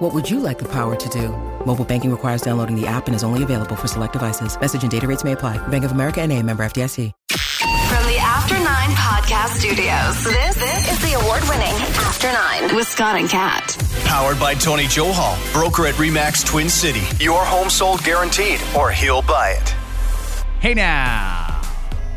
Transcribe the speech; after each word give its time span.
What 0.00 0.14
would 0.14 0.30
you 0.30 0.40
like 0.40 0.58
the 0.58 0.68
power 0.68 0.96
to 0.96 1.08
do? 1.10 1.28
Mobile 1.66 1.84
banking 1.84 2.10
requires 2.10 2.40
downloading 2.40 2.74
the 2.74 2.86
app 2.86 3.06
and 3.06 3.14
is 3.14 3.22
only 3.22 3.42
available 3.42 3.76
for 3.76 3.86
select 3.86 4.14
devices. 4.14 4.58
Message 4.58 4.80
and 4.80 4.90
data 4.90 5.06
rates 5.06 5.24
may 5.24 5.32
apply. 5.32 5.58
Bank 5.68 5.84
of 5.84 5.92
America 5.92 6.22
and 6.22 6.32
a 6.32 6.42
member 6.42 6.62
FDIC. 6.62 7.12
From 7.28 8.06
the 8.06 8.16
After 8.16 8.54
Nine 8.54 8.96
Podcast 8.96 9.58
Studios, 9.58 10.24
this, 10.24 10.54
this 10.56 10.90
is 10.90 10.98
the 11.02 11.20
award 11.20 11.42
winning 11.50 11.74
After 11.98 12.32
Nine 12.32 12.74
with 12.74 12.88
Scott 12.88 13.16
and 13.16 13.28
Kat. 13.28 13.76
Powered 14.06 14.40
by 14.40 14.54
Tony 14.54 14.84
Johal, 14.84 15.36
broker 15.52 15.86
at 15.86 15.94
Remax 15.96 16.46
Twin 16.46 16.70
City. 16.70 17.02
Your 17.22 17.44
home 17.44 17.68
sold 17.68 18.02
guaranteed, 18.02 18.58
or 18.74 18.90
he'll 18.90 19.20
buy 19.20 19.50
it. 19.50 19.68
Hey 20.60 20.72
now. 20.72 21.60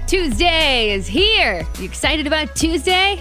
Tuesday 0.08 0.92
is 0.92 1.06
here. 1.06 1.68
You 1.80 1.84
excited 1.84 2.28
about 2.28 2.56
Tuesday? 2.56 3.20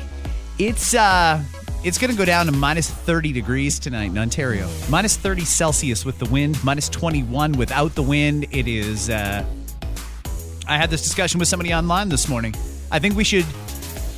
It's 0.60 0.94
uh 0.94 1.42
it's 1.84 1.98
going 1.98 2.10
to 2.10 2.16
go 2.16 2.24
down 2.24 2.46
to 2.46 2.52
minus 2.52 2.88
30 2.88 3.32
degrees 3.32 3.78
tonight 3.78 4.06
in 4.10 4.18
Ontario. 4.18 4.68
Minus 4.88 5.16
30 5.16 5.44
Celsius 5.44 6.04
with 6.04 6.18
the 6.18 6.26
wind, 6.26 6.62
minus 6.64 6.88
21 6.88 7.52
without 7.52 7.94
the 7.94 8.02
wind. 8.02 8.46
It 8.52 8.68
is 8.68 9.10
uh 9.10 9.44
I 10.68 10.76
had 10.76 10.90
this 10.90 11.02
discussion 11.02 11.40
with 11.40 11.48
somebody 11.48 11.74
online 11.74 12.08
this 12.08 12.28
morning. 12.28 12.54
I 12.90 12.98
think 13.00 13.16
we 13.16 13.24
should 13.24 13.44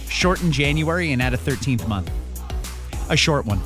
shorten 0.08 0.52
January 0.52 1.12
and 1.12 1.22
add 1.22 1.32
a 1.32 1.38
13th 1.38 1.88
month. 1.88 2.10
A 3.08 3.16
short 3.16 3.46
one. 3.46 3.60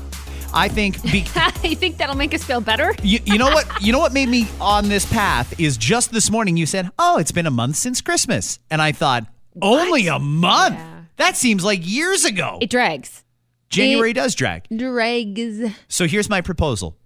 I 0.55 0.69
think 0.69 1.03
be- 1.03 1.27
you 1.69 1.77
think 1.77 1.98
that'll 1.98 2.17
make 2.17 2.33
us 2.34 2.42
feel 2.44 2.61
better? 2.61 2.94
you, 3.03 3.19
you 3.25 3.37
know 3.37 3.50
what 3.50 3.67
you 3.83 3.92
know 3.92 3.98
what 3.98 4.12
made 4.12 4.28
me 4.28 4.47
on 4.61 4.89
this 4.89 5.05
path 5.12 5.59
is 5.61 5.77
just 5.77 6.12
this 6.12 6.31
morning 6.31 6.56
you 6.56 6.67
said, 6.67 6.91
"Oh, 6.98 7.19
it's 7.19 7.33
been 7.33 7.47
a 7.47 7.50
month 7.50 7.77
since 7.77 8.00
Christmas." 8.00 8.59
And 8.70 8.81
I 8.81 8.92
thought, 8.92 9.27
"Only 9.61 10.06
a 10.06 10.19
month? 10.19 10.77
Yeah. 10.77 11.00
That 11.17 11.37
seems 11.37 11.65
like 11.65 11.81
years 11.83 12.25
ago." 12.25 12.59
It 12.62 12.70
drags. 12.70 13.25
January 13.70 14.11
it- 14.11 14.14
does 14.14 14.34
drag. 14.34 14.66
Drags. 14.74 15.72
So 15.88 16.06
here's 16.06 16.28
my 16.28 16.41
proposal. 16.41 16.97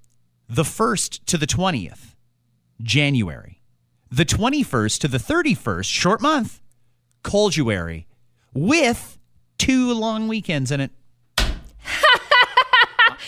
The 0.48 0.64
1st 0.64 1.24
to 1.27 1.38
the 1.38 1.46
20th, 1.46 2.14
January. 2.82 3.60
The 4.10 4.24
21st 4.27 5.00
to 5.00 5.08
the 5.08 5.19
31st, 5.19 5.84
short 5.86 6.20
month, 6.20 6.60
Colduary, 7.22 8.06
with 8.52 9.19
two 9.58 9.92
long 9.94 10.28
weekends 10.28 10.70
in 10.70 10.80
it. 10.80 10.91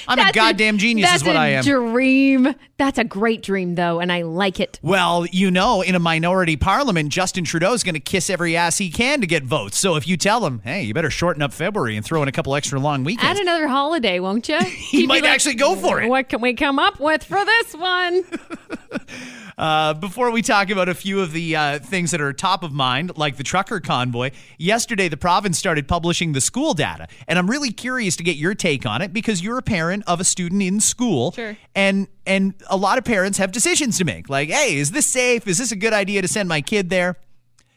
I'm 0.09 0.19
a 0.19 0.33
goddamn 0.33 0.79
genius, 0.79 1.09
that's 1.09 1.23
is 1.23 1.27
what 1.27 1.37
a 1.37 1.41
I 1.41 1.47
am. 1.49 1.65
Dream. 1.65 2.55
That's 2.77 2.99
a 2.99 3.05
great 3.05 3.43
dream, 3.43 3.75
though, 3.75 4.01
and 4.01 4.11
I 4.11 4.23
like 4.23 4.61
it. 4.61 4.81
Well, 4.83 5.27
you 5.27 5.51
know, 5.51 5.83
in 5.83 5.95
a 5.95 5.99
minority 5.99 6.57
parliament, 6.57 7.11
Justin 7.11 7.45
Trudeau's 7.45 7.83
going 7.83 7.95
to 7.95 8.01
kiss 8.01 8.29
every 8.29 8.57
ass 8.57 8.79
he 8.79 8.91
can 8.91 9.21
to 9.21 9.27
get 9.27 9.45
votes. 9.45 9.79
So 9.79 9.97
if 9.97 10.09
you 10.09 10.17
tell 10.17 10.45
him, 10.47 10.61
hey, 10.65 10.83
you 10.83 10.95
better 10.95 11.11
shorten 11.11 11.43
up 11.43 11.53
February 11.53 11.97
and 11.97 12.05
throw 12.05 12.23
in 12.23 12.29
a 12.29 12.33
couple 12.33 12.55
extra 12.55 12.81
long 12.81 13.05
weekends, 13.05 13.39
Add 13.39 13.39
another 13.39 13.69
holiday, 13.69 14.21
won't 14.21 14.49
you? 14.49 14.59
he 14.65 15.07
might 15.07 15.25
actually 15.25 15.55
go 15.55 15.77
for 15.77 16.03
it. 16.03 16.09
What 16.09 16.29
can 16.29 16.41
we 16.41 16.55
come 16.55 16.79
up 16.79 17.01
with 17.01 17.25
for 17.25 17.45
this 17.45 17.75
one? 17.75 18.25
Uh, 19.57 19.95
before 19.95 20.31
we 20.31 20.43
talk 20.43 20.71
about 20.71 20.89
a 20.89 20.95
few 20.95 21.21
of 21.21 21.33
the 21.33 21.55
uh, 21.55 21.79
things 21.79 22.11
that 22.11 22.21
are 22.21 22.33
top 22.33 22.63
of 22.63 22.73
mind, 22.73 23.17
like 23.17 23.37
the 23.37 23.45
trucker 23.45 23.81
convoy, 23.81 24.31
yesterday 24.59 25.09
the 25.09 25.17
province 25.17 25.59
started 25.59 25.87
publishing 25.87 26.33
the 26.33 26.41
school 26.41 26.75
data. 26.75 27.07
And 27.29 27.39
I'm 27.39 27.49
really 27.49 27.71
curious 27.71 28.17
to 28.17 28.25
get 28.25 28.37
your 28.37 28.55
take 28.55 28.85
on 28.87 29.03
it 29.03 29.13
because 29.13 29.43
you're 29.43 29.59
a 29.59 29.63
parent 29.63 30.05
of 30.07 30.21
a 30.21 30.25
student 30.25 30.63
in 30.63 30.81
school. 30.81 31.33
Sure. 31.33 31.57
And, 31.75 32.09
and 32.27 32.55
a 32.69 32.77
lot 32.77 32.99
of 32.99 33.05
parents 33.05 33.39
have 33.39 33.53
decisions 33.53 33.99
to 33.99 34.05
make 34.05 34.29
like, 34.29 34.49
hey, 34.49 34.77
is 34.77 34.91
this 34.91 35.07
safe? 35.07 35.47
Is 35.47 35.59
this 35.59 35.73
a 35.73 35.77
good 35.77 35.93
idea 35.93 36.23
to 36.23 36.29
send 36.29 36.49
my 36.49 36.61
kid 36.61 36.91
there? 36.91 37.17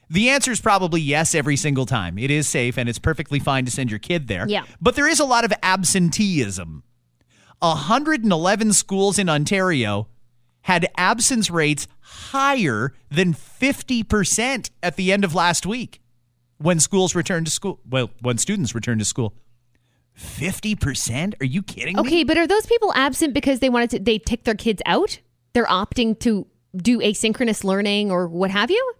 The 0.09 0.29
answer 0.29 0.51
is 0.51 0.61
probably 0.61 1.01
yes 1.01 1.35
every 1.35 1.57
single 1.57 1.85
time. 1.85 2.17
It 2.17 2.31
is 2.31 2.47
safe 2.47 2.77
and 2.77 2.87
it's 2.87 2.99
perfectly 2.99 3.39
fine 3.39 3.65
to 3.65 3.71
send 3.71 3.89
your 3.89 3.99
kid 3.99 4.27
there. 4.27 4.47
Yeah. 4.47 4.63
But 4.81 4.95
there 4.95 5.07
is 5.07 5.19
a 5.19 5.25
lot 5.25 5.43
of 5.43 5.51
absenteeism. 5.61 6.83
111 7.59 8.73
schools 8.73 9.19
in 9.19 9.29
Ontario 9.29 10.07
had 10.67 10.85
absence 10.97 11.49
rates 11.49 11.87
higher 12.01 12.91
than 13.09 13.33
50% 13.33 14.69
at 14.83 14.97
the 14.97 15.13
end 15.13 15.23
of 15.23 15.33
last 15.33 15.65
week 15.65 16.01
when 16.57 16.81
schools 16.81 17.15
returned 17.15 17.45
to 17.45 17.51
school. 17.51 17.79
Well, 17.89 18.09
when 18.21 18.37
students 18.37 18.75
returned 18.75 18.99
to 18.99 19.05
school. 19.05 19.33
50%? 20.19 21.35
Are 21.39 21.45
you 21.45 21.63
kidding 21.63 21.95
me? 21.95 22.01
Okay, 22.01 22.23
but 22.25 22.37
are 22.37 22.45
those 22.45 22.65
people 22.65 22.91
absent 22.95 23.33
because 23.33 23.61
they 23.61 23.69
wanted 23.69 23.91
to? 23.91 23.99
They 23.99 24.19
take 24.19 24.43
their 24.43 24.55
kids 24.55 24.81
out. 24.85 25.19
They're 25.53 25.67
opting 25.67 26.19
to 26.19 26.45
do 26.75 26.99
asynchronous 26.99 27.63
learning 27.63 28.11
or 28.11 28.27
what 28.27 28.51
have 28.51 28.69
you. 28.69 28.93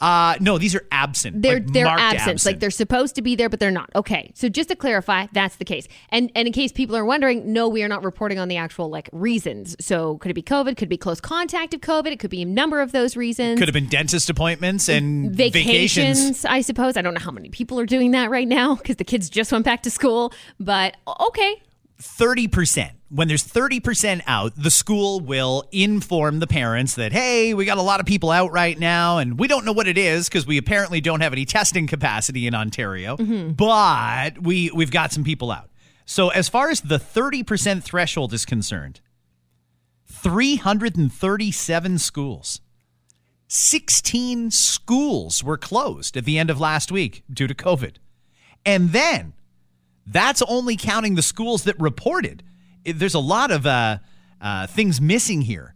Uh, 0.00 0.36
no, 0.40 0.58
these 0.58 0.74
are 0.74 0.86
absent. 0.90 1.40
They're 1.40 1.54
like 1.54 1.72
they're 1.72 1.84
marked 1.84 2.02
absent. 2.02 2.44
Like 2.44 2.60
they're 2.60 2.70
supposed 2.70 3.14
to 3.14 3.22
be 3.22 3.36
there, 3.36 3.48
but 3.48 3.60
they're 3.60 3.70
not. 3.70 3.90
Okay, 3.94 4.32
so 4.34 4.48
just 4.48 4.68
to 4.68 4.76
clarify, 4.76 5.26
that's 5.32 5.56
the 5.56 5.64
case. 5.64 5.86
And 6.08 6.30
and 6.34 6.46
in 6.46 6.52
case 6.52 6.72
people 6.72 6.96
are 6.96 7.04
wondering, 7.04 7.52
no, 7.52 7.68
we 7.68 7.82
are 7.82 7.88
not 7.88 8.02
reporting 8.02 8.38
on 8.38 8.48
the 8.48 8.56
actual 8.56 8.90
like 8.90 9.08
reasons. 9.12 9.76
So 9.80 10.18
could 10.18 10.30
it 10.30 10.34
be 10.34 10.42
COVID? 10.42 10.76
Could 10.76 10.86
it 10.86 10.88
be 10.88 10.96
close 10.96 11.20
contact 11.20 11.74
of 11.74 11.80
COVID? 11.80 12.08
It 12.08 12.18
could 12.18 12.30
be 12.30 12.42
a 12.42 12.46
number 12.46 12.80
of 12.80 12.92
those 12.92 13.16
reasons. 13.16 13.58
Could 13.58 13.68
have 13.68 13.74
been 13.74 13.88
dentist 13.88 14.28
appointments 14.28 14.88
and 14.88 15.34
vacations, 15.34 15.64
vacations. 15.64 16.44
I 16.44 16.60
suppose. 16.60 16.96
I 16.96 17.02
don't 17.02 17.14
know 17.14 17.20
how 17.20 17.30
many 17.30 17.48
people 17.48 17.78
are 17.78 17.86
doing 17.86 18.10
that 18.10 18.30
right 18.30 18.48
now 18.48 18.74
because 18.74 18.96
the 18.96 19.04
kids 19.04 19.30
just 19.30 19.52
went 19.52 19.64
back 19.64 19.82
to 19.84 19.90
school. 19.90 20.32
But 20.58 20.96
okay, 21.20 21.62
30%. 22.04 22.90
When 23.08 23.28
there's 23.28 23.46
30% 23.46 24.22
out, 24.26 24.52
the 24.56 24.70
school 24.70 25.20
will 25.20 25.64
inform 25.72 26.40
the 26.40 26.46
parents 26.46 26.94
that, 26.96 27.12
hey, 27.12 27.54
we 27.54 27.64
got 27.64 27.78
a 27.78 27.82
lot 27.82 28.00
of 28.00 28.06
people 28.06 28.30
out 28.30 28.52
right 28.52 28.78
now, 28.78 29.18
and 29.18 29.38
we 29.38 29.48
don't 29.48 29.64
know 29.64 29.72
what 29.72 29.88
it 29.88 29.96
is 29.96 30.28
because 30.28 30.46
we 30.46 30.58
apparently 30.58 31.00
don't 31.00 31.20
have 31.20 31.32
any 31.32 31.44
testing 31.44 31.86
capacity 31.86 32.46
in 32.46 32.54
Ontario, 32.54 33.16
mm-hmm. 33.16 33.52
but 33.52 34.42
we, 34.42 34.70
we've 34.74 34.90
got 34.90 35.12
some 35.12 35.24
people 35.24 35.50
out. 35.50 35.70
So, 36.06 36.28
as 36.28 36.48
far 36.48 36.70
as 36.70 36.82
the 36.82 36.98
30% 36.98 37.82
threshold 37.82 38.34
is 38.34 38.44
concerned, 38.44 39.00
337 40.06 41.98
schools, 41.98 42.60
16 43.48 44.50
schools 44.50 45.42
were 45.42 45.56
closed 45.56 46.16
at 46.16 46.24
the 46.24 46.38
end 46.38 46.50
of 46.50 46.60
last 46.60 46.92
week 46.92 47.24
due 47.32 47.46
to 47.46 47.54
COVID. 47.54 47.96
And 48.66 48.90
then 48.90 49.34
that's 50.06 50.42
only 50.42 50.76
counting 50.76 51.14
the 51.14 51.22
schools 51.22 51.64
that 51.64 51.78
reported. 51.78 52.42
There's 52.84 53.14
a 53.14 53.20
lot 53.20 53.50
of 53.50 53.66
uh, 53.66 53.98
uh, 54.40 54.66
things 54.66 55.00
missing 55.00 55.42
here. 55.42 55.74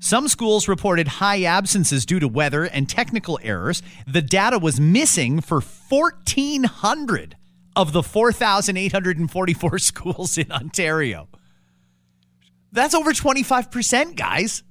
Some 0.00 0.28
schools 0.28 0.66
reported 0.66 1.06
high 1.06 1.42
absences 1.44 2.06
due 2.06 2.20
to 2.20 2.26
weather 2.26 2.64
and 2.64 2.88
technical 2.88 3.38
errors. 3.42 3.82
The 4.06 4.22
data 4.22 4.58
was 4.58 4.80
missing 4.80 5.42
for 5.42 5.60
1,400 5.60 7.36
of 7.76 7.92
the 7.92 8.02
4,844 8.02 9.78
schools 9.78 10.38
in 10.38 10.50
Ontario. 10.50 11.28
That's 12.72 12.94
over 12.94 13.12
25%, 13.12 14.16
guys. 14.16 14.62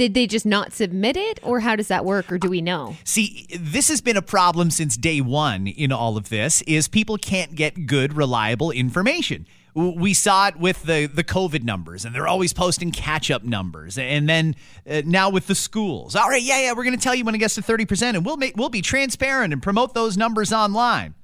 Did 0.00 0.14
they 0.14 0.26
just 0.26 0.46
not 0.46 0.72
submit 0.72 1.14
it, 1.14 1.38
or 1.42 1.60
how 1.60 1.76
does 1.76 1.88
that 1.88 2.06
work, 2.06 2.32
or 2.32 2.38
do 2.38 2.48
we 2.48 2.62
know? 2.62 2.96
See, 3.04 3.46
this 3.54 3.88
has 3.88 4.00
been 4.00 4.16
a 4.16 4.22
problem 4.22 4.70
since 4.70 4.96
day 4.96 5.20
one 5.20 5.66
in 5.66 5.92
all 5.92 6.16
of 6.16 6.30
this 6.30 6.62
is 6.62 6.88
people 6.88 7.18
can't 7.18 7.54
get 7.54 7.86
good, 7.86 8.14
reliable 8.14 8.70
information. 8.70 9.46
We 9.74 10.14
saw 10.14 10.48
it 10.48 10.56
with 10.56 10.84
the, 10.84 11.04
the 11.04 11.22
COVID 11.22 11.64
numbers, 11.64 12.06
and 12.06 12.14
they're 12.14 12.26
always 12.26 12.54
posting 12.54 12.92
catch 12.92 13.30
up 13.30 13.44
numbers. 13.44 13.98
And 13.98 14.26
then 14.26 14.56
uh, 14.88 15.02
now 15.04 15.28
with 15.28 15.48
the 15.48 15.54
schools. 15.54 16.16
All 16.16 16.30
right, 16.30 16.40
yeah, 16.40 16.62
yeah, 16.62 16.72
we're 16.72 16.84
going 16.84 16.96
to 16.96 17.02
tell 17.02 17.14
you 17.14 17.26
when 17.26 17.34
it 17.34 17.38
gets 17.38 17.56
to 17.56 17.60
30%, 17.60 18.14
and 18.14 18.24
we'll, 18.24 18.38
make, 18.38 18.56
we'll 18.56 18.70
be 18.70 18.80
transparent 18.80 19.52
and 19.52 19.62
promote 19.62 19.92
those 19.92 20.16
numbers 20.16 20.50
online. 20.50 21.14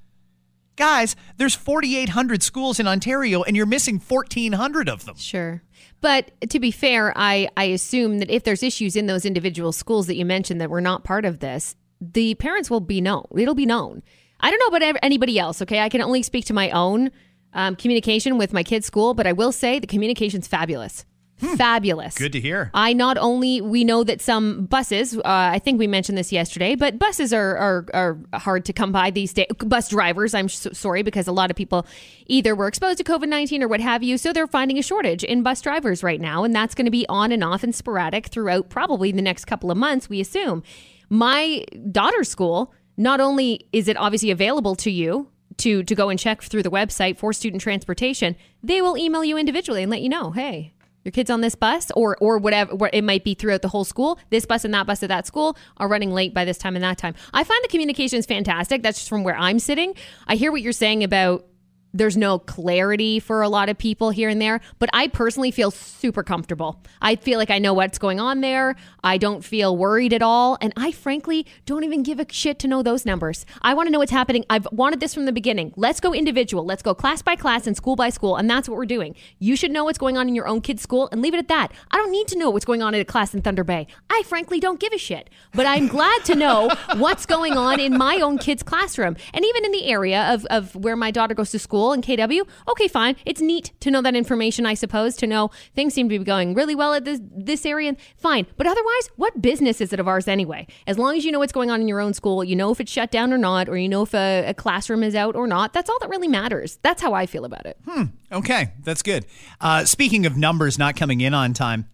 Guys, 0.75 1.15
there's 1.37 1.55
4,800 1.55 2.43
schools 2.43 2.79
in 2.79 2.87
Ontario, 2.87 3.41
and 3.41 3.57
you're 3.57 3.65
missing 3.65 3.99
1,400 3.99 4.87
of 4.87 5.05
them. 5.05 5.15
Sure. 5.17 5.63
But 6.01 6.31
to 6.49 6.59
be 6.59 6.71
fair, 6.71 7.13
I, 7.15 7.49
I 7.57 7.65
assume 7.65 8.19
that 8.19 8.29
if 8.29 8.43
there's 8.43 8.63
issues 8.63 8.95
in 8.95 9.07
those 9.07 9.25
individual 9.25 9.71
schools 9.71 10.07
that 10.07 10.15
you 10.15 10.25
mentioned 10.25 10.61
that 10.61 10.69
were 10.69 10.81
not 10.81 11.03
part 11.03 11.25
of 11.25 11.39
this, 11.39 11.75
the 11.99 12.35
parents 12.35 12.69
will 12.69 12.79
be 12.79 13.01
known. 13.01 13.25
It'll 13.35 13.55
be 13.55 13.65
known. 13.65 14.03
I 14.39 14.51
don't 14.51 14.59
know 14.59 14.77
about 14.77 14.99
anybody 15.01 15.39
else, 15.39 15.61
okay? 15.63 15.79
I 15.79 15.89
can 15.89 16.01
only 16.01 16.21
speak 16.21 16.45
to 16.45 16.53
my 16.53 16.69
own 16.69 17.11
um, 17.53 17.75
communication 17.75 18.37
with 18.37 18.53
my 18.53 18.63
kids' 18.63 18.85
school, 18.85 19.15
but 19.15 19.25
I 19.25 19.31
will 19.31 19.51
say 19.51 19.79
the 19.79 19.87
communication's 19.87 20.47
fabulous. 20.47 21.05
Fabulous. 21.37 22.17
Good 22.17 22.33
to 22.33 22.39
hear. 22.39 22.71
I 22.73 22.93
not 22.93 23.17
only 23.17 23.61
we 23.61 23.83
know 23.83 24.03
that 24.03 24.21
some 24.21 24.65
buses, 24.65 25.15
uh, 25.15 25.21
I 25.25 25.59
think 25.59 25.77
we 25.77 25.85
mentioned 25.85 26.17
this 26.17 26.31
yesterday, 26.31 26.75
but 26.75 26.97
buses 26.97 27.31
are 27.31 27.55
are, 27.57 27.85
are 27.93 28.39
hard 28.39 28.65
to 28.65 28.73
come 28.73 28.91
by 28.91 29.11
these 29.11 29.33
days. 29.33 29.45
Bus 29.59 29.89
drivers, 29.89 30.33
I'm 30.33 30.49
so 30.49 30.71
sorry 30.73 31.03
because 31.03 31.27
a 31.27 31.31
lot 31.31 31.51
of 31.51 31.55
people 31.55 31.85
either 32.25 32.55
were 32.55 32.67
exposed 32.67 32.97
to 32.97 33.03
COVID 33.03 33.29
nineteen 33.29 33.61
or 33.61 33.67
what 33.67 33.81
have 33.81 34.01
you, 34.01 34.17
so 34.17 34.33
they're 34.33 34.47
finding 34.47 34.79
a 34.79 34.81
shortage 34.81 35.23
in 35.23 35.43
bus 35.43 35.61
drivers 35.61 36.01
right 36.01 36.19
now, 36.19 36.43
and 36.43 36.55
that's 36.55 36.73
going 36.73 36.85
to 36.85 36.91
be 36.91 37.05
on 37.07 37.31
and 37.31 37.43
off 37.43 37.63
and 37.63 37.75
sporadic 37.75 38.27
throughout 38.27 38.69
probably 38.69 39.11
the 39.11 39.21
next 39.21 39.45
couple 39.45 39.69
of 39.69 39.77
months. 39.77 40.09
We 40.09 40.19
assume. 40.19 40.63
My 41.09 41.63
daughter's 41.91 42.29
school 42.29 42.73
not 42.97 43.19
only 43.19 43.69
is 43.71 43.87
it 43.87 43.95
obviously 43.95 44.31
available 44.31 44.75
to 44.77 44.89
you 44.89 45.29
to 45.57 45.83
to 45.83 45.95
go 45.95 46.09
and 46.09 46.19
check 46.19 46.41
through 46.41 46.63
the 46.63 46.71
website 46.71 47.17
for 47.17 47.31
student 47.31 47.61
transportation, 47.61 48.35
they 48.63 48.81
will 48.81 48.97
email 48.97 49.23
you 49.23 49.37
individually 49.37 49.83
and 49.83 49.91
let 49.91 50.01
you 50.01 50.09
know, 50.09 50.31
hey, 50.31 50.73
your 51.07 51.13
kids 51.13 51.29
on 51.29 51.39
this 51.39 51.55
bus 51.55 51.89
or 51.95 52.17
or 52.19 52.37
whatever 52.37 52.75
where 52.75 52.89
it 52.91 53.01
might 53.01 53.23
be 53.23 53.33
throughout 53.33 53.61
the 53.61 53.69
whole 53.69 53.85
school 53.85 54.19
this 54.29 54.45
bus 54.45 54.65
and 54.65 54.73
that 54.73 54.85
bus 54.85 55.01
at 55.01 55.09
that 55.09 55.25
school 55.25 55.57
are 55.77 55.87
running 55.87 56.11
late 56.11 56.33
by 56.33 56.43
this 56.43 56.57
time 56.57 56.75
and 56.75 56.83
that 56.83 56.97
time. 56.97 57.15
I 57.33 57.45
find 57.45 57.63
the 57.63 57.69
communication 57.69 58.19
is 58.19 58.25
fantastic. 58.25 58.83
That's 58.83 58.99
just 58.99 59.09
from 59.09 59.23
where 59.23 59.37
i'm 59.37 59.57
sitting. 59.57 59.93
I 60.27 60.35
hear 60.35 60.51
what 60.51 60.61
you're 60.61 60.73
saying 60.73 61.05
about 61.05 61.45
there's 61.93 62.17
no 62.17 62.39
clarity 62.39 63.19
for 63.19 63.41
a 63.41 63.49
lot 63.49 63.69
of 63.69 63.77
people 63.77 64.09
here 64.09 64.29
and 64.29 64.41
there, 64.41 64.61
but 64.79 64.89
I 64.93 65.07
personally 65.07 65.51
feel 65.51 65.71
super 65.71 66.23
comfortable. 66.23 66.81
I 67.01 67.15
feel 67.15 67.39
like 67.39 67.49
I 67.49 67.59
know 67.59 67.73
what's 67.73 67.97
going 67.97 68.19
on 68.19 68.41
there. 68.41 68.75
I 69.03 69.17
don't 69.17 69.43
feel 69.43 69.75
worried 69.75 70.13
at 70.13 70.21
all. 70.21 70.57
And 70.61 70.73
I 70.75 70.91
frankly 70.91 71.45
don't 71.65 71.83
even 71.83 72.03
give 72.03 72.19
a 72.19 72.25
shit 72.29 72.59
to 72.59 72.67
know 72.67 72.83
those 72.83 73.05
numbers. 73.05 73.45
I 73.61 73.73
want 73.73 73.87
to 73.87 73.91
know 73.91 73.99
what's 73.99 74.11
happening. 74.11 74.45
I've 74.49 74.67
wanted 74.71 74.99
this 74.99 75.13
from 75.13 75.25
the 75.25 75.31
beginning. 75.31 75.73
Let's 75.75 75.99
go 75.99 76.13
individual. 76.13 76.65
Let's 76.65 76.83
go 76.83 76.93
class 76.93 77.21
by 77.21 77.35
class 77.35 77.67
and 77.67 77.75
school 77.75 77.95
by 77.95 78.09
school. 78.09 78.35
And 78.35 78.49
that's 78.49 78.67
what 78.67 78.77
we're 78.77 78.85
doing. 78.85 79.15
You 79.39 79.55
should 79.55 79.71
know 79.71 79.83
what's 79.85 79.97
going 79.97 80.17
on 80.17 80.27
in 80.27 80.35
your 80.35 80.47
own 80.47 80.61
kid's 80.61 80.81
school 80.81 81.09
and 81.11 81.21
leave 81.21 81.33
it 81.33 81.39
at 81.39 81.47
that. 81.47 81.71
I 81.91 81.97
don't 81.97 82.11
need 82.11 82.27
to 82.29 82.37
know 82.37 82.49
what's 82.49 82.65
going 82.65 82.81
on 82.81 82.93
in 82.93 83.01
a 83.01 83.05
class 83.05 83.33
in 83.33 83.41
Thunder 83.41 83.63
Bay. 83.63 83.87
I 84.09 84.23
frankly 84.23 84.59
don't 84.59 84.79
give 84.79 84.93
a 84.93 84.97
shit. 84.97 85.29
But 85.53 85.65
I'm 85.65 85.87
glad 85.87 86.25
to 86.25 86.35
know 86.35 86.69
what's 86.97 87.25
going 87.25 87.53
on 87.53 87.79
in 87.79 87.97
my 87.97 88.17
own 88.17 88.37
kid's 88.37 88.63
classroom 88.63 89.15
and 89.33 89.45
even 89.45 89.65
in 89.65 89.71
the 89.71 89.85
area 89.85 90.33
of, 90.33 90.45
of 90.45 90.75
where 90.75 90.95
my 90.95 91.11
daughter 91.11 91.33
goes 91.33 91.51
to 91.51 91.59
school 91.59 91.76
and 91.93 92.03
KW. 92.03 92.47
Okay, 92.67 92.87
fine. 92.87 93.15
It's 93.25 93.41
neat 93.41 93.71
to 93.81 93.91
know 93.91 94.01
that 94.01 94.15
information, 94.15 94.65
I 94.65 94.73
suppose, 94.73 95.15
to 95.17 95.27
know 95.27 95.51
things 95.75 95.93
seem 95.93 96.09
to 96.09 96.19
be 96.19 96.23
going 96.23 96.53
really 96.53 96.75
well 96.75 96.93
at 96.93 97.05
this 97.05 97.19
this 97.23 97.65
area. 97.65 97.95
Fine. 98.17 98.47
But 98.57 98.67
otherwise, 98.67 99.09
what 99.15 99.41
business 99.41 99.81
is 99.81 99.93
it 99.93 99.99
of 99.99 100.07
ours 100.07 100.27
anyway? 100.27 100.67
As 100.85 100.97
long 100.97 101.15
as 101.17 101.25
you 101.25 101.31
know 101.31 101.39
what's 101.39 101.53
going 101.53 101.71
on 101.71 101.81
in 101.81 101.87
your 101.87 101.99
own 101.99 102.13
school, 102.13 102.43
you 102.43 102.55
know 102.55 102.71
if 102.71 102.79
it's 102.79 102.91
shut 102.91 103.11
down 103.11 103.31
or 103.31 103.37
not, 103.37 103.69
or 103.69 103.77
you 103.77 103.89
know 103.89 104.03
if 104.03 104.13
a, 104.13 104.45
a 104.47 104.53
classroom 104.53 105.03
is 105.03 105.15
out 105.15 105.35
or 105.35 105.47
not. 105.47 105.73
That's 105.73 105.89
all 105.89 105.99
that 105.99 106.09
really 106.09 106.27
matters. 106.27 106.79
That's 106.81 107.01
how 107.01 107.13
I 107.13 107.25
feel 107.25 107.45
about 107.45 107.65
it. 107.65 107.77
Hmm. 107.87 108.03
Okay, 108.31 108.73
that's 108.83 109.01
good. 109.01 109.25
Uh, 109.61 109.85
speaking 109.85 110.25
of 110.25 110.35
numbers 110.35 110.77
not 110.77 110.95
coming 110.95 111.21
in 111.21 111.33
on 111.33 111.53
time, 111.53 111.87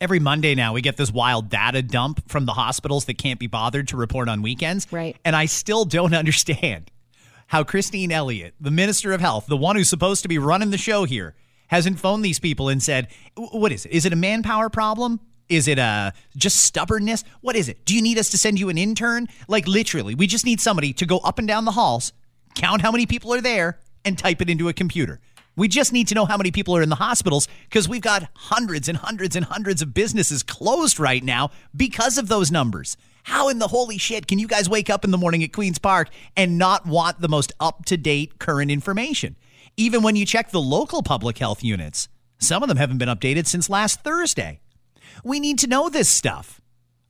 every 0.00 0.18
Monday 0.18 0.54
now 0.54 0.72
we 0.72 0.80
get 0.80 0.96
this 0.96 1.12
wild 1.12 1.48
data 1.48 1.82
dump 1.82 2.28
from 2.28 2.46
the 2.46 2.52
hospitals 2.52 3.04
that 3.04 3.18
can't 3.18 3.38
be 3.38 3.46
bothered 3.46 3.88
to 3.88 3.96
report 3.96 4.28
on 4.28 4.42
weekends. 4.42 4.86
Right. 4.90 5.16
And 5.24 5.36
I 5.36 5.46
still 5.46 5.84
don't 5.84 6.14
understand 6.20 6.90
how 7.50 7.64
Christine 7.64 8.12
Elliott, 8.12 8.54
the 8.60 8.70
Minister 8.70 9.12
of 9.12 9.20
Health, 9.20 9.46
the 9.46 9.56
one 9.56 9.74
who's 9.74 9.88
supposed 9.88 10.22
to 10.22 10.28
be 10.28 10.38
running 10.38 10.70
the 10.70 10.78
show 10.78 11.02
here, 11.02 11.34
hasn't 11.66 11.98
phoned 11.98 12.24
these 12.24 12.38
people 12.38 12.68
and 12.68 12.80
said, 12.80 13.08
"What 13.34 13.72
is 13.72 13.84
it? 13.84 13.90
Is 13.90 14.06
it 14.06 14.12
a 14.12 14.16
manpower 14.16 14.70
problem? 14.70 15.18
Is 15.48 15.66
it 15.66 15.76
a 15.76 16.12
just 16.36 16.58
stubbornness? 16.58 17.24
What 17.40 17.56
is 17.56 17.68
it? 17.68 17.84
Do 17.84 17.96
you 17.96 18.02
need 18.02 18.18
us 18.18 18.30
to 18.30 18.38
send 18.38 18.60
you 18.60 18.68
an 18.68 18.78
intern? 18.78 19.26
Like 19.48 19.66
literally, 19.66 20.14
we 20.14 20.28
just 20.28 20.44
need 20.44 20.60
somebody 20.60 20.92
to 20.92 21.04
go 21.04 21.18
up 21.18 21.40
and 21.40 21.48
down 21.48 21.64
the 21.64 21.72
halls, 21.72 22.12
count 22.54 22.82
how 22.82 22.92
many 22.92 23.04
people 23.04 23.34
are 23.34 23.40
there, 23.40 23.80
and 24.04 24.16
type 24.16 24.40
it 24.40 24.48
into 24.48 24.68
a 24.68 24.72
computer." 24.72 25.20
We 25.56 25.66
just 25.66 25.92
need 25.92 26.06
to 26.08 26.14
know 26.14 26.26
how 26.26 26.36
many 26.36 26.52
people 26.52 26.76
are 26.76 26.82
in 26.82 26.88
the 26.88 26.94
hospitals 26.94 27.48
because 27.68 27.88
we've 27.88 28.00
got 28.00 28.30
hundreds 28.34 28.88
and 28.88 28.96
hundreds 28.96 29.34
and 29.34 29.44
hundreds 29.44 29.82
of 29.82 29.92
businesses 29.92 30.44
closed 30.44 31.00
right 31.00 31.24
now 31.24 31.50
because 31.76 32.16
of 32.16 32.28
those 32.28 32.52
numbers. 32.52 32.96
How 33.24 33.48
in 33.48 33.58
the 33.58 33.68
holy 33.68 33.98
shit 33.98 34.26
can 34.26 34.38
you 34.38 34.46
guys 34.46 34.68
wake 34.68 34.90
up 34.90 35.04
in 35.04 35.10
the 35.10 35.18
morning 35.18 35.42
at 35.42 35.52
Queen's 35.52 35.78
Park 35.78 36.08
and 36.36 36.58
not 36.58 36.86
want 36.86 37.20
the 37.20 37.28
most 37.28 37.52
up 37.60 37.84
to 37.86 37.96
date 37.96 38.38
current 38.38 38.70
information? 38.70 39.36
Even 39.76 40.02
when 40.02 40.16
you 40.16 40.26
check 40.26 40.50
the 40.50 40.60
local 40.60 41.02
public 41.02 41.38
health 41.38 41.62
units, 41.62 42.08
some 42.38 42.62
of 42.62 42.68
them 42.68 42.78
haven't 42.78 42.98
been 42.98 43.08
updated 43.08 43.46
since 43.46 43.70
last 43.70 44.02
Thursday. 44.02 44.60
We 45.24 45.40
need 45.40 45.58
to 45.60 45.66
know 45.66 45.88
this 45.88 46.08
stuff, 46.08 46.60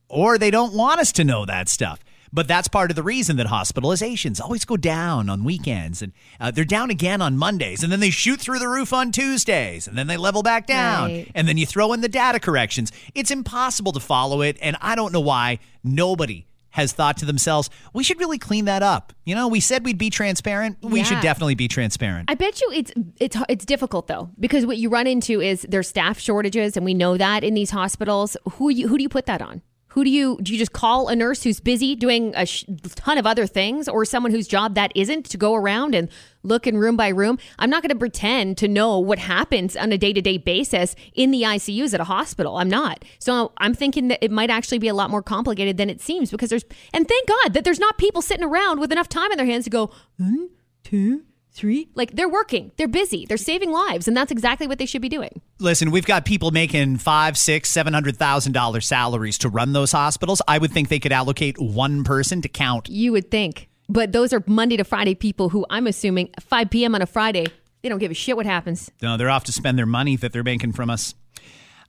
or 0.09 0.37
they 0.37 0.51
don't 0.51 0.73
want 0.73 0.99
us 0.99 1.11
to 1.13 1.23
know 1.23 1.45
that 1.45 1.69
stuff. 1.69 1.99
But 2.33 2.47
that's 2.47 2.67
part 2.69 2.89
of 2.91 2.95
the 2.95 3.03
reason 3.03 3.35
that 3.37 3.47
hospitalizations 3.47 4.39
always 4.39 4.63
go 4.65 4.77
down 4.77 5.29
on 5.29 5.43
weekends, 5.43 6.01
and 6.01 6.13
uh, 6.39 6.51
they're 6.51 6.63
down 6.63 6.89
again 6.89 7.21
on 7.21 7.37
Mondays, 7.37 7.83
and 7.83 7.91
then 7.91 7.99
they 7.99 8.09
shoot 8.09 8.39
through 8.39 8.59
the 8.59 8.69
roof 8.69 8.93
on 8.93 9.11
Tuesdays, 9.11 9.87
and 9.87 9.97
then 9.97 10.07
they 10.07 10.17
level 10.17 10.41
back 10.43 10.65
down, 10.65 11.09
Right. 11.11 11.31
and 11.35 11.47
then 11.47 11.57
you 11.57 11.65
throw 11.65 11.91
in 11.93 12.01
the 12.01 12.07
data 12.09 12.39
corrections. 12.39 12.91
It's 13.15 13.31
impossible 13.31 13.91
to 13.91 13.99
follow 13.99 14.41
it, 14.41 14.57
and 14.61 14.77
I 14.81 14.95
don't 14.95 15.11
know 15.11 15.19
why 15.19 15.59
nobody 15.83 16.45
has 16.75 16.93
thought 16.93 17.17
to 17.17 17.25
themselves, 17.25 17.69
we 17.93 18.01
should 18.01 18.17
really 18.17 18.37
clean 18.37 18.63
that 18.63 18.81
up. 18.81 19.11
You 19.25 19.35
know, 19.35 19.49
we 19.49 19.59
said 19.59 19.83
we'd 19.83 19.97
be 19.97 20.09
transparent. 20.09 20.77
We 20.81 21.03
should 21.03 21.19
definitely 21.19 21.55
be 21.55 21.67
transparent. 21.67 22.31
I 22.31 22.35
bet 22.35 22.61
you 22.61 22.71
it's 22.73 22.93
it's 23.19 23.35
it's 23.49 23.65
difficult 23.65 24.07
though 24.07 24.29
because 24.39 24.65
what 24.65 24.77
you 24.77 24.87
run 24.87 25.05
into 25.05 25.41
is 25.41 25.65
there's 25.67 25.89
staff 25.89 26.17
shortages 26.17 26.77
and 26.77 26.85
we 26.85 26.93
know 26.93 27.17
that 27.17 27.43
in 27.43 27.55
these 27.55 27.71
hospitals. 27.71 28.37
Who 28.53 28.69
you 28.69 28.87
who 28.87 28.95
do 28.97 29.03
you 29.03 29.09
put 29.09 29.25
that 29.25 29.41
on? 29.41 29.61
Who 29.91 30.05
do 30.05 30.09
you 30.09 30.37
do 30.41 30.53
you 30.53 30.57
just 30.57 30.71
call 30.71 31.09
a 31.09 31.15
nurse 31.17 31.43
who's 31.43 31.59
busy 31.59 31.97
doing 31.97 32.33
a 32.35 32.45
sh- 32.45 32.63
ton 32.95 33.17
of 33.17 33.27
other 33.27 33.45
things 33.45 33.89
or 33.89 34.05
someone 34.05 34.31
whose 34.31 34.47
job 34.47 34.75
that 34.75 34.93
isn't 34.95 35.25
to 35.31 35.37
go 35.37 35.53
around 35.53 35.95
and 35.95 36.07
look 36.43 36.65
in 36.65 36.77
room 36.77 36.95
by 36.95 37.09
room? 37.09 37.37
I'm 37.59 37.69
not 37.69 37.83
going 37.83 37.89
to 37.89 37.97
pretend 37.97 38.57
to 38.59 38.69
know 38.69 38.99
what 38.99 39.19
happens 39.19 39.75
on 39.75 39.91
a 39.91 39.97
day-to-day 39.97 40.37
basis 40.37 40.95
in 41.13 41.31
the 41.31 41.41
ICUs 41.41 41.93
at 41.93 41.99
a 41.99 42.05
hospital. 42.05 42.55
I'm 42.57 42.69
not. 42.69 43.03
So 43.19 43.51
I'm 43.57 43.73
thinking 43.73 44.07
that 44.07 44.23
it 44.23 44.31
might 44.31 44.49
actually 44.49 44.79
be 44.79 44.87
a 44.87 44.93
lot 44.93 45.09
more 45.09 45.21
complicated 45.21 45.75
than 45.75 45.89
it 45.89 45.99
seems 45.99 46.31
because 46.31 46.49
there's 46.49 46.65
and 46.93 47.05
thank 47.05 47.27
God 47.27 47.53
that 47.53 47.65
there's 47.65 47.79
not 47.79 47.97
people 47.97 48.21
sitting 48.21 48.45
around 48.45 48.79
with 48.79 48.93
enough 48.93 49.09
time 49.09 49.29
in 49.31 49.37
their 49.37 49.45
hands 49.45 49.65
to 49.65 49.69
go, 49.69 49.91
one, 50.15 50.51
two, 50.85 51.23
three. 51.51 51.89
Like 51.95 52.11
they're 52.11 52.29
working, 52.29 52.71
they're 52.77 52.87
busy, 52.87 53.25
they're 53.25 53.37
saving 53.37 53.71
lives, 53.71 54.07
and 54.07 54.15
that's 54.15 54.31
exactly 54.31 54.67
what 54.67 54.79
they 54.79 54.85
should 54.85 55.01
be 55.01 55.09
doing. 55.09 55.41
Listen, 55.59 55.91
we've 55.91 56.05
got 56.05 56.25
people 56.25 56.51
making 56.51 56.97
five, 56.97 57.37
six, 57.37 57.69
seven 57.69 57.93
hundred 57.93 58.17
thousand 58.17 58.53
dollar 58.53 58.81
salaries 58.81 59.37
to 59.39 59.49
run 59.49 59.73
those 59.73 59.91
hospitals. 59.91 60.41
I 60.47 60.57
would 60.57 60.71
think 60.71 60.89
they 60.89 60.99
could 60.99 61.11
allocate 61.11 61.59
one 61.59 62.03
person 62.03 62.41
to 62.41 62.49
count. 62.49 62.89
You 62.89 63.11
would 63.11 63.29
think, 63.31 63.69
but 63.89 64.11
those 64.11 64.33
are 64.33 64.43
Monday 64.47 64.77
to 64.77 64.83
Friday 64.83 65.15
people 65.15 65.49
who 65.49 65.65
I'm 65.69 65.87
assuming 65.87 66.29
5 66.39 66.69
p.m. 66.69 66.95
on 66.95 67.01
a 67.01 67.05
Friday, 67.05 67.45
they 67.81 67.89
don't 67.89 67.99
give 67.99 68.11
a 68.11 68.15
shit 68.15 68.35
what 68.35 68.45
happens. 68.45 68.89
No, 69.01 69.17
they're 69.17 69.29
off 69.29 69.43
to 69.45 69.51
spend 69.51 69.77
their 69.77 69.85
money 69.85 70.15
that 70.17 70.31
they're 70.33 70.43
making 70.43 70.73
from 70.73 70.89
us. 70.89 71.13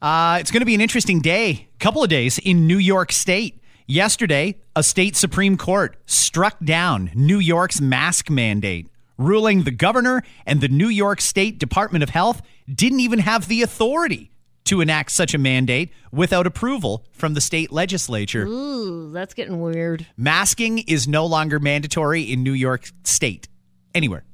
Uh, 0.01 0.39
it's 0.41 0.51
going 0.51 0.61
to 0.61 0.67
be 0.67 0.75
an 0.75 0.81
interesting 0.81 1.21
day, 1.21 1.69
couple 1.79 2.03
of 2.03 2.09
days 2.09 2.39
in 2.39 2.67
New 2.67 2.79
York 2.79 3.13
State. 3.13 3.63
Yesterday, 3.87 4.59
a 4.75 4.83
state 4.83 5.15
Supreme 5.17 5.57
Court 5.57 5.97
struck 6.07 6.59
down 6.65 7.11
New 7.15 7.39
York's 7.39 7.81
mask 7.81 8.31
mandate, 8.31 8.89
ruling 9.23 9.63
the 9.63 9.71
governor 9.71 10.23
and 10.47 10.61
the 10.61 10.69
New 10.69 10.89
York 10.89 11.21
State 11.21 11.59
Department 11.59 12.03
of 12.03 12.11
Health 12.11 12.43
didn't 12.73 13.01
even 13.01 13.21
have 13.21 13.49
the 13.49 13.63
authority 13.63 14.31
to 14.65 14.81
enact 14.81 15.11
such 15.11 15.35
a 15.35 15.39
mandate 15.39 15.91
without 16.13 16.47
approval 16.47 17.05
from 17.13 17.35
the 17.35 17.41
state 17.41 17.73
legislature. 17.73 18.45
Ooh, 18.47 19.11
that's 19.13 19.35
getting 19.35 19.61
weird. 19.61 20.07
Masking 20.17 20.79
is 20.79 21.09
no 21.09 21.27
longer 21.27 21.59
mandatory 21.59 22.23
in 22.23 22.43
New 22.43 22.53
York 22.53 22.91
State, 23.05 23.49
anywhere. 23.95 24.25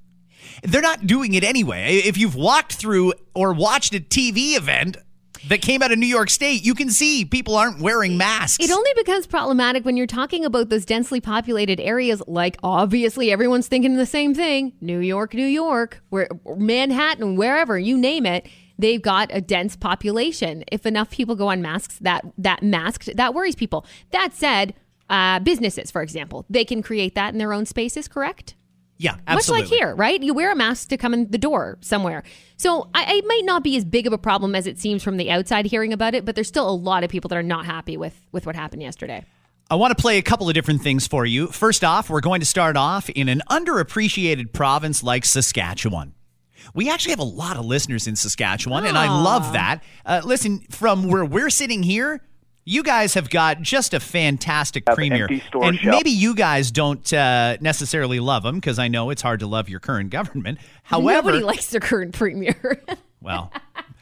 They're 0.62 0.82
not 0.82 1.06
doing 1.06 1.34
it 1.34 1.44
anyway. 1.44 1.96
If 1.96 2.16
you've 2.16 2.34
walked 2.34 2.74
through 2.74 3.14
or 3.34 3.52
watched 3.52 3.94
a 3.94 4.00
TV 4.00 4.56
event 4.56 4.96
that 5.48 5.62
came 5.62 5.82
out 5.82 5.92
of 5.92 5.98
New 5.98 6.06
York 6.06 6.30
State, 6.30 6.64
you 6.64 6.74
can 6.74 6.90
see 6.90 7.24
people 7.24 7.56
aren't 7.56 7.80
wearing 7.80 8.16
masks. 8.16 8.62
It 8.62 8.70
only 8.70 8.90
becomes 8.96 9.26
problematic 9.26 9.84
when 9.84 9.96
you're 9.96 10.06
talking 10.06 10.44
about 10.44 10.68
those 10.68 10.84
densely 10.84 11.20
populated 11.20 11.80
areas, 11.80 12.22
like 12.26 12.56
obviously 12.62 13.30
everyone's 13.30 13.68
thinking 13.68 13.96
the 13.96 14.06
same 14.06 14.34
thing 14.34 14.72
New 14.80 14.98
York, 15.00 15.34
New 15.34 15.46
York, 15.46 16.02
where 16.08 16.28
Manhattan, 16.56 17.36
wherever, 17.36 17.78
you 17.78 17.96
name 17.96 18.26
it. 18.26 18.48
They've 18.78 19.02
got 19.02 19.30
a 19.32 19.40
dense 19.40 19.74
population. 19.74 20.64
If 20.70 20.86
enough 20.86 21.10
people 21.10 21.34
go 21.34 21.48
on 21.48 21.60
masks, 21.60 21.98
that 22.00 22.24
that 22.38 22.62
masked, 22.62 23.16
that 23.16 23.34
worries 23.34 23.56
people. 23.56 23.84
That 24.12 24.32
said, 24.32 24.74
uh, 25.10 25.40
businesses, 25.40 25.90
for 25.90 26.02
example, 26.02 26.46
they 26.48 26.64
can 26.64 26.82
create 26.82 27.14
that 27.14 27.32
in 27.32 27.38
their 27.38 27.52
own 27.52 27.66
spaces, 27.66 28.06
correct? 28.06 28.54
Yeah, 28.98 29.16
absolutely. 29.26 29.62
Much 29.62 29.70
like 29.70 29.78
here, 29.78 29.94
right? 29.94 30.22
You 30.22 30.34
wear 30.34 30.52
a 30.52 30.56
mask 30.56 30.88
to 30.88 30.96
come 30.96 31.14
in 31.14 31.30
the 31.30 31.38
door 31.38 31.78
somewhere. 31.80 32.24
So 32.56 32.90
I, 32.92 33.14
it 33.14 33.24
might 33.26 33.44
not 33.44 33.62
be 33.62 33.76
as 33.76 33.84
big 33.84 34.06
of 34.06 34.12
a 34.12 34.18
problem 34.18 34.54
as 34.56 34.66
it 34.66 34.78
seems 34.78 35.02
from 35.04 35.16
the 35.16 35.30
outside 35.30 35.66
hearing 35.66 35.92
about 35.92 36.14
it, 36.14 36.24
but 36.24 36.34
there's 36.34 36.48
still 36.48 36.68
a 36.68 36.74
lot 36.74 37.04
of 37.04 37.10
people 37.10 37.28
that 37.28 37.36
are 37.36 37.42
not 37.42 37.64
happy 37.64 37.96
with 37.96 38.14
with 38.32 38.44
what 38.44 38.56
happened 38.56 38.82
yesterday. 38.82 39.24
I 39.70 39.76
want 39.76 39.96
to 39.96 40.00
play 40.00 40.18
a 40.18 40.22
couple 40.22 40.48
of 40.48 40.54
different 40.54 40.82
things 40.82 41.06
for 41.06 41.26
you. 41.26 41.46
First 41.48 41.84
off, 41.84 42.10
we're 42.10 42.20
going 42.20 42.40
to 42.40 42.46
start 42.46 42.76
off 42.76 43.08
in 43.10 43.28
an 43.28 43.42
underappreciated 43.50 44.52
province 44.52 45.02
like 45.02 45.24
Saskatchewan. 45.24 46.14
We 46.74 46.90
actually 46.90 47.10
have 47.10 47.18
a 47.20 47.24
lot 47.24 47.56
of 47.56 47.64
listeners 47.64 48.06
in 48.06 48.16
Saskatchewan, 48.16 48.84
and 48.84 48.98
I 48.98 49.08
love 49.08 49.52
that. 49.52 49.82
Uh, 50.04 50.22
listen, 50.24 50.60
from 50.70 51.08
where 51.08 51.24
we're 51.24 51.50
sitting 51.50 51.82
here, 51.82 52.20
you 52.68 52.82
guys 52.82 53.14
have 53.14 53.30
got 53.30 53.62
just 53.62 53.94
a 53.94 54.00
fantastic 54.00 54.84
premier. 54.84 55.26
and 55.26 55.42
shelf. 55.42 55.74
maybe 55.84 56.10
you 56.10 56.34
guys 56.34 56.70
don't 56.70 57.10
uh, 57.12 57.56
necessarily 57.60 58.20
love 58.20 58.44
him 58.44 58.56
because 58.56 58.78
I 58.78 58.88
know 58.88 59.10
it's 59.10 59.22
hard 59.22 59.40
to 59.40 59.46
love 59.46 59.68
your 59.68 59.80
current 59.80 60.10
government. 60.10 60.58
However, 60.82 61.28
Nobody 61.30 61.44
likes 61.44 61.68
their 61.70 61.80
current 61.80 62.14
premier. 62.14 62.82
well, 63.22 63.50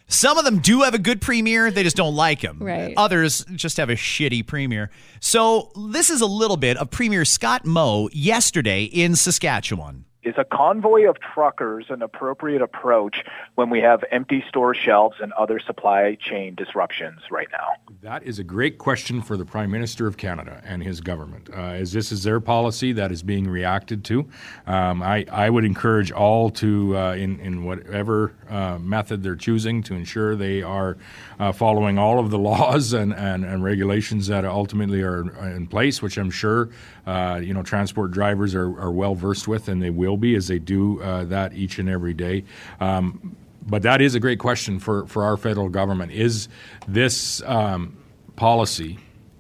some 0.08 0.36
of 0.36 0.44
them 0.44 0.58
do 0.58 0.82
have 0.82 0.94
a 0.94 0.98
good 0.98 1.20
premier, 1.20 1.70
they 1.70 1.84
just 1.84 1.96
don't 1.96 2.16
like 2.16 2.40
him. 2.40 2.58
Right. 2.60 2.92
Others 2.96 3.44
just 3.54 3.76
have 3.76 3.88
a 3.88 3.94
shitty 3.94 4.46
premier. 4.46 4.90
So, 5.20 5.70
this 5.90 6.10
is 6.10 6.20
a 6.20 6.26
little 6.26 6.56
bit 6.56 6.76
of 6.76 6.90
Premier 6.90 7.24
Scott 7.24 7.64
Moe 7.64 8.08
yesterday 8.12 8.84
in 8.84 9.14
Saskatchewan. 9.14 10.04
Is 10.26 10.34
a 10.38 10.44
convoy 10.44 11.08
of 11.08 11.20
truckers 11.20 11.86
an 11.88 12.02
appropriate 12.02 12.60
approach 12.60 13.22
when 13.54 13.70
we 13.70 13.78
have 13.78 14.02
empty 14.10 14.44
store 14.48 14.74
shelves 14.74 15.18
and 15.20 15.32
other 15.34 15.60
supply 15.60 16.16
chain 16.20 16.56
disruptions 16.56 17.20
right 17.30 17.46
now? 17.52 17.74
That 18.02 18.24
is 18.24 18.40
a 18.40 18.42
great 18.42 18.76
question 18.76 19.22
for 19.22 19.36
the 19.36 19.44
Prime 19.44 19.70
Minister 19.70 20.08
of 20.08 20.16
Canada 20.16 20.60
and 20.66 20.82
his 20.82 21.00
government. 21.00 21.48
Uh, 21.48 21.60
as 21.60 21.92
this 21.92 22.10
is 22.10 22.24
their 22.24 22.40
policy 22.40 22.90
that 22.94 23.12
is 23.12 23.22
being 23.22 23.48
reacted 23.48 24.04
to, 24.06 24.28
um, 24.66 25.00
I, 25.00 25.26
I 25.30 25.48
would 25.48 25.64
encourage 25.64 26.10
all 26.10 26.50
to, 26.50 26.96
uh, 26.98 27.14
in, 27.14 27.38
in 27.38 27.62
whatever 27.62 28.34
uh, 28.50 28.78
method 28.80 29.22
they're 29.22 29.36
choosing, 29.36 29.80
to 29.84 29.94
ensure 29.94 30.34
they 30.34 30.60
are 30.60 30.98
uh, 31.38 31.52
following 31.52 31.98
all 31.98 32.18
of 32.18 32.30
the 32.30 32.38
laws 32.50 32.92
and, 32.92 33.14
and, 33.14 33.44
and, 33.44 33.62
regulations 33.62 34.26
that 34.28 34.44
ultimately 34.44 35.02
are 35.02 35.22
in 35.48 35.66
place, 35.66 36.00
which 36.00 36.16
I'm 36.16 36.30
sure 36.30 36.70
uh, 37.06 37.40
you 37.42 37.54
know 37.54 37.62
transport 37.62 38.10
drivers 38.10 38.54
are, 38.54 38.78
are 38.80 38.92
well 38.92 39.14
versed 39.14 39.48
with, 39.48 39.68
and 39.68 39.82
they 39.82 39.90
will 39.90 40.16
be 40.16 40.34
as 40.34 40.48
they 40.48 40.58
do 40.58 41.02
uh, 41.02 41.24
that 41.24 41.52
each 41.54 41.78
and 41.78 41.88
every 41.88 42.14
day. 42.14 42.44
Um, 42.80 43.36
but 43.66 43.82
that 43.82 44.00
is 44.00 44.14
a 44.14 44.20
great 44.20 44.38
question 44.38 44.78
for, 44.78 45.06
for 45.06 45.24
our 45.24 45.36
federal 45.36 45.68
government. 45.68 46.12
Is 46.12 46.48
this 46.86 47.42
um, 47.42 47.96
policy 48.36 48.98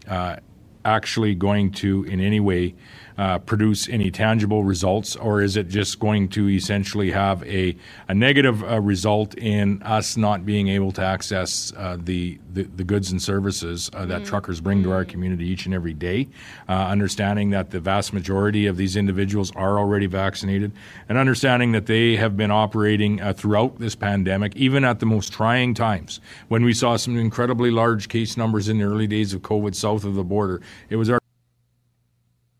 uh, 0.08 0.36
actually 0.84 1.34
going 1.34 1.70
to, 1.72 2.04
in 2.04 2.20
any 2.20 2.40
way, 2.40 2.74
uh, 3.18 3.38
produce 3.38 3.88
any 3.88 4.10
tangible 4.10 4.64
results, 4.64 5.16
or 5.16 5.42
is 5.42 5.56
it 5.56 5.68
just 5.68 5.98
going 5.98 6.28
to 6.28 6.48
essentially 6.50 7.10
have 7.10 7.42
a, 7.44 7.76
a 8.08 8.14
negative 8.14 8.62
uh, 8.62 8.80
result 8.80 9.36
in 9.38 9.82
us 9.82 10.16
not 10.16 10.44
being 10.44 10.68
able 10.68 10.92
to 10.92 11.02
access 11.02 11.72
uh, 11.76 11.96
the, 11.98 12.38
the, 12.52 12.64
the 12.64 12.84
goods 12.84 13.10
and 13.10 13.22
services 13.22 13.90
uh, 13.94 14.04
that 14.06 14.22
mm. 14.22 14.26
truckers 14.26 14.60
bring 14.60 14.82
to 14.82 14.92
our 14.92 15.04
mm. 15.04 15.08
community 15.08 15.46
each 15.46 15.66
and 15.66 15.74
every 15.74 15.94
day? 15.94 16.28
Uh, 16.68 16.72
understanding 16.72 17.50
that 17.50 17.70
the 17.70 17.80
vast 17.80 18.12
majority 18.12 18.66
of 18.66 18.76
these 18.76 18.96
individuals 18.96 19.50
are 19.56 19.78
already 19.78 20.06
vaccinated, 20.06 20.72
and 21.08 21.18
understanding 21.18 21.72
that 21.72 21.86
they 21.86 22.16
have 22.16 22.36
been 22.36 22.50
operating 22.50 23.20
uh, 23.20 23.32
throughout 23.32 23.78
this 23.78 23.94
pandemic, 23.94 24.54
even 24.56 24.84
at 24.84 25.00
the 25.00 25.06
most 25.06 25.32
trying 25.32 25.74
times 25.74 26.20
when 26.48 26.64
we 26.64 26.72
saw 26.72 26.96
some 26.96 27.16
incredibly 27.16 27.70
large 27.70 28.08
case 28.08 28.36
numbers 28.36 28.68
in 28.68 28.78
the 28.78 28.84
early 28.84 29.06
days 29.06 29.32
of 29.32 29.42
COVID 29.42 29.74
south 29.74 30.04
of 30.04 30.14
the 30.14 30.24
border. 30.24 30.60
It 30.90 30.96
was 30.96 31.10
our 31.10 31.20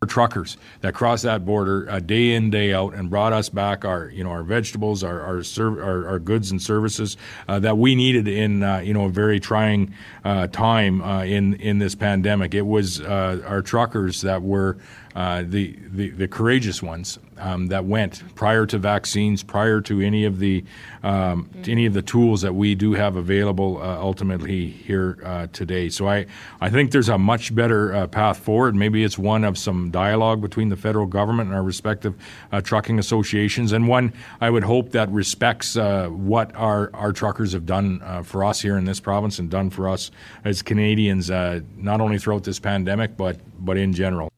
truckers 0.05 0.59
that 0.83 0.93
crossed 0.93 1.23
that 1.23 1.47
border 1.47 1.91
uh, 1.91 1.99
day 2.01 2.35
in 2.35 2.51
day 2.51 2.75
out 2.75 2.93
and 2.93 3.09
brought 3.09 3.33
us 3.33 3.49
back 3.49 3.83
our 3.83 4.11
you 4.11 4.23
know 4.23 4.31
our 4.31 4.43
vegetables 4.43 5.03
our 5.03 5.23
our, 5.23 5.43
serv- 5.43 5.79
our, 5.79 6.07
our 6.07 6.19
goods 6.19 6.51
and 6.51 6.61
services 6.61 7.17
uh, 7.49 7.59
that 7.59 7.79
we 7.79 7.95
needed 7.95 8.29
in 8.29 8.63
uh, 8.63 8.79
you 8.79 8.93
know 8.93 9.07
a 9.07 9.09
very 9.09 9.41
trying 9.41 9.95
uh, 10.23 10.47
time 10.49 11.01
uh, 11.01 11.25
in 11.25 11.55
in 11.55 11.79
this 11.79 11.95
pandemic. 11.95 12.53
It 12.53 12.67
was 12.67 13.01
uh, 13.01 13.43
our 13.47 13.63
truckers 13.63 14.21
that 14.21 14.43
were 14.43 14.77
the, 15.17 15.77
the, 15.89 16.11
the 16.11 16.29
courageous 16.29 16.83
ones 16.83 17.19
um, 17.39 17.67
that 17.69 17.85
went 17.85 18.23
prior 18.35 18.67
to 18.67 18.79
vaccines, 18.79 19.43
prior 19.43 19.81
to 19.83 20.01
any 20.01 20.25
of 20.25 20.39
the 20.39 20.65
um, 21.03 21.45
mm-hmm. 21.45 21.71
any 21.71 21.87
of 21.87 21.95
the 21.95 22.03
tools 22.03 22.43
that 22.43 22.55
we 22.55 22.75
do 22.75 22.95
have 22.95 23.17
available 23.17 23.79
uh, 23.81 23.99
ultimately 23.99 24.67
here 24.67 25.19
uh, 25.25 25.47
today. 25.53 25.89
So 25.89 26.09
I, 26.09 26.27
I 26.61 26.71
think 26.71 26.91
there's 26.91 27.09
a 27.09 27.19
much 27.19 27.55
better 27.55 27.95
uh, 27.95 28.07
path 28.07 28.39
forward. 28.39 28.75
Maybe 28.75 29.05
it's 29.05 29.19
one 29.19 29.45
of 29.45 29.59
some 29.59 29.91
dialogue 29.91 30.41
between 30.41 30.69
the 30.69 30.77
federal 30.77 31.07
government 31.07 31.49
and 31.49 31.57
our 31.57 31.63
respective 31.63 32.15
uh, 32.53 32.61
trucking 32.61 32.99
associations, 32.99 33.73
and 33.73 33.89
one 33.89 34.13
I 34.41 34.51
would 34.51 34.65
hope 34.65 34.91
that 34.91 35.11
respects 35.11 35.77
uh, 35.77 36.09
what 36.09 36.55
our, 36.57 36.91
our 36.95 37.13
truckers 37.13 37.53
have 37.53 37.67
done 37.67 38.01
uh, 38.03 38.23
for 38.23 38.45
us 38.45 38.61
here 38.61 38.77
in 38.77 38.85
this 38.85 39.01
province 39.01 39.39
and 39.39 39.51
done 39.51 39.71
for 39.71 39.89
us 39.89 40.11
as 40.45 40.63
Canadians, 40.63 41.31
not 41.31 42.01
only 42.01 42.19
throughout 42.19 42.45
this 42.45 42.59
pandemic 42.59 43.17
but 43.17 43.39
but 43.59 43.77
in 43.77 43.93
general. 43.93 44.31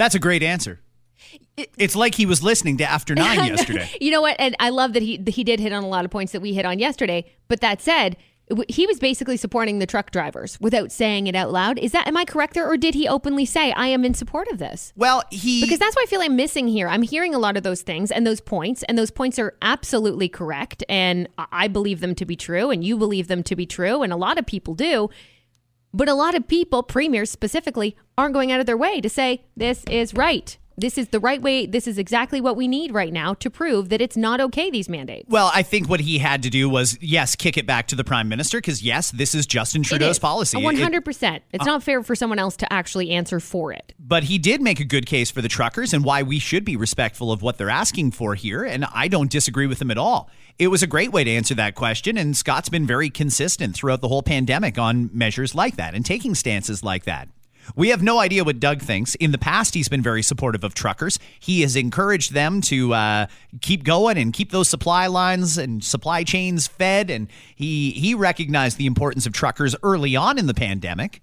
That's 0.00 0.14
a 0.14 0.18
great 0.18 0.42
answer. 0.42 0.80
It's 1.76 1.94
like 1.94 2.14
he 2.14 2.24
was 2.24 2.42
listening 2.42 2.78
to 2.78 2.84
After 2.84 3.14
Nine 3.14 3.44
yesterday. 3.48 3.86
you 4.00 4.10
know 4.10 4.22
what? 4.22 4.34
And 4.38 4.56
I 4.58 4.70
love 4.70 4.94
that 4.94 5.02
he 5.02 5.22
he 5.26 5.44
did 5.44 5.60
hit 5.60 5.74
on 5.74 5.84
a 5.84 5.88
lot 5.88 6.06
of 6.06 6.10
points 6.10 6.32
that 6.32 6.40
we 6.40 6.54
hit 6.54 6.64
on 6.64 6.78
yesterday. 6.78 7.30
But 7.48 7.60
that 7.60 7.82
said, 7.82 8.16
he 8.66 8.86
was 8.86 8.98
basically 8.98 9.36
supporting 9.36 9.78
the 9.78 9.84
truck 9.84 10.10
drivers 10.10 10.58
without 10.58 10.90
saying 10.90 11.26
it 11.26 11.34
out 11.34 11.52
loud. 11.52 11.78
Is 11.78 11.92
that 11.92 12.08
am 12.08 12.16
I 12.16 12.24
correct 12.24 12.54
there, 12.54 12.66
or 12.66 12.78
did 12.78 12.94
he 12.94 13.06
openly 13.06 13.44
say 13.44 13.72
I 13.72 13.88
am 13.88 14.02
in 14.06 14.14
support 14.14 14.48
of 14.48 14.56
this? 14.56 14.94
Well, 14.96 15.22
he 15.30 15.60
because 15.60 15.78
that's 15.78 15.94
what 15.94 16.04
I 16.04 16.06
feel 16.06 16.22
I'm 16.22 16.34
missing 16.34 16.66
here. 16.66 16.88
I'm 16.88 17.02
hearing 17.02 17.34
a 17.34 17.38
lot 17.38 17.58
of 17.58 17.62
those 17.62 17.82
things 17.82 18.10
and 18.10 18.26
those 18.26 18.40
points, 18.40 18.82
and 18.84 18.96
those 18.96 19.10
points 19.10 19.38
are 19.38 19.54
absolutely 19.60 20.30
correct, 20.30 20.82
and 20.88 21.28
I 21.36 21.68
believe 21.68 22.00
them 22.00 22.14
to 22.14 22.24
be 22.24 22.36
true, 22.36 22.70
and 22.70 22.82
you 22.82 22.96
believe 22.96 23.28
them 23.28 23.42
to 23.42 23.54
be 23.54 23.66
true, 23.66 24.02
and 24.02 24.14
a 24.14 24.16
lot 24.16 24.38
of 24.38 24.46
people 24.46 24.72
do. 24.72 25.10
But 25.92 26.08
a 26.08 26.14
lot 26.14 26.34
of 26.34 26.46
people, 26.46 26.82
premiers 26.82 27.30
specifically, 27.30 27.96
aren't 28.16 28.34
going 28.34 28.52
out 28.52 28.60
of 28.60 28.66
their 28.66 28.76
way 28.76 29.00
to 29.00 29.08
say 29.08 29.44
this 29.56 29.84
is 29.90 30.14
right 30.14 30.56
this 30.80 30.98
is 30.98 31.08
the 31.08 31.20
right 31.20 31.40
way. 31.40 31.66
This 31.66 31.86
is 31.86 31.98
exactly 31.98 32.40
what 32.40 32.56
we 32.56 32.68
need 32.68 32.92
right 32.92 33.12
now 33.12 33.34
to 33.34 33.50
prove 33.50 33.88
that 33.90 34.00
it's 34.00 34.16
not 34.16 34.40
okay, 34.40 34.70
these 34.70 34.88
mandates. 34.88 35.28
Well, 35.28 35.50
I 35.54 35.62
think 35.62 35.88
what 35.88 36.00
he 36.00 36.18
had 36.18 36.42
to 36.42 36.50
do 36.50 36.68
was, 36.68 36.98
yes, 37.00 37.36
kick 37.36 37.56
it 37.56 37.66
back 37.66 37.88
to 37.88 37.96
the 37.96 38.04
prime 38.04 38.28
minister 38.28 38.58
because, 38.58 38.82
yes, 38.82 39.10
this 39.10 39.34
is 39.34 39.46
Justin 39.46 39.82
Trudeau's 39.82 40.18
policy. 40.18 40.58
100%. 40.58 41.36
It, 41.36 41.42
it's 41.52 41.62
uh, 41.62 41.64
not 41.64 41.82
fair 41.82 42.02
for 42.02 42.14
someone 42.14 42.38
else 42.38 42.56
to 42.58 42.72
actually 42.72 43.10
answer 43.10 43.40
for 43.40 43.72
it. 43.72 43.92
But 43.98 44.24
he 44.24 44.38
did 44.38 44.60
make 44.60 44.80
a 44.80 44.84
good 44.84 45.06
case 45.06 45.30
for 45.30 45.42
the 45.42 45.48
truckers 45.48 45.92
and 45.92 46.04
why 46.04 46.22
we 46.22 46.38
should 46.38 46.64
be 46.64 46.76
respectful 46.76 47.32
of 47.32 47.42
what 47.42 47.58
they're 47.58 47.70
asking 47.70 48.12
for 48.12 48.34
here. 48.34 48.64
And 48.64 48.84
I 48.86 49.08
don't 49.08 49.30
disagree 49.30 49.66
with 49.66 49.80
him 49.80 49.90
at 49.90 49.98
all. 49.98 50.30
It 50.58 50.68
was 50.68 50.82
a 50.82 50.86
great 50.86 51.12
way 51.12 51.24
to 51.24 51.30
answer 51.30 51.54
that 51.54 51.74
question. 51.74 52.18
And 52.18 52.36
Scott's 52.36 52.68
been 52.68 52.86
very 52.86 53.10
consistent 53.10 53.74
throughout 53.74 54.00
the 54.00 54.08
whole 54.08 54.22
pandemic 54.22 54.78
on 54.78 55.10
measures 55.12 55.54
like 55.54 55.76
that 55.76 55.94
and 55.94 56.04
taking 56.04 56.34
stances 56.34 56.82
like 56.82 57.04
that. 57.04 57.28
We 57.76 57.88
have 57.88 58.02
no 58.02 58.18
idea 58.18 58.44
what 58.44 58.60
Doug 58.60 58.82
thinks. 58.82 59.14
In 59.16 59.32
the 59.32 59.38
past, 59.38 59.74
he's 59.74 59.88
been 59.88 60.02
very 60.02 60.22
supportive 60.22 60.64
of 60.64 60.74
truckers. 60.74 61.18
He 61.38 61.62
has 61.62 61.76
encouraged 61.76 62.32
them 62.32 62.60
to 62.62 62.94
uh, 62.94 63.26
keep 63.60 63.84
going 63.84 64.18
and 64.18 64.32
keep 64.32 64.50
those 64.50 64.68
supply 64.68 65.06
lines 65.06 65.58
and 65.58 65.82
supply 65.84 66.24
chains 66.24 66.66
fed. 66.66 67.10
And 67.10 67.28
he 67.54 67.90
he 67.92 68.14
recognized 68.14 68.76
the 68.76 68.86
importance 68.86 69.26
of 69.26 69.32
truckers 69.32 69.76
early 69.82 70.16
on 70.16 70.38
in 70.38 70.46
the 70.46 70.54
pandemic. 70.54 71.22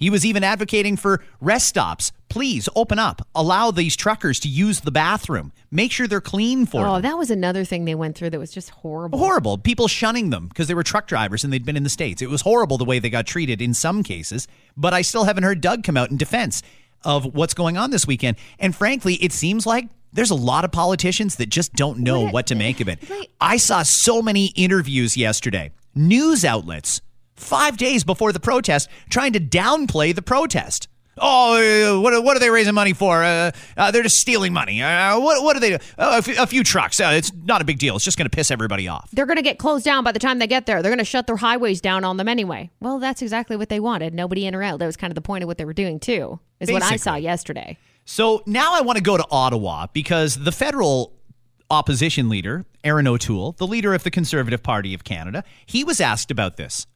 He 0.00 0.08
was 0.08 0.24
even 0.24 0.42
advocating 0.42 0.96
for 0.96 1.22
rest 1.40 1.68
stops. 1.68 2.10
Please 2.30 2.70
open 2.74 2.98
up. 2.98 3.26
Allow 3.34 3.70
these 3.70 3.94
truckers 3.94 4.40
to 4.40 4.48
use 4.48 4.80
the 4.80 4.90
bathroom. 4.90 5.52
Make 5.70 5.92
sure 5.92 6.08
they're 6.08 6.22
clean 6.22 6.64
for 6.64 6.86
oh, 6.86 6.94
them. 6.94 7.02
that 7.02 7.18
was 7.18 7.30
another 7.30 7.64
thing 7.64 7.84
they 7.84 7.94
went 7.94 8.16
through 8.16 8.30
that 8.30 8.40
was 8.40 8.50
just 8.50 8.70
horrible. 8.70 9.18
Horrible. 9.18 9.58
People 9.58 9.88
shunning 9.88 10.30
them 10.30 10.48
because 10.48 10.68
they 10.68 10.74
were 10.74 10.82
truck 10.82 11.06
drivers 11.06 11.44
and 11.44 11.52
they'd 11.52 11.66
been 11.66 11.76
in 11.76 11.82
the 11.84 11.90
States. 11.90 12.22
It 12.22 12.30
was 12.30 12.40
horrible 12.40 12.78
the 12.78 12.84
way 12.86 12.98
they 12.98 13.10
got 13.10 13.26
treated 13.26 13.60
in 13.60 13.74
some 13.74 14.02
cases, 14.02 14.48
but 14.74 14.94
I 14.94 15.02
still 15.02 15.24
haven't 15.24 15.44
heard 15.44 15.60
Doug 15.60 15.84
come 15.84 15.98
out 15.98 16.10
in 16.10 16.16
defense 16.16 16.62
of 17.04 17.34
what's 17.34 17.52
going 17.52 17.76
on 17.76 17.90
this 17.90 18.06
weekend. 18.06 18.38
And 18.58 18.74
frankly, 18.74 19.14
it 19.16 19.32
seems 19.32 19.66
like 19.66 19.88
there's 20.14 20.30
a 20.30 20.34
lot 20.34 20.64
of 20.64 20.72
politicians 20.72 21.36
that 21.36 21.50
just 21.50 21.74
don't 21.74 21.98
know 21.98 22.22
what, 22.22 22.32
what 22.32 22.46
to 22.46 22.54
make 22.54 22.80
of 22.80 22.88
it. 22.88 23.00
I 23.38 23.58
saw 23.58 23.82
so 23.82 24.22
many 24.22 24.46
interviews 24.56 25.16
yesterday, 25.16 25.72
news 25.94 26.44
outlets 26.44 27.02
five 27.40 27.76
days 27.76 28.04
before 28.04 28.32
the 28.32 28.40
protest, 28.40 28.88
trying 29.08 29.32
to 29.32 29.40
downplay 29.40 30.14
the 30.14 30.22
protest. 30.22 30.88
Oh, 31.18 31.98
uh, 31.98 32.00
what, 32.00 32.24
what 32.24 32.36
are 32.36 32.40
they 32.40 32.50
raising 32.50 32.74
money 32.74 32.92
for? 32.92 33.22
Uh, 33.22 33.50
uh, 33.76 33.90
they're 33.90 34.02
just 34.02 34.18
stealing 34.18 34.52
money. 34.52 34.82
Uh, 34.82 35.20
what, 35.20 35.42
what 35.42 35.56
are 35.56 35.60
they? 35.60 35.74
Oh, 35.98 36.18
a, 36.18 36.22
few, 36.22 36.46
few 36.46 36.64
trucks. 36.64 36.98
Uh, 36.98 37.12
it's 37.14 37.32
not 37.44 37.60
a 37.60 37.64
big 37.64 37.78
deal. 37.78 37.96
It's 37.96 38.04
just 38.04 38.16
going 38.16 38.28
to 38.28 38.34
piss 38.34 38.50
everybody 38.50 38.88
off. 38.88 39.10
They're 39.12 39.26
going 39.26 39.36
to 39.36 39.42
get 39.42 39.58
closed 39.58 39.84
down 39.84 40.02
by 40.02 40.12
the 40.12 40.18
time 40.18 40.38
they 40.38 40.46
get 40.46 40.66
there. 40.66 40.82
They're 40.82 40.90
going 40.90 40.98
to 40.98 41.04
shut 41.04 41.26
their 41.26 41.36
highways 41.36 41.80
down 41.80 42.04
on 42.04 42.16
them 42.16 42.28
anyway. 42.28 42.70
Well, 42.80 42.98
that's 42.98 43.20
exactly 43.20 43.56
what 43.56 43.68
they 43.68 43.80
wanted. 43.80 44.14
Nobody 44.14 44.46
in 44.46 44.54
or 44.54 44.62
out. 44.62 44.78
That 44.78 44.86
was 44.86 44.96
kind 44.96 45.10
of 45.10 45.14
the 45.14 45.20
point 45.20 45.42
of 45.42 45.48
what 45.48 45.58
they 45.58 45.64
were 45.64 45.74
doing 45.74 46.00
too. 46.00 46.40
Is 46.60 46.68
Basically. 46.68 46.74
what 46.74 46.92
I 46.92 46.96
saw 46.96 47.16
yesterday. 47.16 47.76
So 48.06 48.42
now 48.46 48.74
I 48.74 48.80
want 48.80 48.96
to 48.96 49.02
go 49.02 49.16
to 49.16 49.26
Ottawa 49.30 49.88
because 49.92 50.36
the 50.36 50.52
federal 50.52 51.12
opposition 51.70 52.28
leader, 52.28 52.64
Erin 52.82 53.06
O'Toole, 53.06 53.52
the 53.52 53.66
leader 53.66 53.94
of 53.94 54.02
the 54.02 54.10
Conservative 54.10 54.62
Party 54.62 54.94
of 54.94 55.04
Canada, 55.04 55.44
he 55.66 55.84
was 55.84 56.00
asked 56.00 56.30
about 56.30 56.56
this 56.56 56.86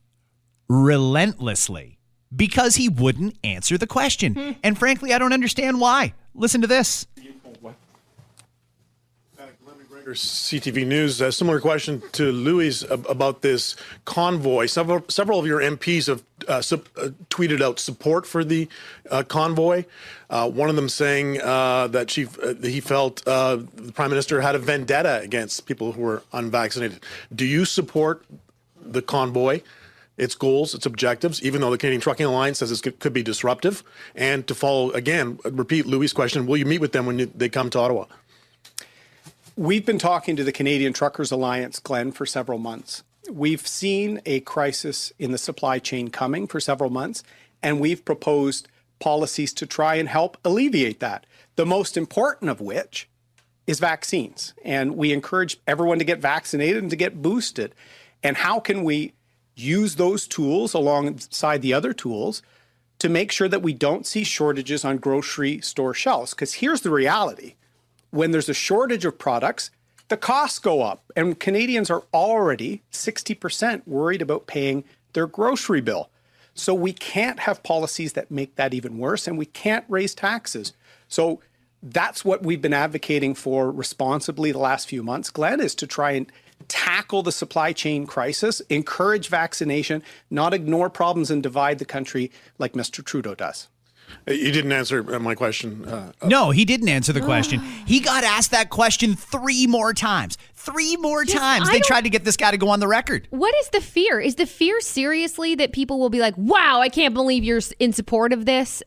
relentlessly 0.69 1.99
because 2.35 2.77
he 2.77 2.89
wouldn't 2.89 3.37
answer 3.45 3.79
the 3.79 3.87
question. 3.87 4.35
Hmm. 4.35 4.51
And 4.63 4.79
frankly, 4.79 5.13
I 5.13 5.19
don't 5.19 5.33
understand 5.33 5.81
why. 5.81 6.15
Listen 6.35 6.61
to 6.63 6.67
this. 6.67 7.07
CTV 10.13 10.87
News. 10.87 11.21
A 11.21 11.33
similar 11.33 11.61
question 11.61 12.03
to 12.13 12.31
Louis 12.31 12.83
about 12.91 13.43
this 13.43 13.77
convoy. 14.05 14.67
Several, 14.67 15.05
several 15.09 15.39
of 15.39 15.47
your 15.47 15.61
MPs 15.61 16.09
have 16.09 16.23
uh, 16.49 16.61
sub, 16.61 16.87
uh, 16.97 17.09
tweeted 17.31 17.63
out 17.63 17.79
support 17.79 18.27
for 18.27 18.45
the 18.45 18.69
uh, 19.11 19.23
convoy. 19.23 19.85
Uh, 20.29 20.51
one 20.51 20.69
of 20.69 20.77
them 20.77 20.89
saying 20.89 21.41
uh, 21.41 21.87
that 21.89 22.11
she, 22.11 22.27
uh, 22.27 22.55
he 22.63 22.81
felt 22.81 23.25
the 23.25 23.93
prime 23.95 24.11
minister 24.11 24.41
had 24.41 24.55
a 24.55 24.59
vendetta 24.59 25.21
against 25.21 25.67
people 25.67 25.93
who 25.93 26.03
were 26.03 26.23
unvaccinated. 26.33 27.01
Do 27.35 27.47
you 27.47 27.65
support 27.65 28.25
the 28.81 29.03
convoy? 29.03 29.63
Its 30.17 30.35
goals, 30.35 30.75
its 30.75 30.87
objectives, 30.87 31.43
even 31.43 31.61
though 31.61 31.71
the 31.71 31.79
Canadian 31.79 32.01
Trucking 32.01 32.27
Alliance 32.27 32.59
says 32.59 32.71
it 32.71 33.01
could 33.01 33.13
be 33.13 33.23
disruptive. 33.23 33.83
And 34.15 34.47
to 34.47 34.55
follow, 34.55 34.91
again, 34.93 35.39
repeat 35.45 35.87
Louis' 35.87 36.13
question, 36.13 36.47
will 36.47 36.57
you 36.57 36.67
meet 36.67 36.81
with 36.81 36.93
them 36.93 37.07
when 37.07 37.31
they 37.35 37.49
come 37.49 37.71
to 37.71 37.79
Ottawa? 37.79 38.07
We've 39.57 39.87
been 39.87 39.99
talking 39.99 40.37
to 40.37 40.45
the 40.45 40.53
Canadian 40.53 40.93
Truckers 40.93 41.31
Alliance, 41.31 41.79
Glenn, 41.79 42.13
for 42.13 42.27
several 42.27 42.59
months. 42.59 43.03
We've 43.31 43.67
seen 43.67 44.21
a 44.27 44.41
crisis 44.41 45.13
in 45.19 45.33
the 45.33 45.39
supply 45.39 45.79
chain 45.79 46.11
coming 46.11 46.47
for 46.47 46.61
several 46.61 46.91
months, 46.91 47.23
and 47.63 47.81
we've 47.81 48.05
proposed 48.05 48.69
policies 48.99 49.53
to 49.55 49.67
try 49.67 49.95
and 49.97 50.09
help 50.09 50.37
alleviate 50.45 51.01
that. 51.01 51.27
The 51.57 51.67
most 51.67 51.97
important 51.97 52.51
of 52.51 52.61
which 52.61 53.09
is 53.67 53.81
vaccines. 53.81 54.55
And 54.65 54.97
we 54.97 55.13
encourage 55.13 55.59
everyone 55.67 55.99
to 55.99 56.05
get 56.05 56.21
vaccinated 56.21 56.83
and 56.83 56.91
to 56.91 56.97
get 56.97 57.23
boosted. 57.23 57.75
And 58.23 58.37
how 58.37 58.61
can 58.61 58.85
we 58.85 59.13
use 59.55 59.97
those 59.97 60.27
tools 60.27 60.75
alongside 60.75 61.63
the 61.63 61.75
other 61.75 61.93
tools 61.93 62.43
to 62.99 63.09
make 63.09 63.33
sure 63.33 63.49
that 63.49 63.63
we 63.63 63.73
don't 63.73 64.07
see 64.07 64.25
shortages 64.25 64.85
on 64.85 64.99
grocery 64.99 65.61
store 65.61 65.95
shelves? 65.95 66.33
Because 66.33 66.55
here's 66.55 66.83
the 66.83 66.91
reality 66.91 67.55
when 68.11 68.31
there's 68.31 68.49
a 68.49 68.55
shortage 68.55 69.05
of 69.05 69.19
products, 69.19 69.71
the 70.09 70.17
costs 70.17 70.59
go 70.61 70.83
up. 70.83 71.03
And 71.17 71.39
Canadians 71.41 71.91
are 71.91 72.05
already 72.15 72.83
60% 72.93 73.83
worried 73.87 74.23
about 74.23 74.47
paying 74.47 74.85
their 75.15 75.27
grocery 75.27 75.81
bill. 75.81 76.11
So 76.55 76.73
we 76.73 76.93
can't 76.93 77.41
have 77.41 77.65
policies 77.65 78.13
that 78.13 78.31
make 78.31 78.55
that 78.55 78.75
even 78.75 78.99
worse, 78.99 79.27
and 79.27 79.37
we 79.37 79.47
can't 79.47 79.85
raise 79.89 80.15
taxes. 80.15 80.73
So 81.09 81.41
that's 81.83 82.25
what 82.25 82.45
we've 82.45 82.63
been 82.63 82.73
advocating 82.73 83.35
for 83.35 83.71
responsibly 83.71 84.53
the 84.53 84.59
last 84.59 84.89
few 84.89 85.03
months, 85.03 85.31
Glenn, 85.31 85.61
is 85.61 85.75
to 85.75 85.87
try 85.87 86.13
and 86.13 86.31
tackle 86.69 87.23
the 87.23 87.33
supply 87.33 87.73
chain 87.73 88.07
crisis, 88.07 88.61
encourage 88.71 89.29
vaccination, 89.29 90.03
not 90.31 90.55
ignore 90.55 90.91
problems 90.91 91.31
and 91.31 91.43
divide 91.43 91.79
the 91.79 91.85
country 91.85 92.31
like 92.59 92.73
Mr. 92.73 93.05
Trudeau 93.05 93.35
does. 93.35 93.69
You 94.27 94.53
didn't 94.53 94.73
answer 94.73 95.15
uh, 95.15 95.19
my 95.19 95.35
question. 95.35 95.85
Uh, 95.87 96.13
no, 96.25 96.51
he 96.51 96.65
didn't 96.65 96.89
answer 96.89 97.13
the 97.13 97.21
question. 97.21 97.61
he 97.87 98.01
got 98.01 98.23
asked 98.25 98.53
that 98.53 98.71
question 98.71 99.17
three 99.17 99.67
more 99.67 99.93
times. 99.93 100.39
Three 100.55 100.97
more 100.97 101.25
Yes, 101.25 101.39
times. 101.39 101.69
I 101.69 101.73
They 101.73 101.81
tried 101.81 102.05
to 102.05 102.11
get 102.11 102.25
this 102.25 102.37
guy 102.37 102.51
to 102.51 102.57
go 102.57 102.69
on 102.69 102.81
the 102.81 102.89
record. 102.89 103.27
What 103.31 103.55
is 103.57 103.69
the 103.71 103.81
fear? 103.81 104.21
Is 104.21 104.37
the 104.37 104.47
fear 104.47 104.81
seriously 104.81 105.55
that 105.57 105.73
people 105.73 105.99
will 105.99 106.11
be 106.11 106.21
like, 106.21 106.35
"Wow, 106.39 106.81
I 106.81 106.89
can't 106.89 107.13
believe 107.13 107.45
you're 107.45 107.61
in 107.79 107.93
support 107.93 108.33
of 108.33 108.47
this. 108.47 108.83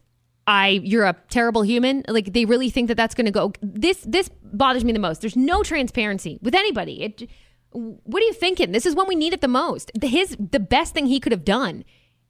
I 0.48 0.82
you're 0.84 1.06
a 1.06 1.16
terrible 1.30 1.62
human." 1.62 2.04
Like 2.08 2.34
they 2.34 2.46
really 2.46 2.70
think 2.70 2.88
that 2.88 2.96
that's 2.98 3.14
going 3.14 3.26
to 3.26 3.32
go 3.32 3.54
This 3.62 4.00
this 4.08 4.30
bothers 4.44 4.84
me 4.86 4.92
the 4.92 5.00
most. 5.00 5.22
There's 5.22 5.36
no 5.36 5.62
transparency 5.62 6.40
with 6.42 6.56
anybody. 6.56 7.04
It 7.04 7.30
What 7.78 8.22
are 8.22 8.26
you 8.26 8.34
thinking? 8.34 8.72
This 8.72 8.86
is 8.86 8.96
when 8.96 9.08
we 9.08 9.16
need 9.16 9.34
it 9.34 9.42
the 9.42 9.48
most. 9.48 9.92
The- 9.94 10.08
His 10.08 10.36
the 10.40 10.60
best 10.60 10.94
thing 10.94 11.06
he 11.06 11.20
could 11.20 11.32
have 11.32 11.46
done 11.46 11.84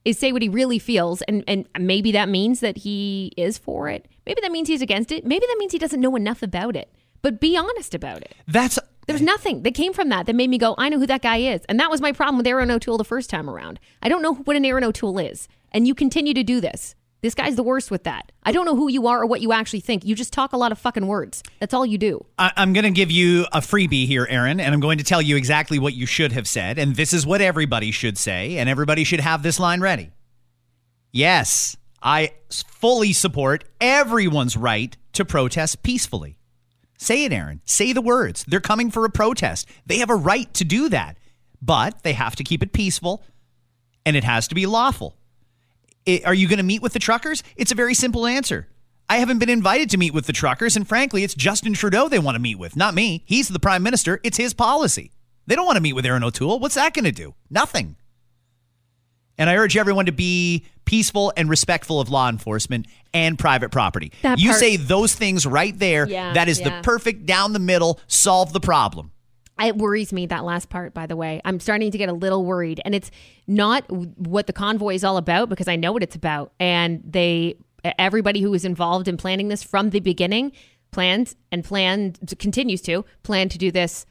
is 0.04 0.18
say 0.18 0.32
what 0.32 0.42
he 0.42 0.48
really 0.48 0.78
feels 0.78 1.22
and 1.22 1.42
and 1.48 1.66
maybe 1.78 2.12
that 2.12 2.28
means 2.28 2.60
that 2.60 2.78
he 2.78 3.32
is 3.36 3.58
for 3.58 3.88
it. 3.88 4.06
Maybe 4.26 4.40
that 4.42 4.52
means 4.52 4.68
he's 4.68 4.82
against 4.82 5.10
it. 5.12 5.24
Maybe 5.24 5.44
that 5.46 5.56
means 5.58 5.72
he 5.72 5.78
doesn't 5.78 6.00
know 6.00 6.16
enough 6.16 6.42
about 6.42 6.76
it. 6.76 6.92
But 7.22 7.40
be 7.40 7.56
honest 7.56 7.94
about 7.94 8.22
it. 8.22 8.34
That's 8.46 8.78
There's 9.06 9.22
nothing 9.22 9.62
that 9.62 9.74
came 9.74 9.92
from 9.92 10.08
that 10.10 10.26
that 10.26 10.36
made 10.36 10.50
me 10.50 10.58
go, 10.58 10.74
I 10.78 10.88
know 10.88 10.98
who 10.98 11.06
that 11.06 11.22
guy 11.22 11.38
is. 11.38 11.62
And 11.68 11.80
that 11.80 11.90
was 11.90 12.00
my 12.00 12.12
problem 12.12 12.36
with 12.36 12.46
Erin 12.46 12.70
O'Toole 12.70 12.98
the 12.98 13.04
first 13.04 13.28
time 13.30 13.48
around. 13.50 13.80
I 14.02 14.08
don't 14.08 14.22
know 14.22 14.34
what 14.34 14.54
an 14.56 14.64
Erin 14.64 14.84
O'Toole 14.84 15.18
is. 15.18 15.48
And 15.72 15.86
you 15.88 15.94
continue 15.94 16.34
to 16.34 16.44
do 16.44 16.60
this. 16.60 16.94
This 17.20 17.34
guy's 17.34 17.56
the 17.56 17.64
worst 17.64 17.90
with 17.90 18.04
that. 18.04 18.30
I 18.44 18.52
don't 18.52 18.64
know 18.64 18.76
who 18.76 18.88
you 18.88 19.08
are 19.08 19.22
or 19.22 19.26
what 19.26 19.40
you 19.40 19.52
actually 19.52 19.80
think. 19.80 20.04
You 20.04 20.14
just 20.14 20.32
talk 20.32 20.52
a 20.52 20.56
lot 20.56 20.70
of 20.70 20.78
fucking 20.78 21.06
words. 21.06 21.42
That's 21.58 21.74
all 21.74 21.84
you 21.84 21.98
do. 21.98 22.24
I- 22.38 22.52
I'm 22.56 22.72
going 22.72 22.84
to 22.84 22.90
give 22.92 23.10
you 23.10 23.44
a 23.52 23.60
freebie 23.60 24.06
here, 24.06 24.26
Erin, 24.30 24.60
and 24.60 24.72
I'm 24.72 24.78
going 24.80 24.98
to 24.98 25.04
tell 25.04 25.20
you 25.20 25.36
exactly 25.36 25.80
what 25.80 25.94
you 25.94 26.06
should 26.06 26.30
have 26.32 26.46
said. 26.46 26.78
And 26.78 26.94
this 26.94 27.12
is 27.12 27.26
what 27.26 27.40
everybody 27.40 27.90
should 27.90 28.16
say, 28.16 28.58
and 28.58 28.68
everybody 28.68 29.02
should 29.02 29.18
have 29.20 29.42
this 29.42 29.58
line 29.58 29.80
ready. 29.80 30.10
Yes, 31.10 31.76
I 32.02 32.32
fully 32.50 33.12
support 33.12 33.64
everyone's 33.80 34.56
right 34.56 34.96
to 35.14 35.24
protest 35.24 35.82
peacefully. 35.82 36.38
Say 36.98 37.24
it, 37.24 37.32
Erin. 37.32 37.60
Say 37.64 37.92
the 37.92 38.02
words. 38.02 38.44
They're 38.46 38.60
coming 38.60 38.90
for 38.90 39.04
a 39.04 39.10
protest. 39.10 39.68
They 39.86 39.98
have 39.98 40.10
a 40.10 40.14
right 40.16 40.52
to 40.54 40.64
do 40.64 40.88
that, 40.90 41.16
but 41.60 42.02
they 42.04 42.12
have 42.12 42.36
to 42.36 42.44
keep 42.44 42.62
it 42.62 42.72
peaceful 42.72 43.24
and 44.06 44.16
it 44.16 44.24
has 44.24 44.48
to 44.48 44.54
be 44.54 44.66
lawful. 44.66 45.16
I- 46.08 46.22
are 46.24 46.34
you 46.34 46.48
going 46.48 46.58
to 46.58 46.64
meet 46.64 46.82
with 46.82 46.94
the 46.94 46.98
truckers? 46.98 47.42
It's 47.56 47.70
a 47.72 47.74
very 47.74 47.94
simple 47.94 48.26
answer. 48.26 48.66
I 49.10 49.18
haven't 49.18 49.38
been 49.38 49.48
invited 49.48 49.90
to 49.90 49.98
meet 49.98 50.12
with 50.12 50.26
the 50.26 50.32
truckers, 50.32 50.76
and 50.76 50.86
frankly, 50.86 51.24
it's 51.24 51.34
Justin 51.34 51.72
Trudeau 51.72 52.08
they 52.08 52.18
want 52.18 52.34
to 52.34 52.40
meet 52.40 52.58
with, 52.58 52.76
not 52.76 52.94
me. 52.94 53.22
He's 53.26 53.48
the 53.48 53.58
prime 53.58 53.82
minister. 53.82 54.20
It's 54.22 54.36
his 54.36 54.52
policy. 54.52 55.12
They 55.46 55.54
don't 55.54 55.64
want 55.64 55.76
to 55.76 55.82
meet 55.82 55.94
with 55.94 56.04
Erin 56.04 56.24
O'Toole. 56.24 56.58
What's 56.58 56.74
that 56.74 56.92
going 56.92 57.06
to 57.06 57.12
do? 57.12 57.34
Nothing. 57.48 57.96
And 59.38 59.48
I 59.48 59.56
urge 59.56 59.76
everyone 59.76 60.06
to 60.06 60.12
be 60.12 60.66
peaceful 60.84 61.32
and 61.36 61.48
respectful 61.48 62.00
of 62.00 62.10
law 62.10 62.28
enforcement 62.28 62.86
and 63.14 63.38
private 63.38 63.70
property. 63.70 64.12
That 64.22 64.38
you 64.38 64.50
part- 64.50 64.60
say 64.60 64.76
those 64.76 65.14
things 65.14 65.46
right 65.46 65.78
there. 65.78 66.06
Yeah, 66.08 66.32
that 66.34 66.48
is 66.48 66.60
yeah. 66.60 66.68
the 66.68 66.82
perfect 66.82 67.24
down 67.24 67.52
the 67.52 67.58
middle, 67.58 68.00
solve 68.08 68.52
the 68.52 68.60
problem. 68.60 69.12
It 69.60 69.76
worries 69.76 70.12
me 70.12 70.26
that 70.26 70.44
last 70.44 70.68
part, 70.68 70.94
by 70.94 71.06
the 71.06 71.16
way. 71.16 71.40
I'm 71.44 71.60
starting 71.60 71.90
to 71.90 71.98
get 71.98 72.08
a 72.08 72.12
little 72.12 72.44
worried. 72.44 72.80
And 72.84 72.94
it's 72.94 73.10
not 73.46 73.90
what 73.90 74.46
the 74.46 74.52
convoy 74.52 74.94
is 74.94 75.04
all 75.04 75.16
about 75.16 75.48
because 75.48 75.68
I 75.68 75.76
know 75.76 75.92
what 75.92 76.02
it's 76.02 76.16
about. 76.16 76.52
And 76.60 77.02
they, 77.04 77.56
everybody 77.98 78.40
who 78.40 78.50
was 78.50 78.64
involved 78.64 79.08
in 79.08 79.16
planning 79.16 79.48
this 79.48 79.62
from 79.62 79.90
the 79.90 80.00
beginning 80.00 80.52
planned 80.90 81.34
and 81.52 81.64
planned, 81.64 82.18
continues 82.38 82.80
to 82.82 83.04
plan 83.22 83.48
to 83.48 83.58
do 83.58 83.70
this 83.70 84.06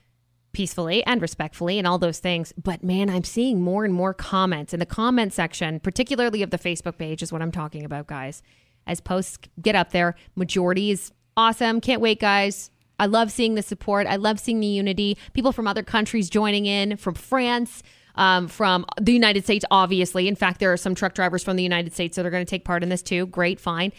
peacefully 0.51 1.03
and 1.05 1.21
respectfully 1.21 1.77
and 1.77 1.87
all 1.87 1.97
those 1.97 2.19
things. 2.19 2.53
But 2.61 2.83
man, 2.83 3.09
I'm 3.09 3.23
seeing 3.23 3.61
more 3.61 3.85
and 3.85 3.93
more 3.93 4.13
comments 4.13 4.73
in 4.73 4.79
the 4.79 4.85
comment 4.85 5.33
section, 5.33 5.79
particularly 5.79 6.41
of 6.41 6.49
the 6.49 6.57
Facebook 6.57 6.97
page, 6.97 7.21
is 7.21 7.31
what 7.31 7.41
I'm 7.41 7.51
talking 7.51 7.85
about, 7.85 8.07
guys. 8.07 8.41
As 8.85 9.01
posts 9.01 9.37
get 9.61 9.75
up 9.75 9.91
there, 9.91 10.15
majority 10.35 10.91
is 10.91 11.11
awesome. 11.35 11.81
Can't 11.81 12.01
wait, 12.01 12.19
guys. 12.19 12.71
I 12.99 13.05
love 13.05 13.31
seeing 13.31 13.55
the 13.55 13.61
support. 13.61 14.07
I 14.07 14.15
love 14.15 14.39
seeing 14.39 14.59
the 14.59 14.67
unity. 14.67 15.17
People 15.33 15.51
from 15.51 15.67
other 15.67 15.83
countries 15.83 16.29
joining 16.29 16.65
in, 16.65 16.97
from 16.97 17.13
France, 17.13 17.83
um, 18.15 18.47
from 18.47 18.85
the 18.99 19.13
United 19.13 19.43
States, 19.43 19.63
obviously. 19.69 20.27
In 20.27 20.35
fact, 20.35 20.59
there 20.59 20.73
are 20.73 20.77
some 20.77 20.95
truck 20.95 21.13
drivers 21.13 21.43
from 21.43 21.55
the 21.55 21.63
United 21.63 21.93
States 21.93 22.15
that 22.15 22.25
are 22.25 22.31
going 22.31 22.45
to 22.45 22.49
take 22.49 22.65
part 22.65 22.83
in 22.83 22.89
this 22.89 23.03
too. 23.03 23.27
Great, 23.27 23.59
fine. 23.59 23.91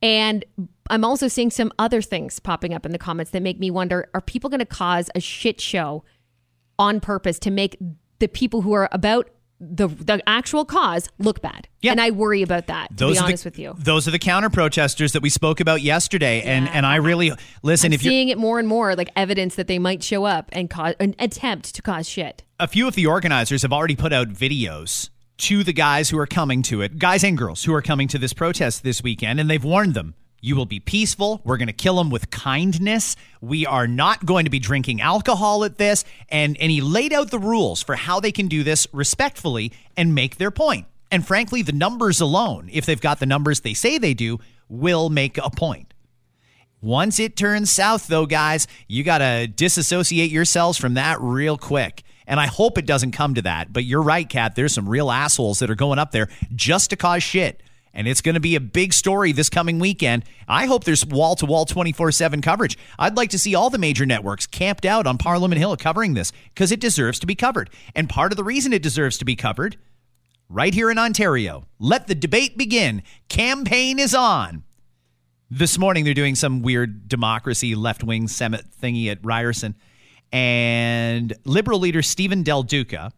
And 0.00 0.44
I'm 0.90 1.04
also 1.04 1.26
seeing 1.26 1.50
some 1.50 1.72
other 1.78 2.00
things 2.00 2.38
popping 2.38 2.72
up 2.72 2.86
in 2.86 2.92
the 2.92 2.98
comments 2.98 3.32
that 3.32 3.42
make 3.42 3.58
me 3.58 3.70
wonder 3.70 4.08
are 4.14 4.20
people 4.20 4.48
going 4.48 4.60
to 4.60 4.66
cause 4.66 5.10
a 5.14 5.20
shit 5.20 5.60
show 5.60 6.04
on 6.78 7.00
purpose 7.00 7.38
to 7.40 7.50
make 7.50 7.76
the 8.20 8.28
people 8.28 8.62
who 8.62 8.72
are 8.72 8.88
about 8.92 9.28
the 9.60 9.88
the 9.88 10.22
actual 10.28 10.64
cause 10.64 11.08
look 11.18 11.42
bad? 11.42 11.68
Yeah. 11.80 11.92
And 11.92 12.00
I 12.00 12.10
worry 12.10 12.42
about 12.42 12.66
that, 12.66 12.96
to 12.96 13.12
be 13.12 13.18
honest 13.18 13.44
the, 13.44 13.48
with 13.48 13.58
you. 13.58 13.74
Those 13.78 14.08
are 14.08 14.10
the 14.10 14.18
counter 14.18 14.50
protesters 14.50 15.12
that 15.12 15.22
we 15.22 15.30
spoke 15.30 15.60
about 15.60 15.82
yesterday. 15.82 16.42
And 16.42 16.68
and 16.68 16.84
I 16.86 16.96
really 16.96 17.32
listen 17.62 17.90
I'm 17.90 17.94
if 17.94 18.04
you're 18.04 18.10
seeing 18.10 18.28
it 18.28 18.38
more 18.38 18.58
and 18.58 18.68
more 18.68 18.94
like 18.96 19.10
evidence 19.16 19.56
that 19.56 19.66
they 19.66 19.78
might 19.78 20.02
show 20.02 20.24
up 20.24 20.48
and 20.52 20.68
cause 20.68 20.94
an 21.00 21.14
attempt 21.18 21.74
to 21.74 21.82
cause 21.82 22.08
shit. 22.08 22.44
a 22.60 22.66
few 22.66 22.88
of 22.88 22.94
the 22.94 23.06
organizers 23.06 23.62
have 23.62 23.72
already 23.72 23.96
put 23.96 24.12
out 24.12 24.28
videos 24.28 25.10
to 25.38 25.62
the 25.62 25.72
guys 25.72 26.10
who 26.10 26.18
are 26.18 26.26
coming 26.26 26.62
to 26.62 26.82
it, 26.82 26.98
guys 26.98 27.22
and 27.22 27.38
girls 27.38 27.64
who 27.64 27.72
are 27.72 27.82
coming 27.82 28.08
to 28.08 28.18
this 28.18 28.32
protest 28.32 28.82
this 28.82 29.02
weekend, 29.02 29.38
and 29.38 29.48
they've 29.48 29.64
warned 29.64 29.94
them. 29.94 30.14
You 30.40 30.54
will 30.54 30.66
be 30.66 30.80
peaceful. 30.80 31.40
We're 31.44 31.56
going 31.56 31.68
to 31.68 31.72
kill 31.72 31.96
them 31.96 32.10
with 32.10 32.30
kindness. 32.30 33.16
We 33.40 33.66
are 33.66 33.88
not 33.88 34.24
going 34.24 34.44
to 34.44 34.50
be 34.50 34.60
drinking 34.60 35.00
alcohol 35.00 35.64
at 35.64 35.78
this. 35.78 36.04
And, 36.28 36.56
and 36.60 36.70
he 36.70 36.80
laid 36.80 37.12
out 37.12 37.30
the 37.30 37.38
rules 37.38 37.82
for 37.82 37.96
how 37.96 38.20
they 38.20 38.32
can 38.32 38.46
do 38.46 38.62
this 38.62 38.86
respectfully 38.92 39.72
and 39.96 40.14
make 40.14 40.36
their 40.36 40.50
point. 40.50 40.86
And 41.10 41.26
frankly, 41.26 41.62
the 41.62 41.72
numbers 41.72 42.20
alone, 42.20 42.68
if 42.72 42.86
they've 42.86 43.00
got 43.00 43.18
the 43.18 43.26
numbers 43.26 43.60
they 43.60 43.74
say 43.74 43.98
they 43.98 44.14
do, 44.14 44.38
will 44.68 45.10
make 45.10 45.38
a 45.38 45.50
point. 45.50 45.92
Once 46.80 47.18
it 47.18 47.34
turns 47.34 47.70
south, 47.70 48.06
though, 48.06 48.26
guys, 48.26 48.68
you 48.86 49.02
got 49.02 49.18
to 49.18 49.48
disassociate 49.48 50.30
yourselves 50.30 50.78
from 50.78 50.94
that 50.94 51.20
real 51.20 51.58
quick. 51.58 52.04
And 52.26 52.38
I 52.38 52.46
hope 52.46 52.78
it 52.78 52.86
doesn't 52.86 53.12
come 53.12 53.34
to 53.34 53.42
that. 53.42 53.72
But 53.72 53.84
you're 53.84 54.02
right, 54.02 54.28
Kat. 54.28 54.54
There's 54.54 54.74
some 54.74 54.88
real 54.88 55.10
assholes 55.10 55.58
that 55.58 55.70
are 55.70 55.74
going 55.74 55.98
up 55.98 56.12
there 56.12 56.28
just 56.54 56.90
to 56.90 56.96
cause 56.96 57.22
shit. 57.22 57.62
And 57.98 58.06
it's 58.06 58.20
going 58.20 58.36
to 58.36 58.40
be 58.40 58.54
a 58.54 58.60
big 58.60 58.92
story 58.92 59.32
this 59.32 59.50
coming 59.50 59.80
weekend. 59.80 60.22
I 60.46 60.66
hope 60.66 60.84
there's 60.84 61.04
wall 61.04 61.34
to 61.34 61.46
wall 61.46 61.64
24 61.64 62.12
7 62.12 62.40
coverage. 62.40 62.78
I'd 62.96 63.16
like 63.16 63.30
to 63.30 63.40
see 63.40 63.56
all 63.56 63.70
the 63.70 63.76
major 63.76 64.06
networks 64.06 64.46
camped 64.46 64.86
out 64.86 65.08
on 65.08 65.18
Parliament 65.18 65.58
Hill 65.58 65.76
covering 65.76 66.14
this 66.14 66.30
because 66.54 66.70
it 66.70 66.78
deserves 66.78 67.18
to 67.18 67.26
be 67.26 67.34
covered. 67.34 67.70
And 67.96 68.08
part 68.08 68.30
of 68.32 68.36
the 68.36 68.44
reason 68.44 68.72
it 68.72 68.84
deserves 68.84 69.18
to 69.18 69.24
be 69.24 69.34
covered, 69.34 69.78
right 70.48 70.72
here 70.72 70.92
in 70.92 70.98
Ontario, 70.98 71.66
let 71.80 72.06
the 72.06 72.14
debate 72.14 72.56
begin. 72.56 73.02
Campaign 73.28 73.98
is 73.98 74.14
on. 74.14 74.62
This 75.50 75.76
morning, 75.76 76.04
they're 76.04 76.14
doing 76.14 76.36
some 76.36 76.62
weird 76.62 77.08
democracy 77.08 77.74
left 77.74 78.04
wing 78.04 78.28
summit 78.28 78.64
thingy 78.80 79.10
at 79.10 79.18
Ryerson. 79.24 79.74
And 80.30 81.34
Liberal 81.44 81.80
leader 81.80 82.02
Steven 82.02 82.44
Del 82.44 82.62
Duca, 82.62 83.10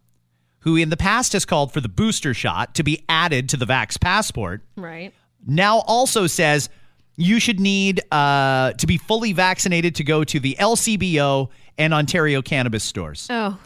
who 0.60 0.76
in 0.76 0.90
the 0.90 0.96
past 0.96 1.32
has 1.32 1.44
called 1.44 1.72
for 1.72 1.80
the 1.80 1.88
booster 1.88 2.34
shot 2.34 2.74
to 2.74 2.82
be 2.82 3.04
added 3.08 3.48
to 3.50 3.56
the 3.56 3.66
Vax 3.66 3.98
passport, 4.00 4.62
Right. 4.76 5.12
now 5.46 5.78
also 5.80 6.26
says 6.26 6.68
you 7.16 7.40
should 7.40 7.60
need 7.60 8.00
uh, 8.12 8.72
to 8.72 8.86
be 8.86 8.96
fully 8.98 9.32
vaccinated 9.32 9.94
to 9.96 10.04
go 10.04 10.24
to 10.24 10.38
the 10.40 10.56
LCBO 10.58 11.48
and 11.78 11.92
Ontario 11.94 12.40
cannabis 12.42 12.84
stores. 12.84 13.26
Oh, 13.30 13.58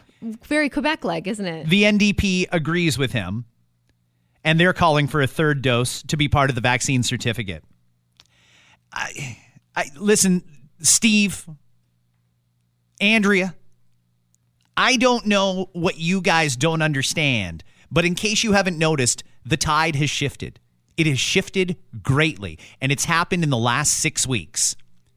very 0.44 0.68
Quebec 0.70 1.04
like, 1.04 1.26
isn't 1.26 1.46
it? 1.46 1.68
The 1.68 1.82
NDP 1.84 2.46
agrees 2.52 2.96
with 2.98 3.12
him, 3.12 3.44
and 4.42 4.58
they're 4.58 4.72
calling 4.72 5.06
for 5.06 5.20
a 5.20 5.26
third 5.26 5.62
dose 5.62 6.02
to 6.04 6.16
be 6.16 6.28
part 6.28 6.48
of 6.50 6.54
the 6.54 6.60
vaccine 6.62 7.02
certificate. 7.02 7.62
I, 8.92 9.38
I 9.76 9.84
listen, 9.96 10.42
Steve, 10.80 11.46
Andrea. 13.00 13.54
I 14.76 14.96
don't 14.96 15.26
know 15.26 15.70
what 15.72 15.98
you 15.98 16.20
guys 16.20 16.56
don't 16.56 16.82
understand, 16.82 17.62
but 17.90 18.04
in 18.04 18.14
case 18.14 18.42
you 18.42 18.52
haven't 18.52 18.78
noticed, 18.78 19.22
the 19.46 19.56
tide 19.56 19.94
has 19.96 20.10
shifted. 20.10 20.58
It 20.96 21.06
has 21.06 21.18
shifted 21.18 21.76
greatly, 22.02 22.58
and 22.80 22.90
it's 22.90 23.04
happened 23.04 23.44
in 23.44 23.50
the 23.50 23.56
last 23.56 23.92
six 23.92 24.26
weeks. 24.26 24.74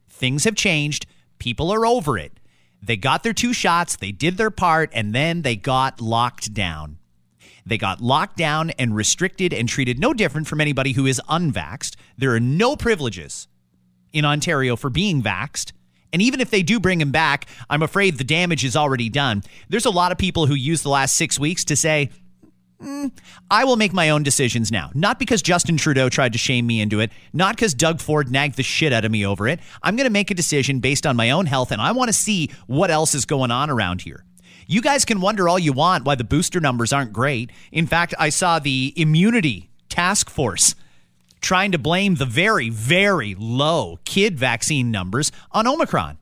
Things 0.08 0.44
have 0.44 0.54
changed. 0.54 1.06
People 1.38 1.72
are 1.72 1.86
over 1.86 2.18
it. 2.18 2.38
They 2.80 2.96
got 2.96 3.22
their 3.24 3.32
two 3.32 3.52
shots, 3.52 3.96
they 3.96 4.12
did 4.12 4.36
their 4.36 4.50
part, 4.50 4.90
and 4.92 5.12
then 5.14 5.42
they 5.42 5.56
got 5.56 6.00
locked 6.00 6.54
down. 6.54 6.98
They 7.66 7.78
got 7.78 8.00
locked 8.00 8.36
down 8.36 8.70
and 8.70 8.94
restricted 8.94 9.52
and 9.52 9.68
treated 9.68 9.98
no 9.98 10.14
different 10.14 10.46
from 10.46 10.60
anybody 10.60 10.92
who 10.92 11.04
is 11.04 11.20
unvaxxed. 11.28 11.96
There 12.16 12.34
are 12.34 12.40
no 12.40 12.76
privileges 12.76 13.48
in 14.12 14.24
Ontario 14.24 14.76
for 14.76 14.88
being 14.88 15.22
vaxxed. 15.22 15.72
And 16.12 16.22
even 16.22 16.40
if 16.40 16.50
they 16.50 16.62
do 16.62 16.80
bring 16.80 17.00
him 17.00 17.12
back, 17.12 17.46
I'm 17.68 17.82
afraid 17.82 18.18
the 18.18 18.24
damage 18.24 18.64
is 18.64 18.76
already 18.76 19.08
done. 19.08 19.42
There's 19.68 19.86
a 19.86 19.90
lot 19.90 20.12
of 20.12 20.18
people 20.18 20.46
who 20.46 20.54
use 20.54 20.82
the 20.82 20.88
last 20.88 21.16
six 21.16 21.38
weeks 21.38 21.64
to 21.66 21.76
say, 21.76 22.10
mm, 22.80 23.12
I 23.50 23.64
will 23.64 23.76
make 23.76 23.92
my 23.92 24.10
own 24.10 24.22
decisions 24.22 24.72
now. 24.72 24.90
Not 24.94 25.18
because 25.18 25.42
Justin 25.42 25.76
Trudeau 25.76 26.08
tried 26.08 26.32
to 26.32 26.38
shame 26.38 26.66
me 26.66 26.80
into 26.80 27.00
it, 27.00 27.12
not 27.32 27.56
because 27.56 27.74
Doug 27.74 28.00
Ford 28.00 28.30
nagged 28.30 28.56
the 28.56 28.62
shit 28.62 28.92
out 28.92 29.04
of 29.04 29.12
me 29.12 29.26
over 29.26 29.46
it. 29.48 29.60
I'm 29.82 29.96
going 29.96 30.06
to 30.06 30.10
make 30.10 30.30
a 30.30 30.34
decision 30.34 30.80
based 30.80 31.06
on 31.06 31.16
my 31.16 31.30
own 31.30 31.46
health, 31.46 31.72
and 31.72 31.82
I 31.82 31.92
want 31.92 32.08
to 32.08 32.14
see 32.14 32.50
what 32.66 32.90
else 32.90 33.14
is 33.14 33.24
going 33.24 33.50
on 33.50 33.70
around 33.70 34.02
here. 34.02 34.24
You 34.66 34.82
guys 34.82 35.06
can 35.06 35.20
wonder 35.20 35.48
all 35.48 35.58
you 35.58 35.72
want 35.72 36.04
why 36.04 36.14
the 36.14 36.24
booster 36.24 36.60
numbers 36.60 36.92
aren't 36.92 37.12
great. 37.12 37.50
In 37.72 37.86
fact, 37.86 38.14
I 38.18 38.28
saw 38.28 38.58
the 38.58 38.92
immunity 38.96 39.70
task 39.88 40.28
force 40.28 40.74
trying 41.40 41.72
to 41.72 41.78
blame 41.78 42.16
the 42.16 42.26
very, 42.26 42.68
very 42.70 43.34
low 43.38 43.98
kid 44.04 44.38
vaccine 44.38 44.90
numbers 44.90 45.30
on 45.52 45.66
Omicron. 45.66 46.18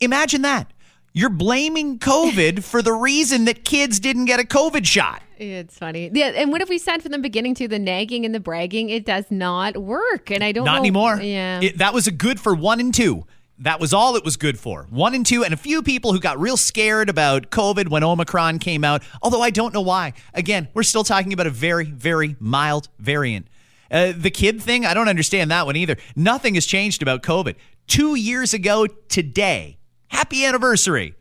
Imagine 0.00 0.42
that. 0.42 0.72
You're 1.12 1.28
blaming 1.30 1.98
COVID 1.98 2.62
for 2.64 2.82
the 2.82 2.92
reason 2.92 3.44
that 3.46 3.64
kids 3.64 3.98
didn't 4.00 4.26
get 4.26 4.38
a 4.40 4.44
COVID 4.44 4.86
shot. 4.86 5.22
It's 5.38 5.76
funny. 5.78 6.10
Yeah, 6.12 6.26
and 6.36 6.52
what 6.52 6.60
have 6.60 6.68
we 6.68 6.78
said 6.78 7.02
from 7.02 7.12
the 7.12 7.18
beginning 7.18 7.54
to 7.56 7.66
the 7.68 7.78
nagging 7.78 8.24
and 8.24 8.34
the 8.34 8.40
bragging? 8.40 8.90
It 8.90 9.06
does 9.06 9.24
not 9.30 9.76
work, 9.76 10.30
and 10.30 10.44
I 10.44 10.52
don't 10.52 10.66
Not 10.66 10.74
know- 10.74 10.78
anymore. 10.80 11.20
Yeah, 11.20 11.60
It- 11.62 11.78
that 11.78 11.94
was 11.94 12.06
a 12.06 12.10
good 12.12 12.38
for 12.38 12.54
one 12.54 12.78
and 12.78 12.92
two. 12.94 13.24
That 13.58 13.78
was 13.80 13.92
all 13.92 14.16
it 14.16 14.24
was 14.24 14.36
good 14.38 14.58
for. 14.58 14.86
One 14.88 15.14
and 15.14 15.24
two, 15.26 15.44
and 15.44 15.52
a 15.52 15.56
few 15.56 15.82
people 15.82 16.12
who 16.12 16.20
got 16.20 16.38
real 16.40 16.56
scared 16.56 17.08
about 17.10 17.50
COVID 17.50 17.88
when 17.88 18.02
Omicron 18.02 18.58
came 18.58 18.84
out, 18.84 19.02
although 19.22 19.42
I 19.42 19.50
don't 19.50 19.74
know 19.74 19.82
why. 19.82 20.14
Again, 20.32 20.68
we're 20.72 20.82
still 20.82 21.04
talking 21.04 21.32
about 21.34 21.46
a 21.46 21.50
very, 21.50 21.84
very 21.84 22.36
mild 22.38 22.88
variant. 22.98 23.48
Uh, 23.90 24.12
the 24.16 24.30
kid 24.30 24.62
thing, 24.62 24.86
I 24.86 24.94
don't 24.94 25.08
understand 25.08 25.50
that 25.50 25.66
one 25.66 25.76
either. 25.76 25.96
Nothing 26.14 26.54
has 26.54 26.66
changed 26.66 27.02
about 27.02 27.22
COVID. 27.22 27.56
Two 27.86 28.14
years 28.14 28.54
ago 28.54 28.86
today, 29.08 29.78
happy 30.08 30.44
anniversary. 30.44 31.14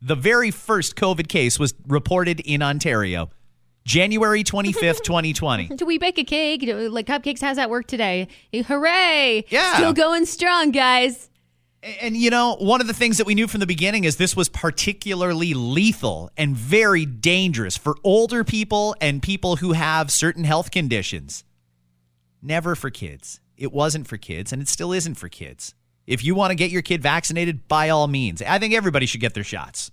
The 0.00 0.14
very 0.14 0.50
first 0.50 0.96
COVID 0.96 1.28
case 1.28 1.58
was 1.58 1.74
reported 1.86 2.40
in 2.40 2.62
Ontario, 2.62 3.30
January 3.84 4.44
25th, 4.44 5.02
2020. 5.02 5.68
Do 5.76 5.84
we 5.86 5.98
bake 5.98 6.18
a 6.18 6.24
cake? 6.24 6.60
Do- 6.62 6.88
Like 6.88 7.06
cupcakes? 7.06 7.40
How's 7.40 7.56
that 7.56 7.70
work 7.70 7.86
today? 7.86 8.28
Hooray! 8.52 9.44
Yeah. 9.48 9.74
still 9.76 9.92
going 9.92 10.26
strong, 10.26 10.70
guys. 10.70 11.28
And 12.00 12.16
you 12.16 12.30
know, 12.30 12.56
one 12.58 12.80
of 12.80 12.86
the 12.88 12.94
things 12.94 13.18
that 13.18 13.26
we 13.26 13.34
knew 13.34 13.46
from 13.46 13.60
the 13.60 13.66
beginning 13.66 14.04
is 14.04 14.16
this 14.16 14.34
was 14.34 14.48
particularly 14.48 15.54
lethal 15.54 16.30
and 16.36 16.56
very 16.56 17.04
dangerous 17.06 17.76
for 17.76 17.94
older 18.02 18.42
people 18.42 18.96
and 19.00 19.22
people 19.22 19.56
who 19.56 19.72
have 19.72 20.10
certain 20.10 20.44
health 20.44 20.70
conditions. 20.70 21.44
Never 22.42 22.74
for 22.74 22.90
kids. 22.90 23.40
It 23.56 23.72
wasn't 23.72 24.06
for 24.06 24.16
kids, 24.16 24.52
and 24.52 24.60
it 24.60 24.68
still 24.68 24.92
isn't 24.92 25.14
for 25.14 25.28
kids. 25.28 25.74
If 26.06 26.24
you 26.24 26.34
want 26.34 26.50
to 26.50 26.54
get 26.54 26.70
your 26.70 26.82
kid 26.82 27.02
vaccinated, 27.02 27.66
by 27.68 27.88
all 27.88 28.06
means. 28.06 28.40
I 28.42 28.58
think 28.58 28.74
everybody 28.74 29.06
should 29.06 29.20
get 29.20 29.34
their 29.34 29.44
shots. 29.44 29.90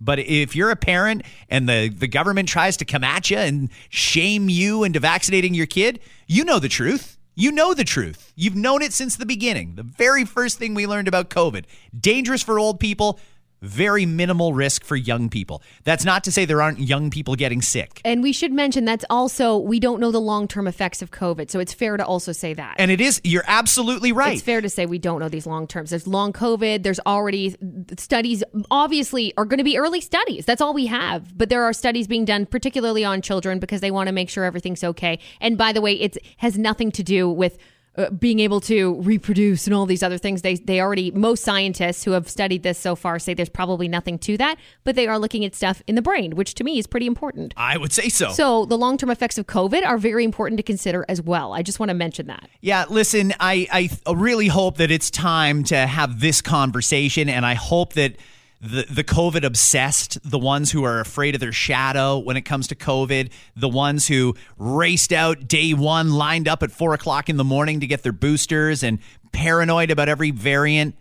But 0.00 0.18
if 0.18 0.56
you're 0.56 0.70
a 0.70 0.76
parent 0.76 1.22
and 1.48 1.68
the, 1.68 1.88
the 1.88 2.08
government 2.08 2.48
tries 2.48 2.76
to 2.78 2.84
come 2.84 3.04
at 3.04 3.30
you 3.30 3.38
and 3.38 3.70
shame 3.88 4.48
you 4.48 4.84
into 4.84 5.00
vaccinating 5.00 5.54
your 5.54 5.66
kid, 5.66 6.00
you 6.26 6.44
know 6.44 6.58
the 6.58 6.68
truth. 6.68 7.16
You 7.36 7.50
know 7.50 7.74
the 7.74 7.84
truth. 7.84 8.32
You've 8.36 8.54
known 8.54 8.82
it 8.82 8.92
since 8.92 9.16
the 9.16 9.26
beginning. 9.26 9.74
The 9.74 9.82
very 9.82 10.24
first 10.24 10.58
thing 10.58 10.74
we 10.74 10.86
learned 10.86 11.08
about 11.08 11.30
COVID 11.30 11.64
dangerous 11.98 12.42
for 12.42 12.58
old 12.58 12.78
people, 12.80 13.18
very 13.64 14.06
minimal 14.06 14.52
risk 14.52 14.84
for 14.84 14.96
young 14.96 15.28
people. 15.28 15.62
That's 15.84 16.04
not 16.04 16.24
to 16.24 16.32
say 16.32 16.44
there 16.44 16.62
aren't 16.62 16.80
young 16.80 17.10
people 17.10 17.34
getting 17.34 17.62
sick. 17.62 18.00
And 18.04 18.22
we 18.22 18.32
should 18.32 18.52
mention 18.52 18.84
that's 18.84 19.04
also 19.10 19.58
we 19.58 19.80
don't 19.80 20.00
know 20.00 20.10
the 20.10 20.20
long 20.20 20.46
term 20.46 20.66
effects 20.66 21.02
of 21.02 21.10
COVID, 21.10 21.50
so 21.50 21.58
it's 21.60 21.72
fair 21.72 21.96
to 21.96 22.04
also 22.04 22.32
say 22.32 22.54
that. 22.54 22.76
And 22.78 22.90
it 22.90 23.00
is, 23.00 23.20
you're 23.24 23.44
absolutely 23.46 24.12
right. 24.12 24.34
It's 24.34 24.42
fair 24.42 24.60
to 24.60 24.68
say 24.68 24.86
we 24.86 24.98
don't 24.98 25.20
know 25.20 25.28
these 25.28 25.46
long 25.46 25.66
terms. 25.66 25.90
There's 25.90 26.06
long 26.06 26.32
COVID. 26.32 26.82
There's 26.82 27.00
already 27.06 27.56
studies, 27.98 28.44
obviously, 28.70 29.34
are 29.36 29.44
going 29.44 29.58
to 29.58 29.64
be 29.64 29.78
early 29.78 30.00
studies. 30.00 30.44
That's 30.44 30.60
all 30.60 30.74
we 30.74 30.86
have. 30.86 31.36
But 31.36 31.48
there 31.48 31.64
are 31.64 31.72
studies 31.72 32.06
being 32.06 32.24
done, 32.24 32.46
particularly 32.46 33.04
on 33.04 33.22
children, 33.22 33.58
because 33.58 33.80
they 33.80 33.90
want 33.90 34.08
to 34.08 34.12
make 34.12 34.28
sure 34.28 34.44
everything's 34.44 34.84
okay. 34.84 35.18
And 35.40 35.56
by 35.56 35.72
the 35.72 35.80
way, 35.80 35.94
it 35.94 36.18
has 36.38 36.58
nothing 36.58 36.92
to 36.92 37.02
do 37.02 37.30
with. 37.30 37.58
Uh, 37.96 38.10
being 38.10 38.40
able 38.40 38.60
to 38.60 39.00
reproduce 39.02 39.68
and 39.68 39.74
all 39.74 39.86
these 39.86 40.02
other 40.02 40.18
things. 40.18 40.42
They 40.42 40.56
they 40.56 40.80
already 40.80 41.12
most 41.12 41.44
scientists 41.44 42.02
who 42.02 42.10
have 42.10 42.28
studied 42.28 42.64
this 42.64 42.76
so 42.76 42.96
far 42.96 43.20
say 43.20 43.34
there's 43.34 43.48
probably 43.48 43.86
nothing 43.86 44.18
to 44.18 44.36
that 44.38 44.56
but 44.82 44.96
they 44.96 45.06
are 45.06 45.16
looking 45.16 45.44
at 45.44 45.54
stuff 45.54 45.80
in 45.86 45.94
the 45.94 46.02
brain 46.02 46.34
which 46.34 46.54
to 46.54 46.64
me 46.64 46.78
is 46.78 46.88
pretty 46.88 47.06
important. 47.06 47.54
I 47.56 47.76
would 47.76 47.92
say 47.92 48.08
so. 48.08 48.30
so 48.30 48.64
the 48.64 48.76
long-term 48.76 49.10
effects 49.10 49.38
of 49.38 49.46
covid 49.46 49.86
are 49.86 49.96
very 49.96 50.24
important 50.24 50.56
to 50.58 50.64
consider 50.64 51.04
as 51.08 51.22
well. 51.22 51.52
I 51.52 51.62
just 51.62 51.78
want 51.78 51.90
to 51.90 51.94
mention 51.94 52.26
that. 52.26 52.48
Yeah, 52.60 52.84
listen, 52.88 53.32
I, 53.38 53.88
I 54.06 54.12
really 54.12 54.48
hope 54.48 54.78
that 54.78 54.90
it's 54.90 55.10
time 55.10 55.62
to 55.64 55.76
have 55.76 56.20
this 56.20 56.42
conversation, 56.42 57.28
and 57.28 57.46
I 57.46 57.54
hope 57.54 57.92
that 57.94 58.16
the, 58.64 58.86
the 58.88 59.04
COVID 59.04 59.44
obsessed, 59.44 60.18
the 60.28 60.38
ones 60.38 60.70
who 60.70 60.84
are 60.84 60.98
afraid 60.98 61.34
of 61.34 61.40
their 61.40 61.52
shadow 61.52 62.18
when 62.18 62.38
it 62.38 62.42
comes 62.42 62.66
to 62.68 62.74
COVID, 62.74 63.30
the 63.54 63.68
ones 63.68 64.08
who 64.08 64.34
raced 64.56 65.12
out 65.12 65.46
day 65.46 65.74
one, 65.74 66.14
lined 66.14 66.48
up 66.48 66.62
at 66.62 66.72
four 66.72 66.94
o'clock 66.94 67.28
in 67.28 67.36
the 67.36 67.44
morning 67.44 67.80
to 67.80 67.86
get 67.86 68.02
their 68.02 68.12
boosters 68.12 68.82
and 68.82 69.00
paranoid 69.32 69.90
about 69.90 70.08
every 70.08 70.30
variant. 70.30 70.96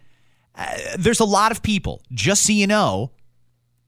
Uh, 0.53 0.75
there's 0.97 1.21
a 1.21 1.25
lot 1.25 1.53
of 1.53 1.63
people, 1.63 2.01
just 2.11 2.45
so 2.45 2.51
you 2.51 2.67
know, 2.67 3.11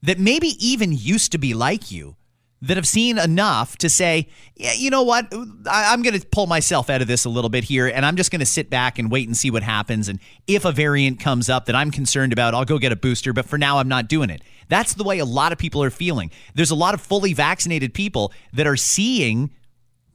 that 0.02 0.18
maybe 0.18 0.48
even 0.58 0.92
used 0.92 1.32
to 1.32 1.38
be 1.38 1.52
like 1.52 1.90
you 1.90 2.16
that 2.62 2.76
have 2.76 2.86
seen 2.86 3.18
enough 3.18 3.76
to 3.78 3.90
say, 3.90 4.28
yeah, 4.56 4.72
you 4.72 4.90
know 4.90 5.02
what? 5.02 5.32
I, 5.70 5.92
I'm 5.92 6.02
going 6.02 6.18
to 6.18 6.26
pull 6.26 6.46
myself 6.46 6.88
out 6.88 7.02
of 7.02 7.08
this 7.08 7.24
a 7.24 7.28
little 7.28 7.50
bit 7.50 7.64
here, 7.64 7.86
and 7.86 8.04
I'm 8.04 8.16
just 8.16 8.30
going 8.30 8.40
to 8.40 8.46
sit 8.46 8.70
back 8.70 8.98
and 8.98 9.10
wait 9.10 9.28
and 9.28 9.36
see 9.36 9.50
what 9.50 9.62
happens. 9.62 10.08
And 10.08 10.18
if 10.46 10.64
a 10.64 10.72
variant 10.72 11.20
comes 11.20 11.50
up 11.50 11.66
that 11.66 11.74
I'm 11.74 11.90
concerned 11.90 12.32
about, 12.32 12.54
I'll 12.54 12.64
go 12.64 12.78
get 12.78 12.92
a 12.92 12.96
booster. 12.96 13.32
But 13.32 13.46
for 13.46 13.58
now, 13.58 13.78
I'm 13.78 13.88
not 13.88 14.08
doing 14.08 14.30
it. 14.30 14.42
That's 14.68 14.94
the 14.94 15.04
way 15.04 15.18
a 15.18 15.24
lot 15.24 15.52
of 15.52 15.58
people 15.58 15.82
are 15.82 15.90
feeling. 15.90 16.30
There's 16.54 16.70
a 16.70 16.74
lot 16.74 16.94
of 16.94 17.00
fully 17.00 17.34
vaccinated 17.34 17.94
people 17.94 18.32
that 18.54 18.66
are 18.66 18.76
seeing 18.76 19.50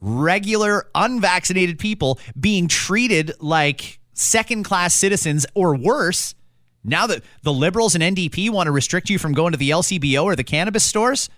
regular 0.00 0.88
unvaccinated 0.94 1.78
people 1.78 2.18
being 2.38 2.66
treated 2.66 3.32
like 3.40 4.00
second 4.14 4.64
class 4.64 4.94
citizens 4.94 5.46
or 5.54 5.76
worse. 5.76 6.34
Now 6.84 7.06
that 7.06 7.22
the 7.42 7.52
liberals 7.52 7.94
and 7.94 8.02
NDP 8.02 8.50
want 8.50 8.66
to 8.66 8.72
restrict 8.72 9.08
you 9.08 9.18
from 9.18 9.32
going 9.32 9.52
to 9.52 9.58
the 9.58 9.70
LCBO 9.70 10.24
or 10.24 10.34
the 10.34 10.42
cannabis 10.42 10.82
stores, 10.82 11.30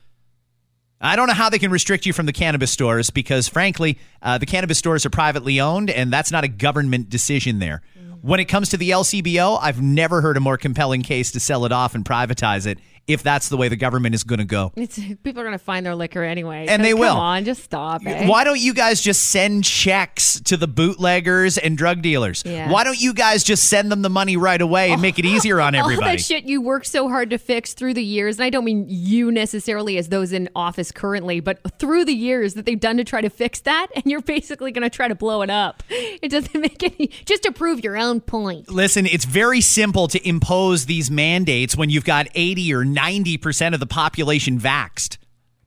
I 1.04 1.16
don't 1.16 1.28
know 1.28 1.34
how 1.34 1.50
they 1.50 1.58
can 1.58 1.70
restrict 1.70 2.06
you 2.06 2.14
from 2.14 2.24
the 2.24 2.32
cannabis 2.32 2.70
stores 2.70 3.10
because, 3.10 3.46
frankly, 3.46 3.98
uh, 4.22 4.38
the 4.38 4.46
cannabis 4.46 4.78
stores 4.78 5.04
are 5.04 5.10
privately 5.10 5.60
owned, 5.60 5.90
and 5.90 6.10
that's 6.10 6.32
not 6.32 6.44
a 6.44 6.48
government 6.48 7.10
decision 7.10 7.58
there. 7.58 7.82
When 8.22 8.40
it 8.40 8.46
comes 8.46 8.70
to 8.70 8.78
the 8.78 8.88
LCBO, 8.88 9.58
I've 9.60 9.82
never 9.82 10.22
heard 10.22 10.38
a 10.38 10.40
more 10.40 10.56
compelling 10.56 11.02
case 11.02 11.30
to 11.32 11.40
sell 11.40 11.66
it 11.66 11.72
off 11.72 11.94
and 11.94 12.06
privatize 12.06 12.66
it 12.66 12.78
if 13.06 13.22
that's 13.22 13.48
the 13.48 13.56
way 13.56 13.68
the 13.68 13.76
government 13.76 14.14
is 14.14 14.24
going 14.24 14.38
to 14.38 14.44
go. 14.44 14.72
It's, 14.76 14.98
people 14.98 15.40
are 15.40 15.44
going 15.44 15.52
to 15.52 15.58
find 15.58 15.84
their 15.84 15.94
liquor 15.94 16.22
anyway. 16.22 16.66
And 16.68 16.80
So 16.80 16.84
they 16.84 16.90
come 16.92 17.00
will. 17.00 17.16
on, 17.16 17.44
just 17.44 17.62
stop 17.64 18.06
it. 18.06 18.28
Why 18.28 18.44
don't 18.44 18.60
you 18.60 18.72
guys 18.74 19.00
just 19.00 19.26
send 19.26 19.64
checks 19.64 20.40
to 20.42 20.56
the 20.56 20.66
bootleggers 20.66 21.58
and 21.58 21.76
drug 21.76 22.00
dealers? 22.02 22.42
Yeah. 22.46 22.70
Why 22.70 22.84
don't 22.84 23.00
you 23.00 23.12
guys 23.12 23.44
just 23.44 23.68
send 23.68 23.92
them 23.92 24.02
the 24.02 24.08
money 24.08 24.36
right 24.36 24.60
away 24.60 24.90
and 24.90 25.02
make 25.02 25.18
it 25.18 25.24
easier 25.26 25.60
on 25.60 25.74
everybody? 25.74 26.06
All 26.06 26.12
that 26.16 26.20
shit 26.20 26.44
you 26.44 26.62
worked 26.62 26.86
so 26.86 27.08
hard 27.08 27.30
to 27.30 27.38
fix 27.38 27.74
through 27.74 27.94
the 27.94 28.04
years, 28.04 28.38
and 28.38 28.44
I 28.44 28.50
don't 28.50 28.64
mean 28.64 28.86
you 28.88 29.30
necessarily 29.30 29.98
as 29.98 30.08
those 30.08 30.32
in 30.32 30.48
office 30.56 30.90
currently, 30.90 31.40
but 31.40 31.58
through 31.78 32.04
the 32.06 32.14
years 32.14 32.54
that 32.54 32.64
they've 32.66 32.80
done 32.80 32.96
to 32.96 33.04
try 33.04 33.20
to 33.20 33.30
fix 33.30 33.60
that, 33.60 33.88
and 33.94 34.04
you're 34.06 34.22
basically 34.22 34.72
going 34.72 34.82
to 34.82 34.90
try 34.90 35.08
to 35.08 35.14
blow 35.14 35.42
it 35.42 35.50
up. 35.50 35.82
It 35.90 36.30
doesn't 36.30 36.54
make 36.60 36.82
any, 36.82 37.08
just 37.26 37.42
to 37.42 37.52
prove 37.52 37.84
your 37.84 37.96
own 37.96 38.20
point. 38.20 38.70
Listen, 38.70 39.06
it's 39.06 39.24
very 39.24 39.60
simple 39.60 40.08
to 40.08 40.28
impose 40.28 40.86
these 40.86 41.10
mandates 41.10 41.76
when 41.76 41.90
you've 41.90 42.04
got 42.04 42.28
80 42.34 42.72
or 42.74 42.84
90% 42.94 43.74
of 43.74 43.80
the 43.80 43.86
population 43.86 44.58
vaxxed. 44.58 45.18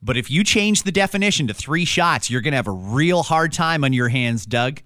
But 0.01 0.17
if 0.17 0.29
you 0.29 0.43
change 0.43 0.83
the 0.83 0.91
definition 0.91 1.47
to 1.47 1.53
three 1.53 1.85
shots, 1.85 2.29
you're 2.29 2.41
going 2.41 2.51
to 2.51 2.57
have 2.57 2.67
a 2.67 2.71
real 2.71 3.23
hard 3.23 3.51
time 3.51 3.83
on 3.83 3.93
your 3.93 4.09
hands, 4.09 4.45
Doug. 4.45 4.81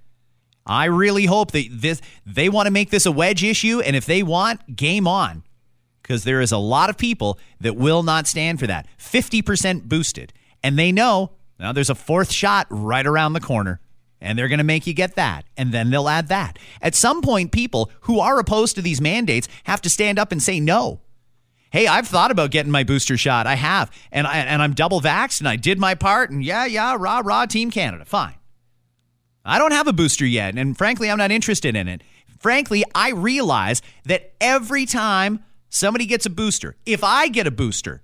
I 0.66 0.86
really 0.86 1.26
hope 1.26 1.52
that 1.52 1.68
this 1.70 2.02
they 2.26 2.48
want 2.48 2.68
to 2.68 2.72
make 2.72 2.92
this 2.92 3.06
a 3.06 3.12
wedge 3.12 3.44
issue 3.44 3.82
and 3.82 3.96
if 3.96 4.06
they 4.06 4.24
want, 4.24 4.76
game 4.76 5.08
on. 5.08 5.44
Cuz 6.04 6.24
there 6.24 6.42
is 6.42 6.52
a 6.52 6.58
lot 6.58 6.90
of 6.90 6.98
people 6.98 7.40
that 7.60 7.76
will 7.76 8.04
not 8.04 8.28
stand 8.28 8.60
for 8.60 8.68
that. 8.68 8.88
50% 9.00 9.84
boosted. 9.84 10.34
And 10.64 10.78
they 10.78 10.92
know 10.92 11.32
now 11.60 11.72
there's 11.72 11.90
a 11.90 11.96
fourth 11.96 12.32
shot 12.32 12.68
right 12.70 13.06
around 13.06 13.34
the 13.34 13.40
corner 13.40 13.80
and 14.20 14.38
they're 14.38 14.48
going 14.48 14.60
to 14.60 14.64
make 14.64 14.86
you 14.86 14.94
get 14.94 15.16
that 15.16 15.46
and 15.58 15.72
then 15.72 15.90
they'll 15.90 16.10
add 16.10 16.28
that 16.28 16.58
at 16.82 16.96
some 16.96 17.22
point 17.22 17.52
people 17.52 17.92
who 18.02 18.20
are 18.20 18.40
opposed 18.40 18.76
to 18.76 18.82
these 18.82 19.02
mandates 19.02 19.48
have 19.64 19.82
to 19.82 19.90
stand 19.90 20.20
up 20.20 20.32
and 20.32 20.42
say 20.42 20.60
no 20.60 21.02
hey 21.72 21.88
i've 21.88 22.08
thought 22.08 22.32
about 22.32 22.52
getting 22.52 22.72
my 22.72 22.84
booster 22.84 23.18
shot 23.18 23.48
i 23.48 23.56
have 23.56 23.92
and, 24.12 24.28
I, 24.28 24.38
and 24.38 24.62
i'm 24.62 24.74
double 24.74 25.02
vaxxed 25.02 25.40
and 25.40 25.50
i 25.50 25.56
did 25.56 25.80
my 25.80 25.96
part 25.96 26.30
and 26.30 26.44
yeah 26.44 26.66
yeah 26.66 26.96
rah 26.98 27.22
rah 27.24 27.46
team 27.46 27.72
canada 27.72 28.06
fine 28.06 28.36
i 29.44 29.58
don't 29.58 29.74
have 29.74 29.88
a 29.88 29.94
booster 29.94 30.26
yet 30.26 30.58
and 30.58 30.78
frankly 30.78 31.10
i'm 31.10 31.18
not 31.18 31.32
interested 31.32 31.76
in 31.76 31.88
it 31.88 32.04
frankly, 32.42 32.84
I 32.94 33.12
realize 33.12 33.82
that 34.06 34.34
every 34.42 34.86
time 34.86 35.44
somebody 35.70 36.06
gets 36.06 36.26
a 36.26 36.30
booster, 36.30 36.76
if 36.86 37.04
I 37.04 37.28
get 37.28 37.48
a 37.48 37.52
booster, 37.52 38.02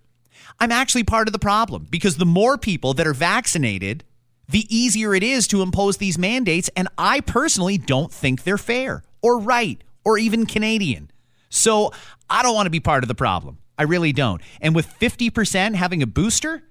I'm 0.60 0.71
actually 0.71 1.03
part 1.03 1.27
of 1.27 1.34
the 1.34 1.39
problem 1.39 1.88
because 1.89 2.17
the 2.17 2.25
more 2.25 2.58
people 2.58 2.93
that 2.93 3.08
are 3.08 3.13
vaccinated, 3.13 4.03
the 4.47 4.65
easier 4.75 5.13
it 5.13 5.23
is 5.23 5.47
to 5.49 5.62
impose 5.62 5.97
these 5.97 6.17
mandates. 6.17 6.69
And 6.75 6.88
I 6.97 7.19
personally 7.21 7.77
don't 7.77 8.13
think 8.13 8.43
they're 8.43 8.58
fair 8.58 9.03
or 9.21 9.39
right 9.39 9.84
or 10.06 10.17
even 10.17 10.45
Canadian. 10.45 11.12
So 11.49 11.91
I 12.29 12.43
don't 12.43 12.55
want 12.55 12.65
to 12.65 12.71
be 12.71 12.79
part 12.79 13.03
of 13.03 13.07
the 13.07 13.15
problem. 13.15 13.60
I 13.77 13.83
really 13.83 14.13
don't. 14.13 14.41
And 14.60 14.75
with 14.75 14.88
50% 14.99 15.75
having 15.75 16.01
a 16.01 16.07
booster, 16.07 16.63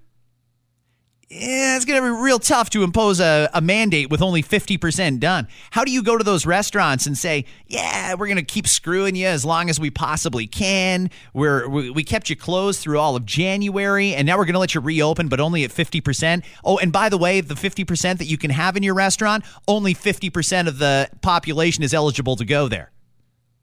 yeah, 1.29 1.75
it's 1.75 1.83
going 1.83 2.01
to 2.01 2.07
be 2.07 2.21
real 2.23 2.39
tough 2.39 2.69
to 2.69 2.83
impose 2.83 3.19
a, 3.19 3.49
a 3.53 3.59
mandate 3.59 4.09
with 4.09 4.21
only 4.21 4.41
50% 4.41 5.19
done. 5.19 5.49
How 5.71 5.83
do 5.83 5.91
you 5.91 6.01
go 6.01 6.17
to 6.17 6.23
those 6.23 6.45
restaurants 6.45 7.05
and 7.05 7.17
say, 7.17 7.43
yeah, 7.65 8.13
we're 8.13 8.27
going 8.27 8.37
to 8.37 8.43
keep 8.43 8.65
screwing 8.65 9.13
you 9.13 9.27
as 9.27 9.43
long 9.43 9.69
as 9.69 9.77
we 9.77 9.89
possibly 9.89 10.47
can? 10.47 11.09
We're, 11.33 11.67
we, 11.67 11.89
we 11.89 12.05
kept 12.05 12.29
you 12.29 12.37
closed 12.37 12.79
through 12.79 12.99
all 12.99 13.17
of 13.17 13.25
January, 13.25 14.13
and 14.13 14.25
now 14.25 14.37
we're 14.37 14.45
going 14.45 14.53
to 14.53 14.59
let 14.59 14.73
you 14.73 14.79
reopen, 14.79 15.27
but 15.27 15.41
only 15.41 15.65
at 15.65 15.71
50%. 15.71 16.45
Oh, 16.63 16.77
and 16.77 16.93
by 16.93 17.09
the 17.09 17.17
way, 17.17 17.41
the 17.41 17.55
50% 17.55 18.19
that 18.19 18.25
you 18.25 18.37
can 18.37 18.51
have 18.51 18.77
in 18.77 18.83
your 18.83 18.95
restaurant, 18.95 19.43
only 19.67 19.93
50% 19.93 20.67
of 20.69 20.77
the 20.77 21.09
population 21.21 21.83
is 21.83 21.93
eligible 21.93 22.37
to 22.37 22.45
go 22.45 22.69
there. 22.69 22.91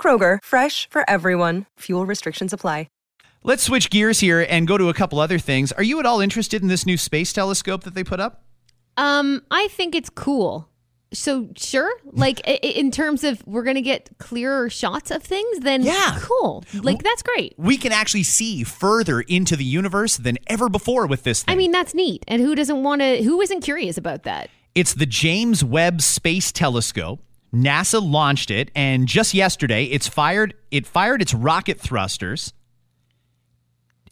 Kroger, 0.00 0.38
fresh 0.42 0.88
for 0.88 1.04
everyone. 1.10 1.66
Fuel 1.80 2.06
restrictions 2.06 2.54
apply. 2.54 2.86
Let's 3.42 3.62
switch 3.62 3.88
gears 3.88 4.20
here 4.20 4.46
and 4.50 4.66
go 4.68 4.76
to 4.76 4.90
a 4.90 4.94
couple 4.94 5.18
other 5.18 5.38
things. 5.38 5.72
Are 5.72 5.82
you 5.82 5.98
at 5.98 6.04
all 6.04 6.20
interested 6.20 6.60
in 6.60 6.68
this 6.68 6.84
new 6.84 6.98
space 6.98 7.32
telescope 7.32 7.84
that 7.84 7.94
they 7.94 8.04
put 8.04 8.20
up? 8.20 8.44
Um, 8.98 9.42
I 9.50 9.68
think 9.68 9.94
it's 9.94 10.10
cool. 10.10 10.68
So 11.14 11.48
sure, 11.56 11.90
like 12.04 12.42
i- 12.46 12.58
i- 12.62 12.66
in 12.66 12.90
terms 12.90 13.24
of 13.24 13.42
we're 13.46 13.62
gonna 13.62 13.80
get 13.80 14.10
clearer 14.18 14.68
shots 14.68 15.10
of 15.10 15.22
things, 15.22 15.60
then 15.60 15.82
Yeah. 15.82 16.18
cool. 16.20 16.64
Like 16.74 17.02
that's 17.02 17.22
great. 17.22 17.54
We 17.56 17.78
can 17.78 17.92
actually 17.92 18.24
see 18.24 18.62
further 18.62 19.22
into 19.22 19.56
the 19.56 19.64
universe 19.64 20.18
than 20.18 20.36
ever 20.46 20.68
before 20.68 21.06
with 21.06 21.22
this 21.22 21.42
thing. 21.42 21.52
I 21.54 21.56
mean, 21.56 21.70
that's 21.72 21.94
neat. 21.94 22.24
And 22.28 22.42
who 22.42 22.54
doesn't 22.54 22.82
want 22.82 23.00
to? 23.00 23.22
Who 23.22 23.40
isn't 23.40 23.62
curious 23.62 23.96
about 23.96 24.24
that? 24.24 24.50
It's 24.74 24.92
the 24.92 25.06
James 25.06 25.64
Webb 25.64 26.02
Space 26.02 26.52
Telescope. 26.52 27.20
NASA 27.52 28.00
launched 28.02 28.50
it, 28.50 28.70
and 28.74 29.08
just 29.08 29.34
yesterday, 29.34 29.84
it's 29.84 30.08
fired. 30.08 30.54
It 30.70 30.86
fired 30.86 31.20
its 31.20 31.34
rocket 31.34 31.80
thrusters 31.80 32.52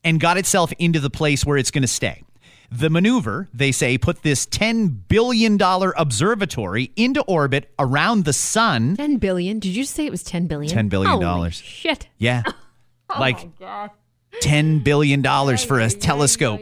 and 0.04 0.20
got 0.20 0.36
itself 0.38 0.72
into 0.78 1.00
the 1.00 1.10
place 1.10 1.44
where 1.44 1.56
it's 1.56 1.70
going 1.70 1.82
to 1.82 1.88
stay. 1.88 2.24
The 2.70 2.90
maneuver, 2.90 3.48
they 3.54 3.72
say, 3.72 3.96
put 3.96 4.22
this 4.22 4.44
$10 4.44 5.08
billion 5.08 5.58
observatory 5.60 6.92
into 6.96 7.22
orbit 7.22 7.72
around 7.78 8.24
the 8.26 8.34
sun. 8.34 8.94
Ten 8.96 9.16
billion? 9.16 9.58
Did 9.58 9.74
you 9.74 9.84
say 9.84 10.04
it 10.04 10.10
was 10.10 10.22
ten 10.22 10.46
billion? 10.46 10.76
$10 10.76 10.90
billion 10.90 11.22
Holy. 11.22 11.50
Shit. 11.50 12.08
Yeah. 12.18 12.42
Oh 13.10 13.20
like 13.20 13.38
$10 14.42 14.84
billion 14.84 15.22
for 15.58 15.80
a 15.80 15.90
telescope. 15.90 16.60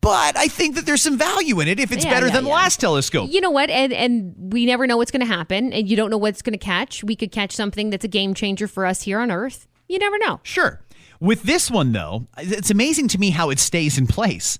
But 0.00 0.36
I 0.36 0.48
think 0.48 0.74
that 0.76 0.84
there's 0.86 1.02
some 1.02 1.16
value 1.16 1.60
in 1.60 1.68
it 1.68 1.80
if 1.80 1.90
it's 1.92 2.04
Yeah, 2.04 2.10
better 2.10 2.26
yeah, 2.26 2.34
than 2.34 2.44
the 2.44 2.50
yeah. 2.50 2.56
last 2.56 2.80
telescope. 2.80 3.30
You 3.32 3.40
know 3.40 3.50
what? 3.50 3.70
And 3.70 3.92
and 3.92 4.34
we 4.52 4.66
never 4.66 4.86
know 4.86 4.96
what's 4.96 5.10
going 5.10 5.26
to 5.26 5.32
happen, 5.32 5.72
and 5.72 5.88
you 5.88 5.96
don't 5.96 6.10
know 6.10 6.18
what's 6.18 6.42
going 6.42 6.52
to 6.52 6.62
catch. 6.62 7.02
We 7.02 7.16
could 7.16 7.32
catch 7.32 7.52
something 7.52 7.90
that's 7.90 8.04
a 8.04 8.08
game 8.08 8.34
changer 8.34 8.68
for 8.68 8.84
us 8.84 9.02
here 9.02 9.20
on 9.20 9.30
Earth. 9.30 9.66
You 9.88 9.98
never 9.98 10.18
know. 10.18 10.40
Sure. 10.42 10.82
With 11.20 11.44
this 11.44 11.70
one, 11.70 11.92
though, 11.92 12.26
it's 12.36 12.70
amazing 12.70 13.08
to 13.08 13.18
me 13.18 13.30
how 13.30 13.50
it 13.50 13.58
stays 13.58 13.96
in 13.96 14.06
place. 14.06 14.58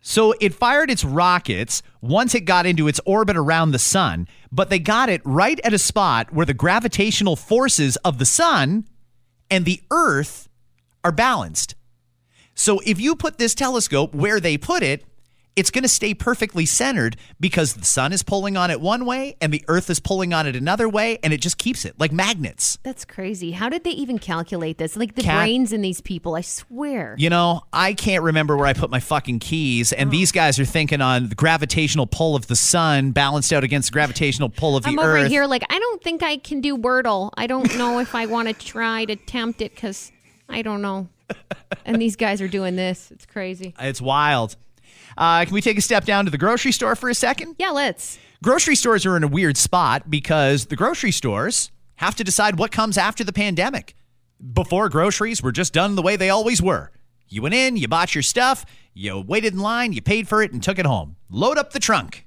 So 0.00 0.34
it 0.40 0.54
fired 0.54 0.90
its 0.90 1.04
rockets 1.04 1.82
once 2.00 2.34
it 2.34 2.40
got 2.40 2.64
into 2.66 2.88
its 2.88 3.00
orbit 3.04 3.36
around 3.36 3.70
the 3.70 3.78
sun, 3.78 4.26
but 4.50 4.70
they 4.70 4.78
got 4.78 5.10
it 5.10 5.20
right 5.24 5.60
at 5.62 5.74
a 5.74 5.78
spot 5.78 6.32
where 6.32 6.46
the 6.46 6.54
gravitational 6.54 7.36
forces 7.36 7.96
of 7.96 8.18
the 8.18 8.24
sun 8.24 8.86
and 9.50 9.64
the 9.66 9.82
Earth 9.90 10.48
are 11.04 11.12
balanced. 11.12 11.74
So 12.54 12.80
if 12.84 13.00
you 13.00 13.16
put 13.16 13.38
this 13.38 13.54
telescope 13.54 14.14
where 14.14 14.40
they 14.40 14.58
put 14.58 14.82
it, 14.82 15.04
it's 15.56 15.70
going 15.70 15.82
to 15.82 15.88
stay 15.88 16.14
perfectly 16.14 16.64
centered 16.64 17.16
because 17.38 17.74
the 17.74 17.84
sun 17.84 18.12
is 18.12 18.22
pulling 18.22 18.56
on 18.56 18.70
it 18.70 18.80
one 18.80 19.04
way 19.04 19.36
and 19.40 19.52
the 19.52 19.64
earth 19.68 19.90
is 19.90 20.00
pulling 20.00 20.32
on 20.32 20.46
it 20.46 20.54
another 20.54 20.88
way 20.88 21.18
and 21.22 21.32
it 21.32 21.40
just 21.40 21.58
keeps 21.58 21.84
it 21.84 21.98
like 21.98 22.12
magnets. 22.12 22.78
That's 22.82 23.04
crazy. 23.04 23.50
How 23.50 23.68
did 23.68 23.84
they 23.84 23.90
even 23.90 24.18
calculate 24.18 24.78
this? 24.78 24.96
Like 24.96 25.16
the 25.16 25.22
Cat- 25.22 25.44
brains 25.44 25.72
in 25.72 25.82
these 25.82 26.00
people, 26.00 26.34
I 26.34 26.42
swear. 26.42 27.14
You 27.18 27.30
know, 27.30 27.62
I 27.72 27.94
can't 27.94 28.22
remember 28.22 28.56
where 28.56 28.66
I 28.66 28.72
put 28.72 28.90
my 28.90 29.00
fucking 29.00 29.40
keys, 29.40 29.92
and 29.92 30.08
oh. 30.08 30.10
these 30.10 30.32
guys 30.32 30.58
are 30.58 30.64
thinking 30.64 31.00
on 31.00 31.28
the 31.28 31.34
gravitational 31.34 32.06
pull 32.06 32.36
of 32.36 32.46
the 32.46 32.56
sun 32.56 33.10
balanced 33.10 33.52
out 33.52 33.64
against 33.64 33.88
the 33.88 33.92
gravitational 33.92 34.48
pull 34.48 34.76
of 34.76 34.84
the 34.84 34.90
I'm 34.90 34.98
earth. 34.98 35.18
over 35.18 35.28
here 35.28 35.46
like 35.46 35.64
I 35.68 35.78
don't 35.78 36.02
think 36.02 36.22
I 36.22 36.36
can 36.36 36.60
do 36.60 36.78
Wordle. 36.78 37.30
I 37.36 37.46
don't 37.46 37.76
know 37.76 37.98
if 37.98 38.14
I 38.14 38.26
want 38.26 38.48
to 38.48 38.54
try 38.54 39.04
to 39.04 39.16
tempt 39.16 39.60
it 39.60 39.74
because 39.74 40.12
I 40.50 40.62
don't 40.62 40.82
know. 40.82 41.08
and 41.84 42.00
these 42.00 42.16
guys 42.16 42.42
are 42.42 42.48
doing 42.48 42.76
this. 42.76 43.10
It's 43.10 43.26
crazy. 43.26 43.74
It's 43.78 44.00
wild. 44.00 44.56
Uh, 45.16 45.44
can 45.44 45.54
we 45.54 45.60
take 45.60 45.78
a 45.78 45.82
step 45.82 46.04
down 46.04 46.24
to 46.24 46.30
the 46.30 46.38
grocery 46.38 46.72
store 46.72 46.96
for 46.96 47.08
a 47.08 47.14
second? 47.14 47.56
Yeah, 47.58 47.70
let's. 47.70 48.18
Grocery 48.42 48.74
stores 48.76 49.04
are 49.06 49.16
in 49.16 49.24
a 49.24 49.28
weird 49.28 49.56
spot 49.56 50.10
because 50.10 50.66
the 50.66 50.76
grocery 50.76 51.12
stores 51.12 51.70
have 51.96 52.14
to 52.16 52.24
decide 52.24 52.58
what 52.58 52.72
comes 52.72 52.96
after 52.96 53.22
the 53.22 53.32
pandemic. 53.32 53.94
Before 54.54 54.88
groceries 54.88 55.42
were 55.42 55.52
just 55.52 55.74
done 55.74 55.94
the 55.94 56.02
way 56.02 56.16
they 56.16 56.30
always 56.30 56.62
were. 56.62 56.90
You 57.28 57.42
went 57.42 57.54
in, 57.54 57.76
you 57.76 57.86
bought 57.86 58.14
your 58.14 58.22
stuff, 58.22 58.64
you 58.94 59.20
waited 59.20 59.52
in 59.52 59.60
line, 59.60 59.92
you 59.92 60.00
paid 60.00 60.26
for 60.26 60.42
it, 60.42 60.52
and 60.52 60.62
took 60.62 60.78
it 60.78 60.86
home. 60.86 61.16
Load 61.28 61.58
up 61.58 61.72
the 61.72 61.78
trunk. 61.78 62.26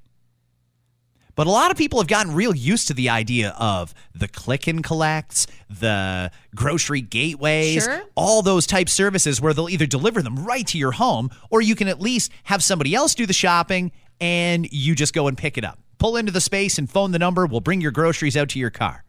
But 1.36 1.48
a 1.48 1.50
lot 1.50 1.72
of 1.72 1.78
people 1.78 2.00
have 2.00 2.08
gotten 2.08 2.34
real 2.34 2.56
used 2.56 2.88
to 2.90 2.94
the 2.94 3.10
idea 3.10 3.56
of 3.58 3.94
the 4.14 4.28
click 4.28 4.68
and 4.68 4.84
collects, 4.84 5.48
the 5.70 6.32
grocery 6.56 7.02
gateways, 7.02 7.86
Sure. 7.86 8.04
all 8.16 8.42
those 8.44 8.68
type 8.68 8.88
services 8.90 9.42
where 9.42 9.54
they'll 9.54 9.70
either 9.70 9.88
deliver 9.88 10.22
them 10.22 10.36
right 10.46 10.66
to 10.68 10.78
your 10.78 10.92
home 10.92 11.32
or 11.50 11.62
you 11.62 11.76
can 11.76 11.88
at 11.88 12.00
least 12.00 12.32
have 12.44 12.64
somebody 12.64 12.94
else 12.94 13.16
do 13.16 13.26
the 13.26 13.34
shopping 13.34 13.92
and 14.22 14.72
you 14.72 14.94
just 14.96 15.14
go 15.14 15.28
and 15.28 15.38
pick 15.38 15.58
it 15.58 15.66
up. 15.66 15.80
Pull 15.98 16.18
into 16.18 16.32
the 16.32 16.42
space 16.42 16.78
and 16.78 16.90
phone 16.90 17.12
the 17.12 17.20
number. 17.20 17.46
We'll 17.46 17.62
bring 17.62 17.82
your 17.82 17.92
groceries 17.92 18.38
out 18.38 18.50
to 18.50 18.60
your 18.60 18.70
car. 18.70 19.03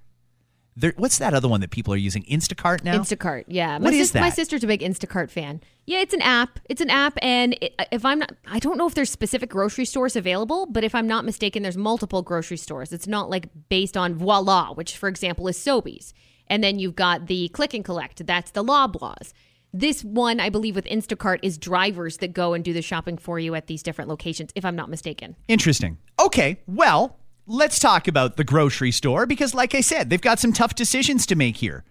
There, 0.77 0.93
what's 0.97 1.19
that 1.19 1.35
other 1.35 1.49
one 1.49 1.61
that 1.61 1.71
people 1.71 1.95
are 1.95 1.99
using? 1.99 2.25
Instacart 2.25 2.83
now? 2.83 2.99
Instacart, 2.99 3.45
yeah. 3.47 3.75
What 3.75 3.93
my 3.93 3.99
is 3.99 4.13
My 4.15 4.31
sister's 4.31 4.65
a 4.65 4.67
big 4.67 4.81
Instacart 4.81 5.31
fan. 5.31 5.61
Yeah, 5.87 6.01
it's 6.01 6.15
an 6.15 6.23
app. 6.23 6.59
It's 6.69 6.81
an 6.81 6.91
app, 6.91 7.17
and 7.23 7.57
it, 7.61 7.75
uh, 7.79 7.85
if 7.93 8.05
I'm 8.05 8.19
not, 8.19 8.33
I 8.47 8.59
don't 8.59 8.77
know 8.77 8.87
if 8.87 8.95
there's 8.95 9.11
specific 9.11 9.51
grocery 9.51 9.85
stores 9.85 10.17
available, 10.17 10.67
but 10.67 10.83
if 10.83 10.95
I'm 10.95 11.07
not 11.07 11.25
mistaken, 11.25 11.63
there's 11.63 11.77
multiple 11.77 12.23
grocery 12.23 12.57
stores. 12.57 12.93
It's 12.93 13.07
not 13.07 13.31
like 13.31 13.49
based 13.69 13.97
on 13.97 14.15
Voila, 14.15 14.75
which 14.75 14.97
for 14.97 15.09
example 15.09 15.47
is 15.47 15.57
Sobeys, 15.57 16.13
and 16.49 16.65
then 16.65 16.79
you've 16.79 16.97
got 16.97 17.27
the 17.27 17.49
Click 17.51 17.73
and 17.73 17.85
Collect. 17.85 18.27
That's 18.27 18.51
the 18.51 18.65
Loblaws. 18.65 19.33
This 19.73 20.05
one, 20.05 20.39
I 20.39 20.51
believe, 20.51 20.77
with 20.77 20.85
Instacart 20.87 21.41
is 21.43 21.59
drivers 21.59 22.19
that 22.19 22.33
go 22.33 22.53
and 22.53 22.65
do 22.65 22.73
the 22.73 22.83
shopping 22.83 23.19
for 23.19 23.41
you 23.41 23.57
at 23.57 23.67
these 23.67 23.83
different 23.83 24.09
locations, 24.09 24.53
if 24.55 24.65
I'm 24.65 24.77
not 24.77 24.89
mistaken. 24.89 25.35
Interesting. 25.49 25.99
Okay, 26.21 26.61
well, 26.69 27.19
let's 27.47 27.79
talk 27.79 28.09
about 28.09 28.37
the 28.37 28.45
grocery 28.45 28.91
store 28.91 29.27
because, 29.27 29.55
like 29.55 29.75
I 29.75 29.81
said, 29.81 30.11
they've 30.11 30.21
got 30.21 30.39
some 30.39 30.53
tough 30.53 30.75
decisions 30.75 31.27
to 31.27 31.37
make 31.37 31.57
here. 31.57 31.85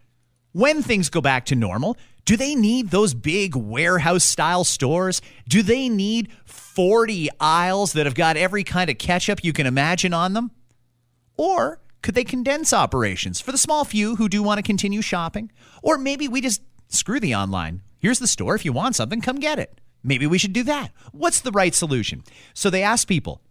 When 0.51 0.81
things 0.81 1.09
go 1.09 1.21
back 1.21 1.45
to 1.45 1.55
normal, 1.55 1.97
do 2.25 2.37
they 2.37 2.55
need 2.55 2.89
those 2.89 3.13
big 3.13 3.55
warehouse 3.55 4.23
style 4.23 4.63
stores? 4.63 5.21
Do 5.47 5.61
they 5.61 5.89
need 5.89 6.31
40 6.45 7.29
aisles 7.39 7.93
that 7.93 8.05
have 8.05 8.15
got 8.15 8.37
every 8.37 8.63
kind 8.63 8.89
of 8.89 8.97
ketchup 8.97 9.43
you 9.43 9.53
can 9.53 9.67
imagine 9.67 10.13
on 10.13 10.33
them? 10.33 10.51
Or 11.37 11.81
could 12.01 12.15
they 12.15 12.23
condense 12.23 12.71
operations 12.71 13.41
for 13.41 13.51
the 13.51 13.57
small 13.57 13.83
few 13.83 14.15
who 14.15 14.29
do 14.29 14.43
want 14.43 14.59
to 14.59 14.63
continue 14.63 15.01
shopping? 15.01 15.51
Or 15.81 15.97
maybe 15.97 16.27
we 16.27 16.39
just 16.39 16.61
screw 16.87 17.19
the 17.19 17.35
online. 17.35 17.81
Here's 17.99 18.19
the 18.19 18.27
store. 18.27 18.55
If 18.55 18.65
you 18.65 18.73
want 18.73 18.95
something, 18.95 19.21
come 19.21 19.39
get 19.39 19.59
it. 19.59 19.79
Maybe 20.03 20.27
we 20.27 20.37
should 20.37 20.53
do 20.53 20.63
that. 20.63 20.91
What's 21.11 21.39
the 21.39 21.51
right 21.51 21.73
solution? 21.73 22.23
So 22.53 22.69
they 22.69 22.83
asked 22.83 23.07
people, 23.07 23.41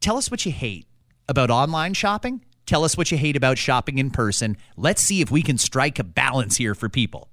tell 0.00 0.16
us 0.16 0.30
what 0.30 0.44
you 0.46 0.52
hate 0.52 0.86
about 1.28 1.50
online 1.50 1.94
shopping. 1.94 2.44
Tell 2.66 2.84
us 2.84 2.96
what 2.96 3.10
you 3.10 3.18
hate 3.18 3.36
about 3.36 3.58
shopping 3.58 3.98
in 3.98 4.10
person. 4.10 4.56
Let's 4.76 5.02
see 5.02 5.20
if 5.20 5.30
we 5.30 5.42
can 5.42 5.58
strike 5.58 5.98
a 5.98 6.04
balance 6.04 6.56
here 6.56 6.74
for 6.74 6.88
people. 6.88 7.28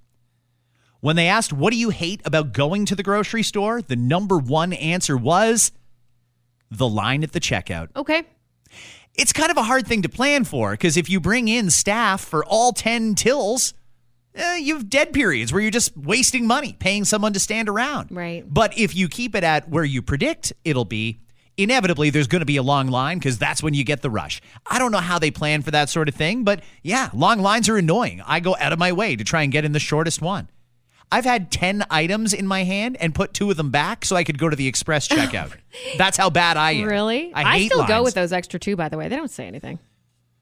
When 0.99 1.15
they 1.15 1.27
asked, 1.27 1.51
what 1.53 1.71
do 1.71 1.79
you 1.79 1.89
hate 1.89 2.21
about 2.25 2.53
going 2.53 2.85
to 2.85 2.95
the 2.95 3.03
grocery 3.03 3.43
store? 3.43 3.81
The 3.81 3.95
number 3.95 4.37
one 4.37 4.73
answer 4.73 5.17
was 5.17 5.71
the 6.69 6.87
line 6.87 7.23
at 7.23 7.31
the 7.31 7.39
checkout. 7.39 7.89
Okay. 7.95 8.23
it's 9.15 9.33
kind 9.33 9.51
of 9.51 9.57
a 9.57 9.63
hard 9.63 9.87
thing 9.87 10.03
to 10.03 10.09
plan 10.09 10.43
for 10.43 10.71
because 10.71 10.95
if 10.97 11.09
you 11.09 11.19
bring 11.19 11.47
in 11.47 11.69
staff 11.69 12.21
for 12.21 12.45
all 12.45 12.71
10 12.71 13.15
tills, 13.15 13.73
eh, 14.35 14.57
you 14.57 14.75
have 14.75 14.89
dead 14.89 15.11
periods 15.11 15.51
where 15.51 15.61
you're 15.61 15.71
just 15.71 15.97
wasting 15.97 16.45
money 16.45 16.73
paying 16.73 17.03
someone 17.03 17.33
to 17.33 17.39
stand 17.39 17.67
around. 17.67 18.09
Right. 18.11 18.43
But 18.47 18.77
if 18.77 18.95
you 18.95 19.09
keep 19.09 19.33
it 19.35 19.43
at 19.43 19.67
where 19.69 19.83
you 19.83 20.01
predict 20.01 20.53
it'll 20.63 20.85
be, 20.85 21.19
inevitably 21.57 22.09
there's 22.09 22.27
going 22.27 22.41
to 22.41 22.45
be 22.45 22.57
a 22.57 22.63
long 22.63 22.87
line 22.87 23.17
because 23.19 23.37
that's 23.37 23.61
when 23.61 23.73
you 23.73 23.83
get 23.83 24.01
the 24.01 24.09
rush. 24.09 24.41
I 24.65 24.79
don't 24.79 24.91
know 24.91 24.99
how 24.99 25.19
they 25.19 25.31
plan 25.31 25.61
for 25.61 25.71
that 25.71 25.89
sort 25.89 26.09
of 26.09 26.15
thing, 26.15 26.43
but 26.43 26.63
yeah, 26.83 27.09
long 27.13 27.39
lines 27.39 27.69
are 27.69 27.77
annoying. 27.77 28.21
I 28.25 28.39
go 28.39 28.55
out 28.59 28.73
of 28.73 28.79
my 28.79 28.91
way 28.91 29.15
to 29.15 29.23
try 29.23 29.43
and 29.43 29.51
get 29.51 29.65
in 29.65 29.71
the 29.71 29.79
shortest 29.79 30.21
one. 30.21 30.49
I've 31.11 31.25
had 31.25 31.51
10 31.51 31.85
items 31.89 32.33
in 32.33 32.47
my 32.47 32.63
hand 32.63 32.95
and 33.01 33.13
put 33.13 33.33
two 33.33 33.51
of 33.51 33.57
them 33.57 33.69
back 33.69 34.05
so 34.05 34.15
I 34.15 34.23
could 34.23 34.37
go 34.37 34.49
to 34.49 34.55
the 34.55 34.67
express 34.67 35.09
checkout. 35.09 35.51
That's 35.97 36.17
how 36.17 36.29
bad 36.29 36.55
I 36.55 36.71
am. 36.71 36.87
Really? 36.87 37.33
I, 37.33 37.57
hate 37.57 37.71
still 37.71 37.85
go 37.85 38.01
with 38.01 38.13
those 38.13 38.31
extra 38.31 38.59
two, 38.59 38.77
by 38.77 38.87
the 38.87 38.97
way. 38.97 39.09
They 39.09 39.17
don't 39.17 39.29
say 39.29 39.45
anything. 39.45 39.79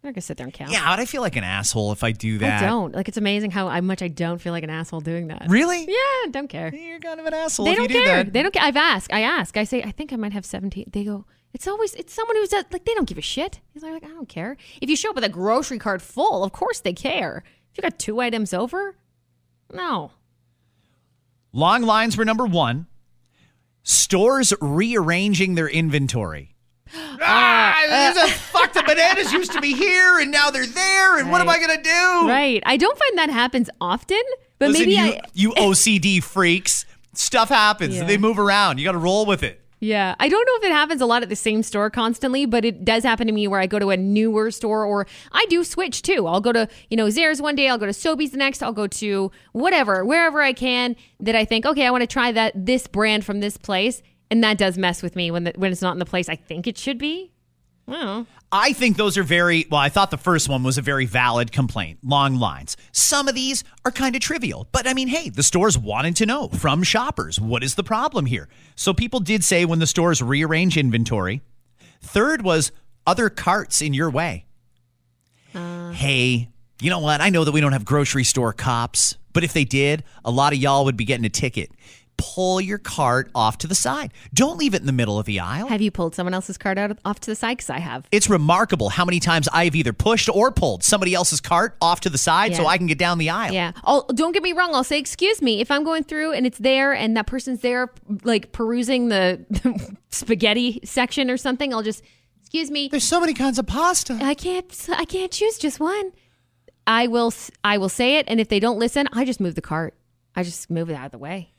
They're 0.02 0.12
going 0.12 0.16
to 0.16 0.22
sit 0.22 0.38
there 0.38 0.46
and 0.46 0.54
count. 0.54 0.72
Yeah, 0.72 0.90
but 0.90 1.00
I 1.00 1.06
feel 1.06 1.22
like 1.22 1.36
an 1.36 1.44
asshole 1.44 1.92
if 1.92 2.06
I 2.06 2.14
do 2.14 2.38
that. 2.38 2.64
I 2.64 2.66
don't. 2.68 2.96
Like, 2.96 3.10
it's 3.10 3.18
amazing 3.18 3.52
how 3.52 3.82
much 3.82 4.02
I 4.02 4.08
don't 4.08 4.40
feel 4.40 4.54
like 4.54 4.64
an 4.64 4.70
asshole 4.70 5.02
doing 5.02 5.28
that. 5.28 5.48
Really? 5.50 5.86
Yeah, 5.86 6.32
don't 6.32 6.48
care. 6.48 6.74
You're 6.74 7.00
kind 7.00 7.20
of 7.20 7.26
an 7.26 7.34
asshole 7.34 7.66
They 7.66 7.72
if 7.74 7.78
don't 7.78 7.90
you 7.90 7.96
do 8.00 8.04
care. 8.06 8.24
that. 8.24 8.32
They 8.32 8.42
don't 8.42 8.54
care. 8.54 8.64
I've 8.64 8.78
asked. 8.78 9.12
I 9.12 9.22
ask. 9.24 9.58
I 9.58 9.66
say, 9.66 9.84
I 9.84 9.92
think 9.92 10.14
I 10.14 10.16
might 10.16 10.32
have 10.32 10.46
17. 10.46 10.86
They 10.94 11.04
go, 11.04 11.26
it's 11.54 11.68
always, 11.68 11.94
it's 11.96 12.14
someone 12.14 12.38
who's 12.38 12.54
at, 12.54 12.72
like, 12.72 12.86
they 12.86 12.94
don't 12.94 13.10
give 13.10 13.18
a 13.18 13.22
shit. 13.22 13.60
He's 13.74 13.84
like, 13.84 14.04
I 14.04 14.08
don't 14.08 14.30
care. 14.30 14.56
If 14.82 14.90
you 14.90 14.96
show 14.96 15.10
up 15.10 15.16
with 15.16 15.26
a 15.26 15.30
grocery 15.30 15.80
cart 15.80 16.02
full, 16.02 16.46
of 16.46 16.54
course 16.54 16.80
they 16.80 16.94
care. 16.94 17.44
If 17.72 17.78
you 17.78 17.82
got 17.82 18.00
two 18.00 18.22
items 18.22 18.54
over, 18.54 18.96
no. 19.74 20.12
Long 21.52 21.82
lines 21.82 22.16
were 22.16 22.24
number 22.26 22.46
one. 22.46 22.88
Stores 23.84 24.54
rearranging 24.62 25.56
their 25.56 25.68
inventory. 25.68 26.56
ah, 27.22 27.84
there's 27.88 28.30
a 28.30 28.34
fuck. 28.34 28.74
The 28.74 28.84
bananas 28.84 29.32
used 29.32 29.52
to 29.54 29.62
be 29.62 29.74
here, 29.74 30.20
and 30.20 30.32
now 30.32 30.50
they're 30.50 30.66
there. 30.66 31.18
And 31.18 31.32
what 31.32 31.42
am 31.42 31.50
I 31.50 31.60
gonna 31.60 31.82
do? 31.82 32.28
Right. 32.28 32.64
I 32.66 32.78
don't 32.78 32.98
find 32.98 33.18
that 33.18 33.30
happens 33.30 33.70
often, 33.80 34.22
but 34.58 34.70
Listen, 34.70 34.90
maybe 34.90 34.94
you, 34.94 35.14
I. 35.14 35.22
you 35.34 35.52
OCD 35.52 36.24
freaks. 36.24 36.86
Stuff 37.14 37.50
happens. 37.50 37.96
Yeah. 37.96 38.06
They 38.06 38.18
move 38.18 38.40
around. 38.40 38.78
You 38.78 38.86
got 38.86 38.94
to 38.94 38.98
roll 39.00 39.26
with 39.26 39.44
it. 39.44 39.60
Yeah, 39.82 40.16
I 40.20 40.28
don't 40.28 40.46
know 40.46 40.56
if 40.58 40.64
it 40.66 40.74
happens 40.74 41.00
a 41.00 41.06
lot 41.06 41.24
at 41.24 41.30
the 41.30 41.38
same 41.38 41.64
store 41.64 41.90
constantly, 41.90 42.46
but 42.46 42.66
it 42.66 42.84
does 42.84 43.04
happen 43.04 43.28
to 43.28 43.34
me 43.34 43.48
where 43.48 43.62
I 43.62 43.66
go 43.66 43.80
to 43.80 43.92
a 43.92 43.98
newer 43.98 44.52
store 44.52 44.84
or 44.84 45.08
I 45.32 45.46
do 45.50 45.64
switch 45.64 46.02
too. 46.02 46.28
I'll 46.28 46.42
go 46.42 46.52
to, 46.52 46.68
you 46.90 46.98
know, 46.98 47.08
Zehrs 47.08 47.40
one 47.40 47.56
day, 47.56 47.70
I'll 47.70 47.78
go 47.78 47.86
to 47.86 47.94
Sobeys 47.94 48.32
the 48.32 48.38
next, 48.38 48.62
I'll 48.62 48.74
go 48.74 48.88
to 48.88 49.32
whatever, 49.54 50.04
wherever 50.04 50.42
I 50.42 50.52
can 50.52 50.98
that 51.22 51.34
I 51.34 51.46
think, 51.46 51.66
okay, 51.66 51.88
I 51.88 51.92
want 51.92 52.02
to 52.02 52.08
try 52.08 52.34
that 52.34 52.54
this 52.66 52.88
brand 52.88 53.24
from 53.24 53.40
this 53.40 53.56
place, 53.56 54.02
and 54.32 54.44
that 54.44 54.58
does 54.58 54.78
mess 54.78 55.02
with 55.02 55.16
me 55.16 55.32
when 55.32 55.46
the, 55.46 55.54
when 55.56 55.72
it's 55.72 55.82
not 55.82 55.94
in 55.94 56.00
the 56.00 56.06
place 56.06 56.30
I 56.30 56.36
think 56.36 56.68
it 56.68 56.78
should 56.78 56.98
be. 56.98 57.32
I. 57.88 58.26
I 58.52 58.74
think 58.74 58.98
those 58.98 59.18
are 59.18 59.24
very 59.24 59.68
well. 59.70 59.80
I 59.80 59.90
thought 59.90 60.12
the 60.12 60.18
first 60.18 60.50
one 60.50 60.64
was 60.64 60.78
a 60.78 60.82
very 60.82 61.06
valid 61.06 61.52
complaint. 61.52 62.00
Long 62.04 62.36
lines. 62.36 62.78
Some 62.92 63.28
of 63.28 63.36
these 63.36 63.64
are 63.86 63.92
kind 63.92 64.16
of 64.16 64.22
trivial, 64.22 64.68
but 64.72 64.88
I 64.88 64.94
mean, 64.94 65.08
hey, 65.08 65.30
the 65.30 65.44
stores 65.44 65.78
wanted 65.78 66.16
to 66.18 66.26
know 66.26 66.50
from 66.50 66.84
shoppers 66.84 67.40
what 67.40 67.64
is 67.64 67.76
the 67.76 67.84
problem 67.84 68.26
here. 68.26 68.48
So 68.76 68.94
people 68.94 69.20
did 69.20 69.44
say 69.44 69.66
when 69.66 69.80
the 69.80 69.88
stores 69.88 70.22
rearrange 70.22 70.78
inventory. 70.78 71.42
Third 72.02 72.44
was 72.44 72.72
other 73.06 73.30
carts 73.30 73.82
in 73.82 73.94
your 73.94 74.10
way. 74.10 74.46
Uh. 75.54 75.92
hey, 75.92 76.50
you 76.82 76.90
know 76.90 77.00
what? 77.00 77.22
I 77.22 77.30
know 77.30 77.44
that 77.44 77.52
we 77.52 77.62
don't 77.62 77.74
have 77.74 77.86
grocery 77.86 78.24
store 78.24 78.54
cops, 78.54 79.18
but 79.34 79.44
if 79.44 79.54
they 79.54 79.66
did, 79.66 80.04
a 80.24 80.32
lot 80.32 80.54
of 80.54 80.60
y'all 80.60 80.86
would 80.86 80.98
be 80.98 81.06
getting 81.06 81.26
a 81.26 81.30
ticket. 81.30 81.72
Pull 82.20 82.62
your 82.62 82.78
cart 82.78 83.32
off 83.34 83.58
to 83.60 83.68
the 83.68 83.76
side. 83.76 84.14
Don't 84.34 84.58
leave 84.58 84.74
it 84.74 84.82
in 84.82 84.86
the 84.86 84.92
middle 84.94 85.18
of 85.18 85.26
the 85.26 85.40
aisle. 85.40 85.68
Have 85.68 85.82
you 85.82 85.90
pulled 85.90 86.16
someone 86.16 86.34
else's 86.34 86.58
cart 86.58 86.78
out 86.78 86.98
off 87.06 87.20
to 87.22 87.32
the 87.32 87.36
side? 87.36 87.58
Because 87.58 87.70
I 87.70 87.80
have. 87.80 88.08
It's 88.12 88.30
remarkable 88.30 88.90
how 88.90 89.06
many 89.06 89.20
times 89.20 89.48
I've 89.54 89.76
either 89.76 89.94
pushed 89.94 90.30
or 90.30 90.52
pulled 90.52 90.84
somebody 90.84 91.14
else's 91.14 91.40
cart 91.42 91.78
off 91.82 92.02
to 92.02 92.10
the 92.10 92.18
side 92.18 92.56
so 92.56 92.66
I 92.66 92.78
can 92.78 92.88
get 92.88 92.98
down 92.98 93.18
the 93.18 93.30
aisle. 93.30 93.54
Yeah. 93.54 93.72
Oh, 93.84 94.06
don't 94.14 94.34
get 94.34 94.44
me 94.44 94.54
wrong. 94.54 94.76
I'll 94.76 94.84
say, 94.84 95.00
excuse 95.00 95.42
me, 95.42 95.62
if 95.62 95.72
I'm 95.72 95.84
going 95.84 96.04
through 96.04 96.34
and 96.34 96.46
it's 96.46 96.58
there 96.58 96.94
and 96.94 97.16
that 97.18 97.28
person's 97.28 97.62
there, 97.62 97.92
like 98.24 98.52
perusing 98.52 99.08
the 99.10 99.46
spaghetti 100.10 100.82
section 100.84 101.30
or 101.32 101.38
something, 101.38 101.74
I'll 101.74 101.84
just, 101.84 102.04
excuse 102.42 102.70
me. 102.70 102.90
There's 102.90 103.04
so 103.04 103.20
many 103.20 103.34
kinds 103.34 103.60
of 103.60 103.68
pasta. 103.68 104.20
I 104.22 104.34
can't, 104.34 104.88
I 104.92 105.06
can't 105.06 105.32
choose 105.32 105.58
just 105.58 105.80
one. 105.80 106.12
I 106.86 107.08
will, 107.08 107.32
I 107.64 107.78
will 107.78 107.90
say 107.90 108.18
it. 108.18 108.26
And 108.28 108.40
if 108.40 108.50
they 108.50 108.60
don't 108.60 108.80
listen, 108.80 109.08
I 109.14 109.24
just 109.24 109.40
move 109.40 109.56
the 109.56 109.62
cart. 109.62 109.94
I 110.36 110.44
just 110.44 110.70
move 110.70 110.90
it 110.90 110.96
out 110.96 111.06
of 111.08 111.12
the 111.12 111.18
way. 111.18 111.54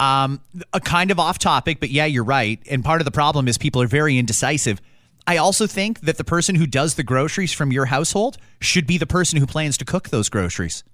Um, 0.00 0.40
a 0.72 0.80
kind 0.80 1.10
of 1.10 1.18
off 1.18 1.38
topic, 1.38 1.80
but 1.80 1.90
yeah, 1.90 2.04
you're 2.04 2.24
right. 2.24 2.60
And 2.70 2.84
part 2.84 3.00
of 3.00 3.04
the 3.04 3.10
problem 3.10 3.48
is 3.48 3.58
people 3.58 3.82
are 3.82 3.88
very 3.88 4.16
indecisive. 4.16 4.80
I 5.26 5.36
also 5.36 5.66
think 5.66 6.00
that 6.00 6.16
the 6.16 6.24
person 6.24 6.54
who 6.54 6.66
does 6.66 6.94
the 6.94 7.02
groceries 7.02 7.52
from 7.52 7.72
your 7.72 7.86
household 7.86 8.38
should 8.60 8.86
be 8.86 8.96
the 8.96 9.06
person 9.06 9.38
who 9.38 9.46
plans 9.46 9.76
to 9.78 9.84
cook 9.84 10.08
those 10.08 10.28
groceries. 10.28 10.84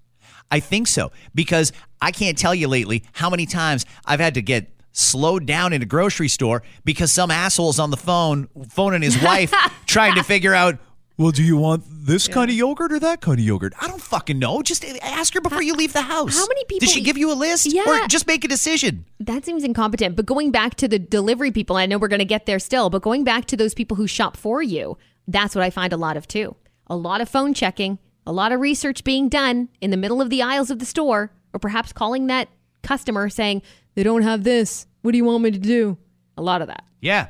I 0.50 0.60
think 0.60 0.88
so 0.88 1.12
because 1.34 1.72
I 2.00 2.10
can't 2.10 2.36
tell 2.36 2.54
you 2.54 2.66
lately 2.68 3.04
how 3.12 3.30
many 3.30 3.46
times 3.46 3.86
I've 4.04 4.20
had 4.20 4.34
to 4.34 4.42
get 4.42 4.70
slowed 4.92 5.46
down 5.46 5.72
in 5.72 5.82
a 5.82 5.86
grocery 5.86 6.28
store 6.28 6.62
because 6.84 7.12
some 7.12 7.30
asshole's 7.30 7.78
on 7.78 7.90
the 7.90 7.96
phone 7.96 8.48
phoning 8.70 9.02
his 9.02 9.20
wife 9.22 9.52
trying 9.86 10.14
to 10.14 10.22
figure 10.22 10.54
out 10.54 10.78
well 11.16 11.30
do 11.30 11.42
you 11.42 11.56
want 11.56 11.84
this 11.88 12.26
kind 12.28 12.50
of 12.50 12.56
yogurt 12.56 12.92
or 12.92 12.98
that 12.98 13.20
kind 13.20 13.38
of 13.38 13.44
yogurt 13.44 13.72
i 13.80 13.86
don't 13.88 14.00
fucking 14.02 14.38
know 14.38 14.62
just 14.62 14.84
ask 15.02 15.32
her 15.34 15.40
before 15.40 15.62
you 15.62 15.74
leave 15.74 15.92
the 15.92 16.02
house 16.02 16.36
How 16.36 16.46
many 16.46 16.64
people- 16.64 16.86
did 16.86 16.90
she 16.90 17.00
give 17.00 17.16
you 17.16 17.32
a 17.32 17.34
list 17.34 17.72
Yeah. 17.72 17.82
or 18.04 18.06
just 18.08 18.26
make 18.26 18.44
a 18.44 18.48
decision 18.48 19.04
That 19.20 19.44
seems 19.44 19.64
incompetent. 19.64 20.16
But 20.16 20.26
going 20.26 20.50
back 20.50 20.74
to 20.76 20.86
the 20.88 20.98
delivery 20.98 21.50
people, 21.50 21.76
I 21.76 21.86
know 21.86 21.96
we're 21.96 22.08
going 22.08 22.18
to 22.18 22.24
get 22.26 22.44
there 22.46 22.58
still, 22.58 22.90
but 22.90 23.00
going 23.00 23.24
back 23.24 23.46
to 23.46 23.56
those 23.56 23.72
people 23.72 23.96
who 23.96 24.06
shop 24.06 24.36
for 24.36 24.62
you, 24.62 24.98
that's 25.26 25.54
what 25.54 25.64
I 25.64 25.70
find 25.70 25.92
a 25.94 25.96
lot 25.96 26.18
of 26.18 26.28
too. 26.28 26.56
A 26.88 26.96
lot 26.96 27.22
of 27.22 27.28
phone 27.30 27.54
checking, 27.54 27.98
a 28.26 28.32
lot 28.32 28.52
of 28.52 28.60
research 28.60 29.02
being 29.02 29.30
done 29.30 29.70
in 29.80 29.90
the 29.90 29.96
middle 29.96 30.20
of 30.20 30.28
the 30.28 30.42
aisles 30.42 30.70
of 30.70 30.78
the 30.78 30.84
store, 30.84 31.30
or 31.54 31.58
perhaps 31.60 31.90
calling 31.92 32.26
that 32.26 32.48
customer 32.82 33.30
saying, 33.30 33.62
they 33.94 34.02
don't 34.02 34.22
have 34.22 34.44
this. 34.44 34.86
What 35.00 35.12
do 35.12 35.16
you 35.18 35.24
want 35.24 35.42
me 35.42 35.50
to 35.52 35.58
do? 35.58 35.96
A 36.36 36.42
lot 36.42 36.60
of 36.60 36.68
that. 36.68 36.84
Yeah. 37.00 37.28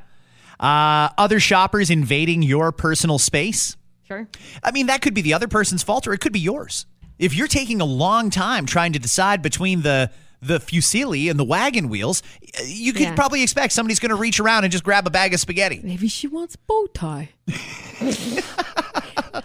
Uh, 0.61 1.09
other 1.19 1.40
shoppers 1.40 1.90
invading 1.90 2.43
your 2.43 2.73
personal 2.73 3.19
space. 3.19 3.77
Sure. 4.07 4.29
I 4.62 4.71
mean, 4.71 4.87
that 4.87 5.01
could 5.03 5.14
be 5.14 5.23
the 5.23 5.35
other 5.35 5.49
person's 5.49 5.83
fault 5.83 6.07
or 6.07 6.12
it 6.12 6.19
could 6.21 6.33
be 6.33 6.40
yours. 6.40 6.87
If 7.19 7.35
you're 7.35 7.49
taking 7.49 7.81
a 7.81 7.85
long 7.85 8.31
time 8.31 8.67
trying 8.67 8.93
to 8.95 8.99
decide 8.99 9.43
between 9.43 9.83
the 9.83 10.11
the 10.43 10.59
fusilli 10.61 11.31
and 11.31 11.38
the 11.40 11.45
wagon 11.45 11.88
wheels, 11.88 12.23
you 12.67 12.93
could 12.93 13.01
Yeah. 13.03 13.14
probably 13.14 13.43
expect 13.43 13.73
somebody's 13.73 13.99
going 13.99 14.11
to 14.11 14.14
reach 14.17 14.38
around 14.40 14.64
and 14.64 14.71
just 14.73 14.85
grab 14.85 15.07
a 15.07 15.11
bag 15.11 15.33
of 15.33 15.40
spaghetti. 15.40 15.81
Maybe 15.83 16.07
she 16.07 16.27
wants 16.27 16.55
bow 16.57 16.87
tie. 16.93 17.31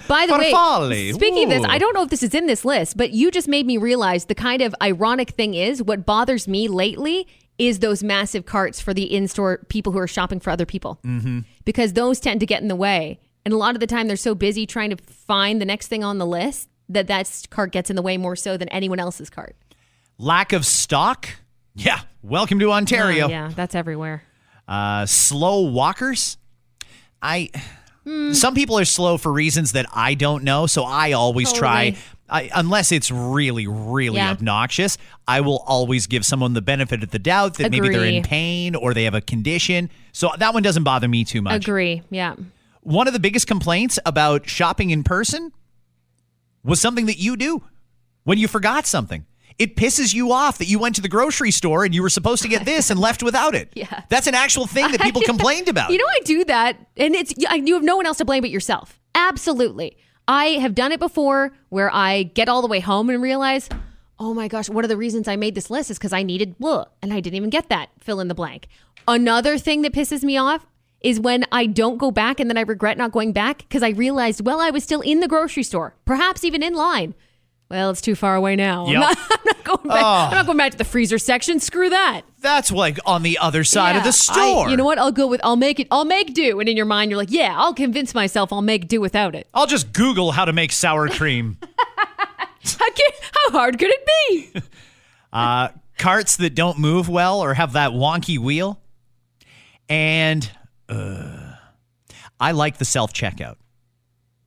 By 0.08 0.26
the 0.28 0.38
way, 0.38 0.52
Farfalle. 0.52 1.13
speaking 1.13 1.43
of 1.45 1.50
this, 1.50 1.65
I 1.67 1.78
don't 1.78 1.93
know 1.93 2.04
if 2.04 2.10
this 2.10 2.22
is 2.24 2.34
in 2.36 2.48
this 2.48 2.65
list, 2.65 2.98
but 2.98 3.12
you 3.12 3.32
just 3.32 3.48
made 3.48 3.65
me 3.65 3.78
realize 3.78 4.26
the 4.26 4.36
kind 4.36 4.62
of 4.62 4.76
ironic 4.82 5.32
thing 5.32 5.54
is 5.54 5.82
what 5.82 6.06
bothers 6.06 6.48
me 6.48 6.67
lately 6.67 7.28
is 7.60 7.80
those 7.80 8.02
massive 8.02 8.45
carts 8.45 8.82
for 8.82 8.93
the 8.93 9.13
in-store 9.13 9.60
people 9.67 9.91
who 9.91 10.00
are 10.00 10.08
shopping 10.08 10.39
for 10.39 10.50
other 10.50 10.65
people. 10.65 11.00
Mm-hmm. 11.06 11.41
Because 11.65 11.93
those 11.93 12.19
tend 12.19 12.39
to 12.39 12.45
get 12.45 12.62
in 12.62 12.69
the 12.69 12.76
way. 12.76 13.19
And 13.45 13.54
a 13.54 13.58
lot 13.58 13.76
of 13.76 13.80
the 13.80 13.88
time 13.88 14.08
they're 14.08 14.15
so 14.17 14.34
busy 14.34 14.65
trying 14.65 14.89
to 14.89 14.98
find 14.98 15.62
the 15.62 15.65
next 15.65 15.88
thing 15.88 16.04
on 16.04 16.17
the 16.17 16.26
list 16.26 16.69
that 16.88 17.08
that 17.08 17.45
cart 17.50 17.72
gets 17.72 17.89
in 17.89 17.95
the 17.95 18.02
way 18.02 18.17
more 18.17 18.36
so 18.36 18.58
than 18.58 18.69
anyone 18.69 19.00
else's 19.00 19.30
cart. 19.30 19.56
Lack 20.17 20.54
of 20.54 20.65
stock. 20.65 21.30
Yeah. 21.76 22.00
Welcome 22.22 22.60
to 22.60 22.72
Ontario. 22.72 23.28
Oh, 23.28 23.30
yeah, 23.30 23.52
that's 23.56 23.76
everywhere. 23.76 24.24
Uh, 24.67 25.06
slow 25.06 25.62
walkers. 25.62 26.38
I. 27.22 27.50
Hmm. 28.06 28.34
Some 28.34 28.56
people 28.56 28.80
are 28.80 28.86
slow 28.86 29.17
for 29.17 29.32
reasons 29.32 29.74
that 29.74 29.86
I 29.93 30.13
don't 30.13 30.43
know, 30.43 30.67
so 30.67 30.84
I 30.84 31.12
always 31.12 31.52
try. 31.52 31.98
I, 32.32 32.50
unless 32.54 32.92
it's 32.92 33.10
really, 33.12 33.68
really 33.68 34.18
Yeah. 34.18 34.32
obnoxious, 34.32 34.98
I 35.28 35.42
will 35.42 35.63
always 35.68 36.08
give 36.08 36.26
someone 36.26 36.54
the 36.54 36.62
benefit 36.62 37.04
of 37.04 37.12
the 37.12 37.20
doubt 37.20 37.56
that 37.56 37.72
maybe 37.72 37.89
they're 37.89 38.06
in 38.06 38.24
pain 38.24 38.76
or 38.76 38.94
they 38.94 39.04
have 39.06 39.13
a 39.15 39.22
condition. 39.22 39.89
So 40.12 40.30
that 40.38 40.54
one 40.54 40.63
doesn't 40.63 40.84
bother 40.84 41.08
me 41.08 41.24
too 41.24 41.42
much. 41.42 41.63
Agree. 41.65 42.04
Yeah. 42.10 42.36
One 42.82 43.08
of 43.08 43.13
the 43.13 43.20
biggest 43.20 43.48
complaints 43.48 44.00
about 44.06 44.48
shopping 44.48 44.89
in 44.89 45.04
person 45.04 45.52
was 46.63 46.80
something 46.82 47.06
that 47.08 47.18
you 47.20 47.36
do 47.38 47.63
when 48.24 48.38
you 48.38 48.48
forgot 48.48 48.86
something. 48.86 49.26
It 49.58 49.76
pisses 49.76 50.13
you 50.13 50.32
off 50.32 50.58
that 50.60 50.68
you 50.70 50.80
went 50.80 50.96
to 50.96 51.02
the 51.02 51.10
grocery 51.10 51.52
store 51.52 51.84
and 51.84 51.94
you 51.94 52.02
were 52.02 52.10
supposed 52.10 52.42
to 52.44 52.48
get 52.48 52.63
this 52.63 52.89
and 52.89 52.98
left 53.00 53.22
without 53.24 53.56
it. 53.56 53.70
Yeah. 53.76 54.04
That's 54.10 54.28
an 54.28 54.36
actual 54.36 54.68
thing 54.68 54.89
that 54.92 55.02
people 55.02 55.22
complained 55.26 55.68
about. 55.68 55.92
You 55.92 55.98
know, 55.98 56.06
I 56.08 56.19
do 56.23 56.46
that, 56.46 56.77
and 56.96 57.13
it's 57.15 57.34
you 57.38 57.73
have 57.73 57.84
no 57.84 57.98
one 57.98 58.06
else 58.06 58.17
to 58.19 58.25
blame 58.25 58.42
but 58.42 58.50
yourself. 58.50 59.00
Absolutely, 59.15 59.98
I 60.30 60.60
have 60.60 60.75
done 60.75 60.92
it 60.92 61.00
before, 61.00 61.54
where 61.69 61.92
I 61.92 62.21
get 62.21 62.48
all 62.48 62.62
the 62.62 62.67
way 62.67 62.82
home 62.82 63.10
and 63.10 63.19
realize, 63.19 63.67
oh 64.19 64.36
my 64.36 64.48
gosh, 64.48 64.69
one 64.69 64.86
of 64.86 64.90
the 64.90 64.96
reasons 64.96 65.27
I 65.27 65.36
made 65.36 65.56
this 65.56 65.71
list 65.71 65.90
is 65.90 65.98
because 65.98 66.13
I 66.13 66.21
needed 66.21 66.60
blah, 66.60 66.86
and 67.02 67.12
I 67.12 67.19
didn't 67.19 67.36
even 67.36 67.50
get 67.50 67.69
that. 67.69 67.90
Fill 68.00 68.19
in 68.19 68.27
the 68.27 68.36
blank. 68.36 68.67
Another 69.08 69.58
thing 69.58 69.82
that 69.82 69.92
pisses 69.92 70.23
me 70.23 70.38
off 70.38 70.67
is 71.02 71.19
when 71.19 71.46
I 71.52 71.65
don't 71.65 71.98
go 71.98 72.12
back 72.12 72.40
and 72.40 72.48
then 72.48 72.60
I 72.60 72.62
regret 72.62 72.96
not 72.96 73.12
going 73.12 73.34
back 73.34 73.58
because 73.58 73.82
I 73.82 73.90
realized, 73.90 74.46
well, 74.46 74.62
I 74.62 74.69
was 74.69 74.84
still 74.84 75.02
in 75.02 75.19
the 75.19 75.27
grocery 75.27 75.63
store, 75.63 75.96
perhaps 76.06 76.44
even 76.44 76.62
in 76.62 76.75
line. 76.75 77.15
Well, 77.70 77.92
it's 77.92 78.02
too 78.02 78.15
far 78.15 78.36
away 78.36 78.56
now. 78.56 78.88
I'm, 78.88 78.94
not, 78.94 79.17
I'm 79.32 79.38
not 79.46 79.63
going 79.63 79.88
back. 79.88 80.04
Oh. 80.04 80.28
I'm 80.30 80.34
not 80.34 80.46
going 80.48 80.58
back 80.58 80.72
to 80.72 80.78
the 80.78 80.84
freezer 80.84 81.20
section. 81.20 81.60
Screw 81.60 81.90
that. 81.92 82.22
That's 82.42 82.72
like 82.72 82.98
on 83.06 83.22
the 83.22 83.38
other 83.38 83.63
side 83.63 83.96
of 83.96 84.04
the 84.04 84.12
store. 84.12 84.67
I- 84.67 84.72
you 84.72 84.78
know 84.78 84.86
what? 84.86 84.98
I'll 84.98 85.12
go 85.12 85.28
with. 85.28 85.40
I'll 85.44 85.56
make 85.56 85.80
it. 85.80 85.88
I'll 85.92 86.06
make 86.06 86.34
do. 86.34 86.60
And 86.60 86.67
in 86.67 86.76
your 86.76 86.88
mind, 86.88 87.12
you're 87.12 87.17
like, 87.20 87.32
yeah, 87.32 87.54
I'll 87.56 87.74
convince 87.76 88.15
myself 88.15 88.52
I'll 88.52 88.62
make 88.63 88.88
do 88.88 89.00
without 89.00 89.36
it. 89.36 89.48
I'll 89.54 89.67
just 89.67 89.94
Google 89.94 90.32
how 90.32 90.46
to 90.46 90.54
make 90.54 90.72
sour 90.72 91.08
cream. 91.10 91.58
How, 92.78 92.90
can, 92.92 93.12
how 93.46 93.52
hard 93.52 93.80
could 93.80 93.90
it 93.90 94.06
be? 94.54 94.62
uh, 95.34 95.70
carts 95.98 96.36
that 96.38 96.56
don't 96.56 96.78
move 96.78 97.08
well 97.08 97.40
or 97.42 97.54
have 97.54 97.74
that 97.74 97.92
wonky 97.92 98.38
wheel. 98.38 98.80
And 99.88 100.50
uh, 100.90 101.54
I 102.40 102.52
like 102.52 102.78
the 102.78 102.86
self 102.86 103.13
checkout. 103.13 103.56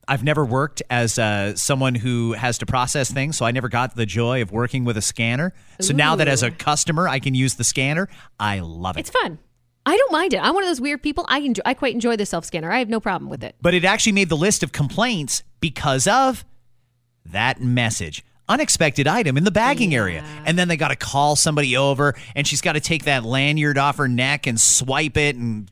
I've 0.08 0.24
never 0.24 0.44
worked 0.44 0.82
as 0.90 1.18
uh, 1.18 1.54
someone 1.54 1.94
who 1.94 2.32
has 2.32 2.58
to 2.58 2.66
process 2.66 3.10
things, 3.10 3.36
so 3.36 3.46
I 3.46 3.52
never 3.52 3.68
got 3.68 3.94
the 3.94 4.04
joy 4.06 4.42
of 4.42 4.50
working 4.50 4.84
with 4.84 4.96
a 4.96 5.02
scanner. 5.02 5.54
So 5.80 5.94
now 5.94 6.16
that 6.16 6.28
as 6.28 6.42
a 6.42 6.50
customer 6.50 7.08
I 7.08 7.18
can 7.20 7.34
use 7.34 7.54
the 7.54 7.64
scanner, 7.64 8.08
I 8.38 8.60
love 8.60 8.96
it. 8.96 9.00
It's 9.00 9.10
fun. 9.10 9.38
I 9.86 9.96
don't 9.96 10.12
mind 10.12 10.34
it. 10.34 10.38
I'm 10.42 10.54
one 10.54 10.62
of 10.62 10.68
those 10.68 10.80
weird 10.80 11.02
people. 11.02 11.24
I 11.28 11.38
enjoy, 11.38 11.62
I 11.64 11.74
quite 11.74 11.94
enjoy 11.94 12.16
the 12.16 12.26
self 12.26 12.44
scanner. 12.44 12.70
I 12.70 12.78
have 12.78 12.88
no 12.88 13.00
problem 13.00 13.28
with 13.30 13.42
it. 13.44 13.54
but 13.60 13.74
it 13.74 13.84
actually 13.84 14.12
made 14.12 14.28
the 14.28 14.36
list 14.36 14.62
of 14.62 14.72
complaints 14.72 15.42
because 15.60 16.06
of 16.06 16.44
that 17.26 17.60
message. 17.60 18.24
Unexpected 18.48 19.06
item 19.06 19.36
in 19.36 19.44
the 19.44 19.50
bagging 19.52 19.94
area. 19.94 20.24
And 20.44 20.58
then 20.58 20.66
they 20.68 20.76
got 20.76 20.88
to 20.88 20.96
call 20.96 21.36
somebody 21.36 21.76
over 21.76 22.14
and 22.34 22.46
she's 22.46 22.60
got 22.60 22.72
to 22.72 22.80
take 22.80 23.04
that 23.04 23.24
lanyard 23.24 23.78
off 23.78 23.96
her 23.96 24.08
neck 24.08 24.46
and 24.46 24.60
swipe 24.60 25.16
it 25.16 25.36
and 25.36 25.70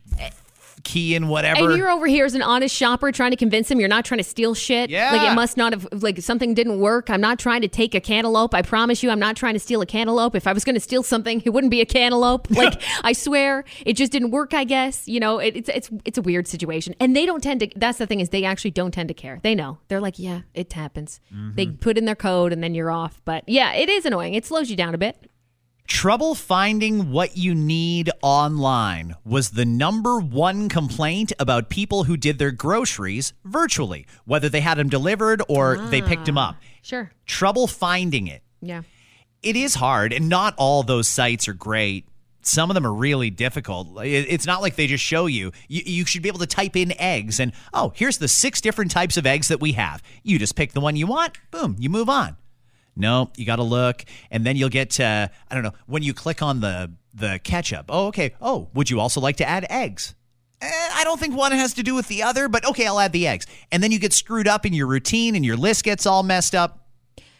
key 0.83 1.15
in 1.15 1.27
whatever. 1.27 1.69
And 1.69 1.77
you're 1.77 1.89
over 1.89 2.07
here 2.07 2.25
as 2.25 2.35
an 2.35 2.41
honest 2.41 2.75
shopper 2.75 3.11
trying 3.11 3.31
to 3.31 3.37
convince 3.37 3.69
him 3.69 3.79
you're 3.79 3.89
not 3.89 4.05
trying 4.05 4.19
to 4.19 4.23
steal 4.23 4.53
shit. 4.53 4.89
Yeah. 4.89 5.11
Like 5.11 5.31
it 5.31 5.35
must 5.35 5.57
not 5.57 5.73
have 5.73 5.87
like 5.91 6.21
something 6.21 6.53
didn't 6.53 6.79
work. 6.79 7.09
I'm 7.09 7.21
not 7.21 7.39
trying 7.39 7.61
to 7.61 7.67
take 7.67 7.95
a 7.95 8.01
cantaloupe. 8.01 8.53
I 8.53 8.61
promise 8.61 9.03
you 9.03 9.09
I'm 9.09 9.19
not 9.19 9.35
trying 9.35 9.53
to 9.53 9.59
steal 9.59 9.81
a 9.81 9.85
cantaloupe. 9.85 10.35
If 10.35 10.47
I 10.47 10.53
was 10.53 10.63
going 10.63 10.75
to 10.75 10.81
steal 10.81 11.03
something, 11.03 11.41
it 11.45 11.49
wouldn't 11.51 11.71
be 11.71 11.81
a 11.81 11.85
cantaloupe. 11.85 12.49
Like 12.61 12.81
I 13.03 13.13
swear, 13.13 13.63
it 13.85 13.93
just 13.93 14.11
didn't 14.11 14.31
work, 14.31 14.53
I 14.53 14.65
guess. 14.65 15.07
You 15.07 15.19
know, 15.19 15.39
it, 15.39 15.55
it's 15.55 15.69
it's 15.69 15.89
it's 16.05 16.17
a 16.17 16.21
weird 16.21 16.47
situation. 16.47 16.93
And 16.99 17.15
they 17.15 17.25
don't 17.25 17.41
tend 17.41 17.61
to 17.61 17.69
that's 17.75 17.97
the 17.97 18.05
thing 18.05 18.19
is 18.19 18.29
they 18.29 18.43
actually 18.43 18.71
don't 18.71 18.91
tend 18.91 19.07
to 19.07 19.15
care. 19.15 19.39
They 19.41 19.55
know. 19.55 19.79
They're 19.87 20.01
like, 20.01 20.19
"Yeah, 20.19 20.41
it 20.53 20.71
happens." 20.73 21.19
They 21.31 21.65
mm-hmm. 21.65 21.75
put 21.77 21.97
in 21.97 22.05
their 22.05 22.15
code 22.15 22.53
and 22.53 22.63
then 22.63 22.75
you're 22.75 22.91
off. 22.91 23.21
But 23.25 23.47
yeah, 23.47 23.73
it 23.73 23.89
is 23.89 24.05
annoying. 24.05 24.35
It 24.35 24.45
slows 24.45 24.69
you 24.69 24.75
down 24.75 24.93
a 24.93 24.97
bit. 24.97 25.30
Trouble 25.93 26.35
finding 26.35 27.11
what 27.11 27.37
you 27.37 27.53
need 27.53 28.09
online 28.23 29.15
was 29.25 29.51
the 29.51 29.65
number 29.65 30.19
one 30.19 30.69
complaint 30.69 31.33
about 31.37 31.69
people 31.69 32.05
who 32.05 32.15
did 32.15 32.39
their 32.39 32.49
groceries 32.49 33.33
virtually, 33.43 34.07
whether 34.25 34.47
they 34.47 34.61
had 34.61 34.77
them 34.77 34.87
delivered 34.87 35.43
or 35.49 35.77
they 35.77 36.01
picked 36.01 36.25
them 36.25 36.37
up. 36.37 36.55
Ah, 36.57 36.63
sure. 36.81 37.11
Trouble 37.25 37.67
finding 37.67 38.27
it. 38.27 38.41
Yeah. 38.61 38.83
It 39.43 39.57
is 39.57 39.75
hard, 39.75 40.13
and 40.13 40.29
not 40.29 40.55
all 40.57 40.81
those 40.81 41.09
sites 41.09 41.47
are 41.49 41.53
great. 41.53 42.07
Some 42.41 42.71
of 42.71 42.73
them 42.73 42.87
are 42.87 42.93
really 42.93 43.29
difficult. 43.29 43.89
It's 44.01 44.47
not 44.47 44.61
like 44.61 44.77
they 44.77 44.87
just 44.87 45.03
show 45.03 45.25
you. 45.25 45.51
you. 45.67 45.81
You 45.85 46.05
should 46.05 46.23
be 46.23 46.29
able 46.29 46.39
to 46.39 46.47
type 46.47 46.75
in 46.77 46.99
eggs, 46.99 47.39
and 47.39 47.51
oh, 47.73 47.91
here's 47.95 48.17
the 48.17 48.29
six 48.29 48.61
different 48.61 48.91
types 48.91 49.17
of 49.17 49.27
eggs 49.27 49.49
that 49.49 49.59
we 49.59 49.73
have. 49.73 50.01
You 50.23 50.39
just 50.39 50.55
pick 50.55 50.71
the 50.71 50.81
one 50.81 50.95
you 50.95 51.05
want, 51.05 51.37
boom, 51.51 51.75
you 51.77 51.89
move 51.89 52.09
on. 52.09 52.37
No, 52.95 53.31
you 53.37 53.45
got 53.45 53.55
to 53.57 53.63
look, 53.63 54.03
and 54.29 54.45
then 54.45 54.55
you'll 54.55 54.69
get 54.69 54.91
to 54.91 55.31
I 55.49 55.53
don't 55.53 55.63
know 55.63 55.73
when 55.87 56.03
you 56.03 56.13
click 56.13 56.41
on 56.41 56.59
the 56.59 56.91
the 57.13 57.39
ketchup. 57.43 57.85
Oh, 57.89 58.07
okay. 58.07 58.33
Oh, 58.41 58.69
would 58.73 58.89
you 58.89 58.99
also 58.99 59.21
like 59.21 59.37
to 59.37 59.47
add 59.47 59.65
eggs? 59.69 60.15
Eh, 60.61 60.67
I 60.93 61.03
don't 61.03 61.19
think 61.19 61.35
one 61.35 61.51
has 61.51 61.73
to 61.73 61.83
do 61.83 61.95
with 61.95 62.07
the 62.07 62.23
other, 62.23 62.47
but 62.47 62.63
okay, 62.65 62.85
I'll 62.85 62.99
add 62.99 63.11
the 63.13 63.27
eggs. 63.27 63.47
And 63.71 63.81
then 63.81 63.91
you 63.91 63.99
get 63.99 64.13
screwed 64.13 64.47
up 64.47 64.65
in 64.65 64.73
your 64.73 64.87
routine, 64.87 65.35
and 65.35 65.43
your 65.43 65.57
list 65.57 65.83
gets 65.83 66.05
all 66.05 66.23
messed 66.23 66.53
up. 66.53 66.77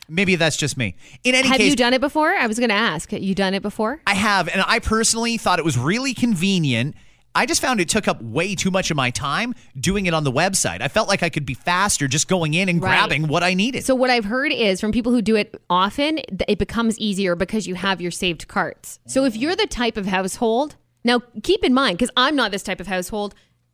Maybe 0.09 0.35
that's 0.35 0.57
just 0.57 0.75
me. 0.75 0.95
In 1.23 1.35
any 1.35 1.43
case 1.43 1.51
Have 1.51 1.57
case, 1.59 1.69
you 1.69 1.75
done 1.75 1.93
it 1.93 2.01
before? 2.01 2.33
I 2.33 2.47
was 2.47 2.57
going 2.57 2.69
to 2.69 2.75
ask. 2.75 3.11
You 3.13 3.33
done 3.35 3.53
it 3.53 3.61
before? 3.61 4.01
I 4.05 4.15
have, 4.15 4.49
and 4.49 4.63
I 4.65 4.79
personally 4.79 5.37
thought 5.37 5.59
it 5.59 5.65
was 5.65 5.77
really 5.77 6.13
convenient. 6.13 6.95
I 7.33 7.45
just 7.45 7.61
found 7.61 7.79
it 7.79 7.87
took 7.89 8.07
up 8.07 8.21
way 8.21 8.55
too 8.55 8.71
much 8.71 8.91
of 8.91 8.97
my 8.97 9.09
time 9.09 9.55
doing 9.79 10.05
it 10.05 10.13
on 10.13 10.23
the 10.23 10.31
website. 10.31 10.81
I 10.81 10.87
felt 10.89 11.07
like 11.07 11.23
I 11.23 11.29
could 11.29 11.45
be 11.45 11.53
faster 11.53 12.07
just 12.07 12.27
going 12.27 12.53
in 12.53 12.67
and 12.67 12.81
Right. 12.81 12.89
grabbing 12.89 13.27
what 13.27 13.41
I 13.43 13.53
needed. 13.53 13.85
So 13.85 13.95
what 13.95 14.09
I've 14.09 14.25
heard 14.25 14.51
is 14.51 14.81
from 14.81 14.91
people 14.91 15.11
who 15.13 15.21
do 15.21 15.35
it 15.35 15.55
often, 15.69 16.19
it 16.47 16.57
becomes 16.57 16.99
easier 16.99 17.35
because 17.35 17.67
you 17.67 17.75
have 17.75 18.01
your 18.01 18.11
saved 18.11 18.47
carts. 18.47 18.99
So 19.07 19.23
if 19.23 19.35
you're 19.37 19.55
the 19.55 19.67
type 19.67 19.95
of 19.97 20.07
household, 20.07 20.75
now 21.05 21.21
keep 21.43 21.63
in 21.63 21.73
mind 21.73 21.97
because 21.97 22.11
I'm 22.17 22.35
not 22.35 22.51
this 22.51 22.63
type 22.63 22.79
of 22.81 22.87
household 22.87 23.33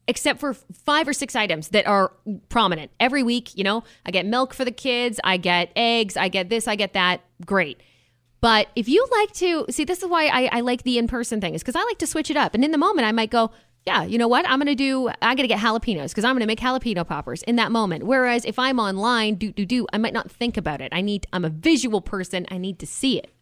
except 0.10 0.40
for 0.40 0.54
five 0.54 1.06
or 1.08 1.12
six 1.12 1.36
items 1.36 1.70
that 1.70 1.86
are 1.86 2.14
prominent 2.48 2.92
every 3.00 3.24
week, 3.24 3.56
you 3.58 3.64
know, 3.64 3.84
I 4.06 4.12
get 4.12 4.26
milk 4.26 4.54
for 4.54 4.64
the 4.64 4.72
kids, 4.72 5.20
I 5.24 5.36
get 5.36 5.70
eggs, 5.76 6.16
I 6.16 6.30
get 6.30 6.48
this, 6.50 6.66
I 6.66 6.76
get 6.76 6.94
that. 6.94 7.22
Great. 7.46 7.82
But 8.40 8.68
if 8.76 8.88
you 8.88 9.06
like 9.12 9.32
to 9.34 9.66
see, 9.70 9.84
this 9.84 10.04
is 10.04 10.10
why 10.10 10.28
I, 10.28 10.50
I 10.52 10.60
like 10.62 10.84
the 10.84 10.98
in 10.98 11.08
person 11.08 11.42
thing, 11.42 11.56
is 11.56 11.64
because 11.64 11.76
I 11.76 11.84
like 11.84 11.98
to 12.00 12.08
switch 12.08 12.30
it 12.30 12.38
up. 12.38 12.54
And 12.54 12.64
in 12.64 12.72
the 12.72 12.78
moment, 12.78 13.08
I 13.08 13.12
might 13.12 13.32
go, 13.32 13.52
yeah, 13.86 14.04
you 14.04 14.18
know 14.18 14.28
what? 14.28 14.48
I'm 14.48 14.60
going 14.60 14.68
to 14.68 14.76
do, 14.76 15.08
I 15.22 15.34
got 15.34 15.44
to 15.44 15.48
get 15.48 15.60
jalapenos 15.60 16.10
because 16.10 16.26
I'm 16.26 16.34
going 16.34 16.42
to 16.42 16.48
make 16.48 16.60
jalapeno 16.60 17.08
poppers 17.08 17.42
in 17.44 17.56
that 17.56 17.72
moment. 17.72 18.04
Whereas 18.04 18.44
if 18.44 18.60
I'm 18.60 18.80
online, 18.80 19.36
do, 19.36 19.52
do, 19.52 19.66
do, 19.66 19.88
I 19.94 19.98
might 19.98 20.14
not 20.14 20.30
think 20.30 20.58
about 20.58 20.82
it. 20.82 20.90
I 20.94 21.02
need, 21.02 21.26
I'm 21.32 21.46
a 21.46 21.50
visual 21.50 22.02
person. 22.02 22.46
I 22.52 22.58
need 22.58 22.80
to 22.80 22.86
see 22.86 23.18
it. 23.18 23.34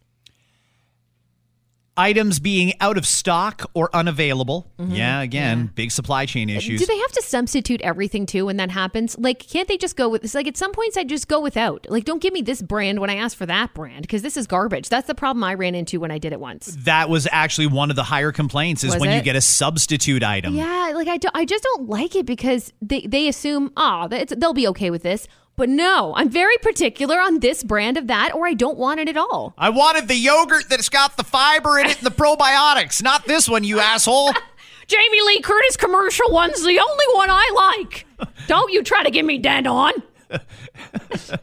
Items 1.96 2.40
being 2.40 2.74
out 2.80 2.98
of 2.98 3.06
stock 3.06 3.70
or 3.74 3.88
unavailable. 3.94 4.70
Mm-hmm. 4.78 4.92
Yeah, 4.94 5.22
again, 5.22 5.70
big 5.74 5.90
supply 5.90 6.26
chain 6.26 6.50
uh, 6.50 6.54
issues. 6.54 6.80
Do 6.80 6.86
they 6.86 6.98
have 6.98 7.12
to 7.12 7.22
substitute 7.22 7.80
everything 7.82 8.26
too 8.26 8.46
when 8.46 8.58
that 8.58 8.70
happens? 8.70 9.16
Like, 9.18 9.38
can't 9.38 9.66
they 9.68 9.78
just 9.78 9.96
go 9.96 10.08
with 10.08 10.22
this? 10.22 10.34
Like, 10.34 10.46
at 10.46 10.56
some 10.56 10.72
points, 10.72 10.96
I 10.96 11.04
just 11.04 11.28
go 11.28 11.40
without. 11.40 11.86
Like, 11.88 12.04
don't 12.04 12.20
give 12.20 12.32
me 12.32 12.42
this 12.42 12.60
brand 12.60 13.00
when 13.00 13.08
I 13.08 13.16
ask 13.16 13.36
for 13.36 13.46
that 13.46 13.72
brand 13.74 14.02
because 14.02 14.22
this 14.22 14.36
is 14.36 14.46
garbage. 14.46 14.88
That's 14.88 15.06
the 15.06 15.14
problem 15.14 15.42
I 15.42 15.54
ran 15.54 15.74
into 15.74 15.98
when 15.98 16.10
I 16.10 16.18
did 16.18 16.32
it 16.32 16.40
once. 16.40 16.76
that 16.80 17.08
was 17.08 17.26
actually 17.32 17.66
one 17.68 17.90
of 17.90 17.96
the 17.96 18.04
higher 18.04 18.32
complaints 18.32 18.84
is 18.84 18.92
Was 18.92 19.00
when 19.00 19.16
you 19.16 19.22
get 19.22 19.36
a 19.36 19.40
substitute 19.40 20.22
item. 20.22 20.54
Yeah, 20.54 20.92
like 20.94 21.08
I, 21.08 21.16
do, 21.16 21.28
I 21.34 21.44
just 21.44 21.64
don't 21.64 21.88
like 21.88 22.14
it 22.14 22.26
because 22.26 22.72
they, 22.82 23.02
they 23.02 23.28
assume, 23.28 23.72
oh, 23.76 24.08
they'll 24.08 24.52
be 24.52 24.68
okay 24.68 24.90
with 24.90 25.02
this. 25.02 25.26
But 25.56 25.70
no, 25.70 26.12
I'm 26.14 26.28
very 26.28 26.58
particular 26.58 27.18
on 27.18 27.40
this 27.40 27.64
brand 27.64 27.96
of 27.96 28.08
that, 28.08 28.34
or 28.34 28.46
I 28.46 28.52
don't 28.52 28.76
want 28.76 29.00
it 29.00 29.08
at 29.08 29.16
all. 29.16 29.54
I 29.56 29.70
wanted 29.70 30.06
the 30.06 30.14
yogurt 30.14 30.68
that's 30.68 30.90
got 30.90 31.16
the 31.16 31.24
fiber 31.24 31.78
in 31.78 31.86
it 31.86 31.96
and 31.96 32.06
the 32.06 32.10
probiotics, 32.10 33.02
not 33.02 33.26
this 33.26 33.48
one, 33.48 33.64
you 33.64 33.80
asshole. 33.80 34.32
Jamie 34.86 35.20
Lee 35.22 35.40
Curtis 35.40 35.76
commercial 35.76 36.30
one's 36.30 36.62
the 36.62 36.78
only 36.78 37.04
one 37.14 37.30
I 37.30 37.72
like. 37.80 38.06
don't 38.46 38.70
you 38.72 38.82
try 38.82 39.02
to 39.02 39.10
give 39.10 39.24
me 39.24 39.38
dead 39.38 39.66
on. 39.66 39.92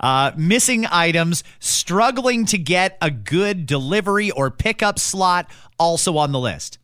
Uh, 0.00 0.30
missing 0.36 0.86
items, 0.86 1.42
struggling 1.58 2.46
to 2.46 2.56
get 2.56 2.96
a 3.02 3.10
good 3.10 3.66
delivery 3.66 4.30
or 4.30 4.48
pickup 4.48 4.96
slot, 4.96 5.50
also 5.76 6.16
on 6.16 6.30
the 6.30 6.38
list. 6.38 6.78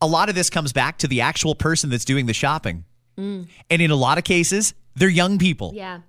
A 0.00 0.06
lot 0.06 0.28
of 0.28 0.36
this 0.36 0.48
comes 0.48 0.72
back 0.72 0.98
to 0.98 1.08
the 1.08 1.20
actual 1.22 1.56
person 1.56 1.90
that's 1.90 2.04
doing 2.04 2.26
the 2.26 2.32
shopping. 2.32 2.84
And 3.16 3.48
in 3.68 3.90
a 3.90 3.96
lot 3.96 4.18
of 4.18 4.24
cases, 4.24 4.72
they're 4.96 5.08
young 5.08 5.38
people. 5.38 5.72
Yeah. 5.74 6.00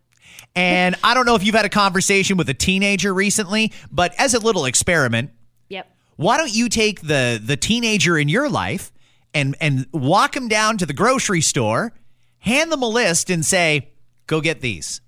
And 0.55 0.95
I 1.03 1.13
don't 1.13 1.25
know 1.25 1.35
if 1.35 1.43
you've 1.43 1.55
had 1.55 1.65
a 1.65 1.69
conversation 1.69 2.37
with 2.37 2.49
a 2.49 2.53
teenager 2.53 3.13
recently, 3.13 3.71
but 3.91 4.13
as 4.17 4.33
a 4.33 4.39
little 4.39 4.65
experiment, 4.65 5.31
Yep. 5.69 5.87
why 6.15 6.37
don't 6.37 6.53
you 6.53 6.69
take 6.69 7.01
the 7.01 7.39
the 7.43 7.57
teenager 7.57 8.17
in 8.17 8.27
your 8.29 8.49
life 8.49 8.91
and 9.33 9.55
and 9.61 9.85
walk 9.91 10.33
them 10.33 10.47
down 10.47 10.77
to 10.79 10.85
the 10.85 10.93
grocery 10.93 11.41
store, 11.41 11.93
hand 12.39 12.71
them 12.71 12.81
a 12.81 12.87
list 12.87 13.29
and 13.29 13.45
say, 13.45 13.89
"Go 14.25 14.41
get 14.41 14.61
these." 14.61 15.01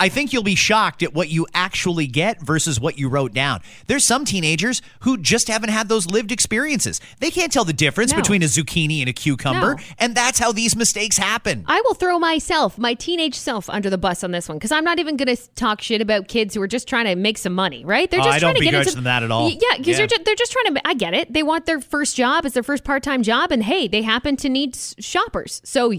I 0.00 0.08
think 0.08 0.32
you'll 0.32 0.42
be 0.44 0.54
shocked 0.54 1.02
at 1.02 1.12
what 1.12 1.28
you 1.28 1.46
actually 1.54 2.06
get 2.06 2.40
versus 2.40 2.78
what 2.78 2.98
you 2.98 3.08
wrote 3.08 3.32
down. 3.34 3.60
There's 3.88 4.04
some 4.04 4.24
teenagers 4.24 4.80
who 5.00 5.18
just 5.18 5.48
haven't 5.48 5.70
had 5.70 5.88
those 5.88 6.06
lived 6.06 6.30
experiences. 6.30 7.00
They 7.18 7.30
can't 7.30 7.50
tell 7.52 7.64
the 7.64 7.72
difference 7.72 8.12
No. 8.12 8.18
between 8.18 8.42
a 8.42 8.46
zucchini 8.46 9.00
and 9.00 9.08
a 9.08 9.12
cucumber, 9.12 9.74
No. 9.74 9.82
and 9.98 10.14
that's 10.14 10.38
how 10.38 10.52
these 10.52 10.76
mistakes 10.76 11.18
happen. 11.18 11.64
I 11.66 11.80
will 11.84 11.94
throw 11.94 12.18
myself, 12.18 12.78
my 12.78 12.94
teenage 12.94 13.34
self, 13.34 13.68
under 13.68 13.90
the 13.90 13.98
bus 13.98 14.22
on 14.22 14.30
this 14.30 14.48
one 14.48 14.56
because 14.58 14.70
I'm 14.72 14.84
not 14.84 14.98
even 15.00 15.16
going 15.16 15.34
to 15.34 15.50
talk 15.54 15.82
shit 15.82 16.00
about 16.00 16.28
kids 16.28 16.54
who 16.54 16.62
are 16.62 16.68
just 16.68 16.86
trying 16.86 17.06
to 17.06 17.16
make 17.16 17.36
some 17.38 17.54
money, 17.54 17.84
right? 17.84 18.08
They're 18.10 18.20
Oh, 18.20 18.24
just 18.24 18.38
trying 18.38 18.54
to 18.54 18.60
get 18.60 18.74
into 18.74 19.00
that 19.00 19.22
at 19.24 19.30
all. 19.32 19.50
Yeah, 19.50 19.56
because 19.78 19.98
Yeah. 19.98 20.06
they're, 20.06 20.18
they're 20.24 20.34
just 20.36 20.52
trying 20.52 20.74
to. 20.74 20.86
I 20.86 20.94
get 20.94 21.14
it. 21.14 21.32
They 21.32 21.42
want 21.42 21.66
their 21.66 21.80
first 21.80 22.14
job 22.16 22.46
as 22.46 22.52
their 22.52 22.62
first 22.62 22.84
part 22.84 23.02
time 23.02 23.22
job, 23.24 23.50
and 23.50 23.64
hey, 23.64 23.88
they 23.88 24.02
happen 24.02 24.36
to 24.36 24.48
need 24.48 24.76
shoppers. 24.76 25.60
So 25.64 25.92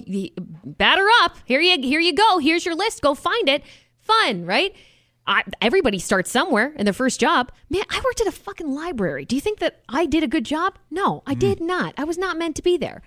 batter 0.66 1.06
up. 1.24 1.36
Here 1.46 1.60
you 1.60 1.82
here 1.82 2.00
you 2.00 2.14
go. 2.14 2.38
Here's 2.38 2.66
your 2.66 2.76
list. 2.76 3.02
Go 3.02 3.14
find 3.14 3.50
it. 3.50 3.64
Fun, 4.10 4.46
right? 4.46 4.76
I, 5.28 5.44
everybody 5.62 6.00
starts 6.00 6.32
somewhere 6.32 6.74
in 6.76 6.86
their 6.86 6.94
first 6.94 7.20
job. 7.20 7.52
Man, 7.70 7.84
I 7.90 8.02
worked 8.04 8.20
at 8.20 8.28
a 8.28 8.32
fucking 8.32 8.74
library. 8.74 9.26
Do 9.26 9.36
you 9.36 9.42
think 9.42 9.60
that 9.60 9.82
I 9.88 10.08
did 10.08 10.24
a 10.24 10.28
good 10.28 10.44
job? 10.44 10.80
No, 10.90 11.22
I 11.28 11.32
mm-hmm. 11.32 11.40
did 11.40 11.62
not. 11.62 11.94
I 11.98 12.04
was 12.04 12.18
not 12.18 12.36
meant 12.36 12.56
to 12.56 12.64
be 12.64 12.78
there. 12.78 13.04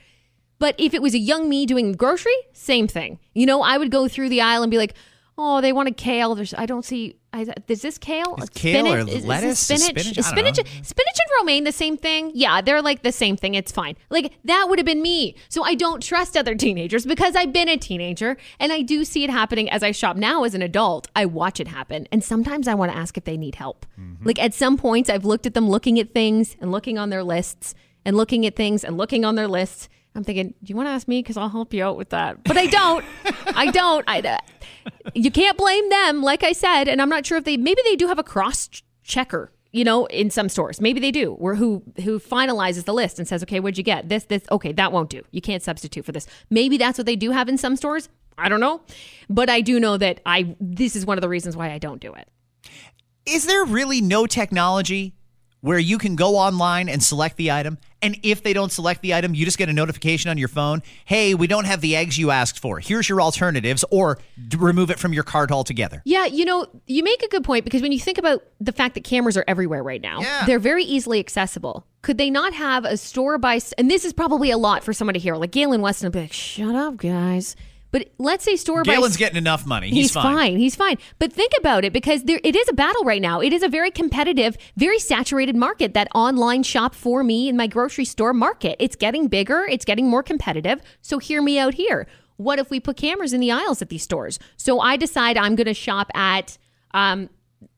But 0.60 0.76
if 0.78 0.94
it 0.94 1.02
was 1.02 1.14
a 1.14 1.18
young 1.18 1.48
me 1.48 1.66
doing 1.66 1.92
grocery, 1.92 2.36
same 2.52 2.86
thing. 2.86 3.18
You 3.34 3.46
know, 3.46 3.62
I 3.62 3.76
would 3.76 3.90
go 3.90 4.06
through 4.06 4.28
the 4.28 4.40
aisle 4.40 4.62
and 4.62 4.70
be 4.70 4.78
like, 4.78 4.94
oh, 5.38 5.60
they 5.60 5.72
wanted 5.72 5.96
kale. 5.96 6.34
There's, 6.34 6.54
I 6.54 6.66
don't 6.66 6.84
see. 6.84 7.16
I, 7.32 7.46
is 7.66 7.80
this 7.80 7.96
kale? 7.96 8.36
Is 8.42 8.50
kale 8.50 8.86
or 8.92 8.98
Is- 8.98 9.24
lettuce? 9.24 9.70
Is 9.70 9.82
spinach? 9.82 10.02
spinach? 10.02 10.18
Is 10.18 10.26
spinach, 10.26 10.56
spinach 10.56 11.18
and 11.18 11.30
romaine 11.40 11.64
the 11.64 11.72
same 11.72 11.96
thing? 11.96 12.30
Yeah, 12.34 12.60
they're 12.60 12.82
like 12.82 13.02
the 13.02 13.12
same 13.12 13.36
thing. 13.36 13.54
It's 13.54 13.72
fine. 13.72 13.96
Like 14.10 14.34
that 14.44 14.66
would 14.68 14.78
have 14.78 14.86
been 14.86 15.00
me. 15.00 15.36
So 15.48 15.64
I 15.64 15.74
don't 15.74 16.02
trust 16.02 16.36
other 16.36 16.54
teenagers 16.54 17.06
because 17.06 17.34
I've 17.34 17.52
been 17.52 17.68
a 17.68 17.78
teenager 17.78 18.36
and 18.60 18.70
I 18.72 18.82
do 18.82 19.04
see 19.04 19.24
it 19.24 19.30
happening 19.30 19.70
as 19.70 19.82
I 19.82 19.92
shop 19.92 20.16
now 20.16 20.44
as 20.44 20.54
an 20.54 20.62
adult. 20.62 21.08
I 21.16 21.24
watch 21.26 21.58
it 21.60 21.68
happen, 21.68 22.06
and 22.12 22.22
sometimes 22.22 22.68
I 22.68 22.74
want 22.74 22.92
to 22.92 22.98
ask 22.98 23.16
if 23.16 23.24
they 23.24 23.36
need 23.36 23.54
help. 23.54 23.86
Mm-hmm. 23.98 24.26
Like 24.26 24.38
at 24.42 24.52
some 24.52 24.76
points, 24.76 25.08
I've 25.08 25.24
looked 25.24 25.46
at 25.46 25.54
them 25.54 25.68
looking 25.68 25.98
at 25.98 26.12
things 26.12 26.56
and 26.60 26.70
looking 26.70 26.98
on 26.98 27.10
their 27.10 27.24
lists 27.24 27.74
and 28.04 28.16
looking 28.16 28.44
at 28.44 28.56
things 28.56 28.84
and 28.84 28.96
looking 28.98 29.24
on 29.24 29.36
their 29.36 29.48
lists. 29.48 29.88
I'm 30.14 30.24
thinking, 30.24 30.48
do 30.48 30.70
you 30.70 30.76
want 30.76 30.88
to 30.88 30.90
ask 30.90 31.08
me? 31.08 31.20
Because 31.20 31.36
I'll 31.36 31.48
help 31.48 31.72
you 31.72 31.82
out 31.84 31.96
with 31.96 32.10
that. 32.10 32.44
But 32.44 32.58
I 32.58 32.66
don't. 32.66 33.04
I 33.56 33.70
don't. 33.70 34.04
I, 34.06 34.20
uh, 34.20 34.38
you 35.14 35.30
can't 35.30 35.56
blame 35.56 35.88
them, 35.88 36.22
like 36.22 36.42
I 36.42 36.52
said. 36.52 36.86
And 36.88 37.00
I'm 37.00 37.08
not 37.08 37.24
sure 37.24 37.38
if 37.38 37.44
they, 37.44 37.56
maybe 37.56 37.80
they 37.84 37.96
do 37.96 38.08
have 38.08 38.18
a 38.18 38.22
cross 38.22 38.68
checker, 39.02 39.52
you 39.70 39.84
know, 39.84 40.04
in 40.06 40.30
some 40.30 40.50
stores. 40.50 40.80
Maybe 40.80 41.00
they 41.00 41.10
do, 41.10 41.32
where 41.34 41.54
who 41.54 41.82
who 42.04 42.18
finalizes 42.20 42.84
the 42.84 42.92
list 42.92 43.18
and 43.18 43.26
says, 43.26 43.42
okay, 43.44 43.58
what'd 43.58 43.78
you 43.78 43.84
get? 43.84 44.10
This, 44.10 44.24
this, 44.24 44.42
okay, 44.50 44.72
that 44.72 44.92
won't 44.92 45.08
do. 45.08 45.22
You 45.30 45.40
can't 45.40 45.62
substitute 45.62 46.04
for 46.04 46.12
this. 46.12 46.26
Maybe 46.50 46.76
that's 46.76 46.98
what 46.98 47.06
they 47.06 47.16
do 47.16 47.30
have 47.30 47.48
in 47.48 47.56
some 47.56 47.76
stores. 47.76 48.10
I 48.36 48.48
don't 48.48 48.60
know. 48.60 48.82
But 49.30 49.48
I 49.48 49.60
do 49.62 49.80
know 49.80 49.96
that 49.96 50.20
I, 50.26 50.56
this 50.60 50.94
is 50.94 51.06
one 51.06 51.16
of 51.16 51.22
the 51.22 51.28
reasons 51.28 51.56
why 51.56 51.70
I 51.70 51.78
don't 51.78 52.00
do 52.00 52.12
it. 52.12 52.28
Is 53.24 53.46
there 53.46 53.64
really 53.64 54.00
no 54.00 54.26
technology 54.26 55.14
where 55.62 55.78
you 55.78 55.96
can 55.96 56.14
go 56.16 56.36
online 56.36 56.88
and 56.88 57.02
select 57.02 57.36
the 57.38 57.50
item? 57.50 57.78
And 58.02 58.18
if 58.24 58.42
they 58.42 58.52
don't 58.52 58.70
select 58.72 59.00
the 59.00 59.14
item, 59.14 59.32
you 59.34 59.44
just 59.44 59.58
get 59.58 59.68
a 59.68 59.72
notification 59.72 60.28
on 60.30 60.36
your 60.36 60.48
phone 60.48 60.82
hey, 61.04 61.34
we 61.34 61.46
don't 61.46 61.64
have 61.66 61.80
the 61.80 61.94
eggs 61.96 62.18
you 62.18 62.30
asked 62.30 62.58
for. 62.58 62.78
Here's 62.80 63.08
your 63.08 63.20
alternatives, 63.22 63.84
or 63.90 64.18
remove 64.56 64.90
it 64.90 64.98
from 64.98 65.12
your 65.12 65.22
cart 65.24 65.50
altogether. 65.52 66.02
Yeah, 66.04 66.26
you 66.26 66.44
know, 66.44 66.66
you 66.86 67.02
make 67.02 67.22
a 67.22 67.28
good 67.28 67.44
point 67.44 67.64
because 67.64 67.80
when 67.82 67.92
you 67.92 67.98
think 68.00 68.18
about 68.18 68.42
the 68.60 68.72
fact 68.72 68.94
that 68.94 69.04
cameras 69.04 69.36
are 69.36 69.44
everywhere 69.48 69.82
right 69.82 70.00
now, 70.00 70.20
Yeah. 70.20 70.44
they're 70.46 70.58
very 70.58 70.84
easily 70.84 71.20
accessible. 71.20 71.86
Could 72.02 72.18
they 72.18 72.30
not 72.30 72.52
have 72.54 72.84
a 72.84 72.96
store 72.96 73.38
by, 73.38 73.60
and 73.78 73.88
this 73.90 74.04
is 74.04 74.12
probably 74.12 74.50
a 74.50 74.58
lot 74.58 74.82
for 74.82 74.92
someone 74.92 75.14
to 75.14 75.20
hear, 75.20 75.36
like 75.36 75.52
Galen 75.52 75.80
Weston 75.80 76.10
be 76.10 76.20
like, 76.22 76.32
shut 76.32 76.74
up, 76.74 76.96
guys. 76.96 77.54
But 77.92 78.08
let's 78.18 78.42
say 78.42 78.56
store 78.56 78.82
by 78.82 78.94
Galen's 78.94 79.18
getting 79.18 79.36
enough 79.36 79.66
money. 79.66 79.90
He's, 79.90 80.12
fine. 80.12 80.58
He's 80.58 80.74
fine. 80.74 80.96
But 81.18 81.32
think 81.32 81.52
about 81.58 81.84
it 81.84 81.92
because 81.92 82.24
there 82.24 82.40
it 82.42 82.56
is 82.56 82.68
a 82.68 82.72
battle 82.72 83.04
right 83.04 83.22
now. 83.22 83.40
It 83.40 83.52
is 83.52 83.62
a 83.62 83.68
very 83.68 83.90
competitive, 83.90 84.56
very 84.76 84.98
saturated 84.98 85.54
market, 85.54 85.92
that 85.94 86.08
online 86.14 86.62
shop 86.62 86.94
for 86.94 87.22
me 87.22 87.48
in 87.48 87.56
my 87.56 87.66
grocery 87.66 88.06
store 88.06 88.32
market. 88.32 88.76
It's 88.80 88.96
getting 88.96 89.28
bigger, 89.28 89.64
it's 89.64 89.84
getting 89.84 90.08
more 90.08 90.22
competitive. 90.22 90.80
So 91.02 91.18
hear 91.18 91.42
me 91.42 91.58
out 91.58 91.74
here. 91.74 92.08
What 92.38 92.58
if 92.58 92.70
we 92.70 92.80
put 92.80 92.96
cameras 92.96 93.34
in 93.34 93.40
the 93.40 93.52
aisles 93.52 93.82
at 93.82 93.90
these 93.90 94.02
stores? 94.02 94.38
So 94.56 94.80
I 94.80 94.96
decide 94.96 95.36
I'm 95.36 95.54
going 95.54 95.66
to 95.66 95.74
shop 95.74 96.10
at 96.14 96.56
um, 96.94 97.28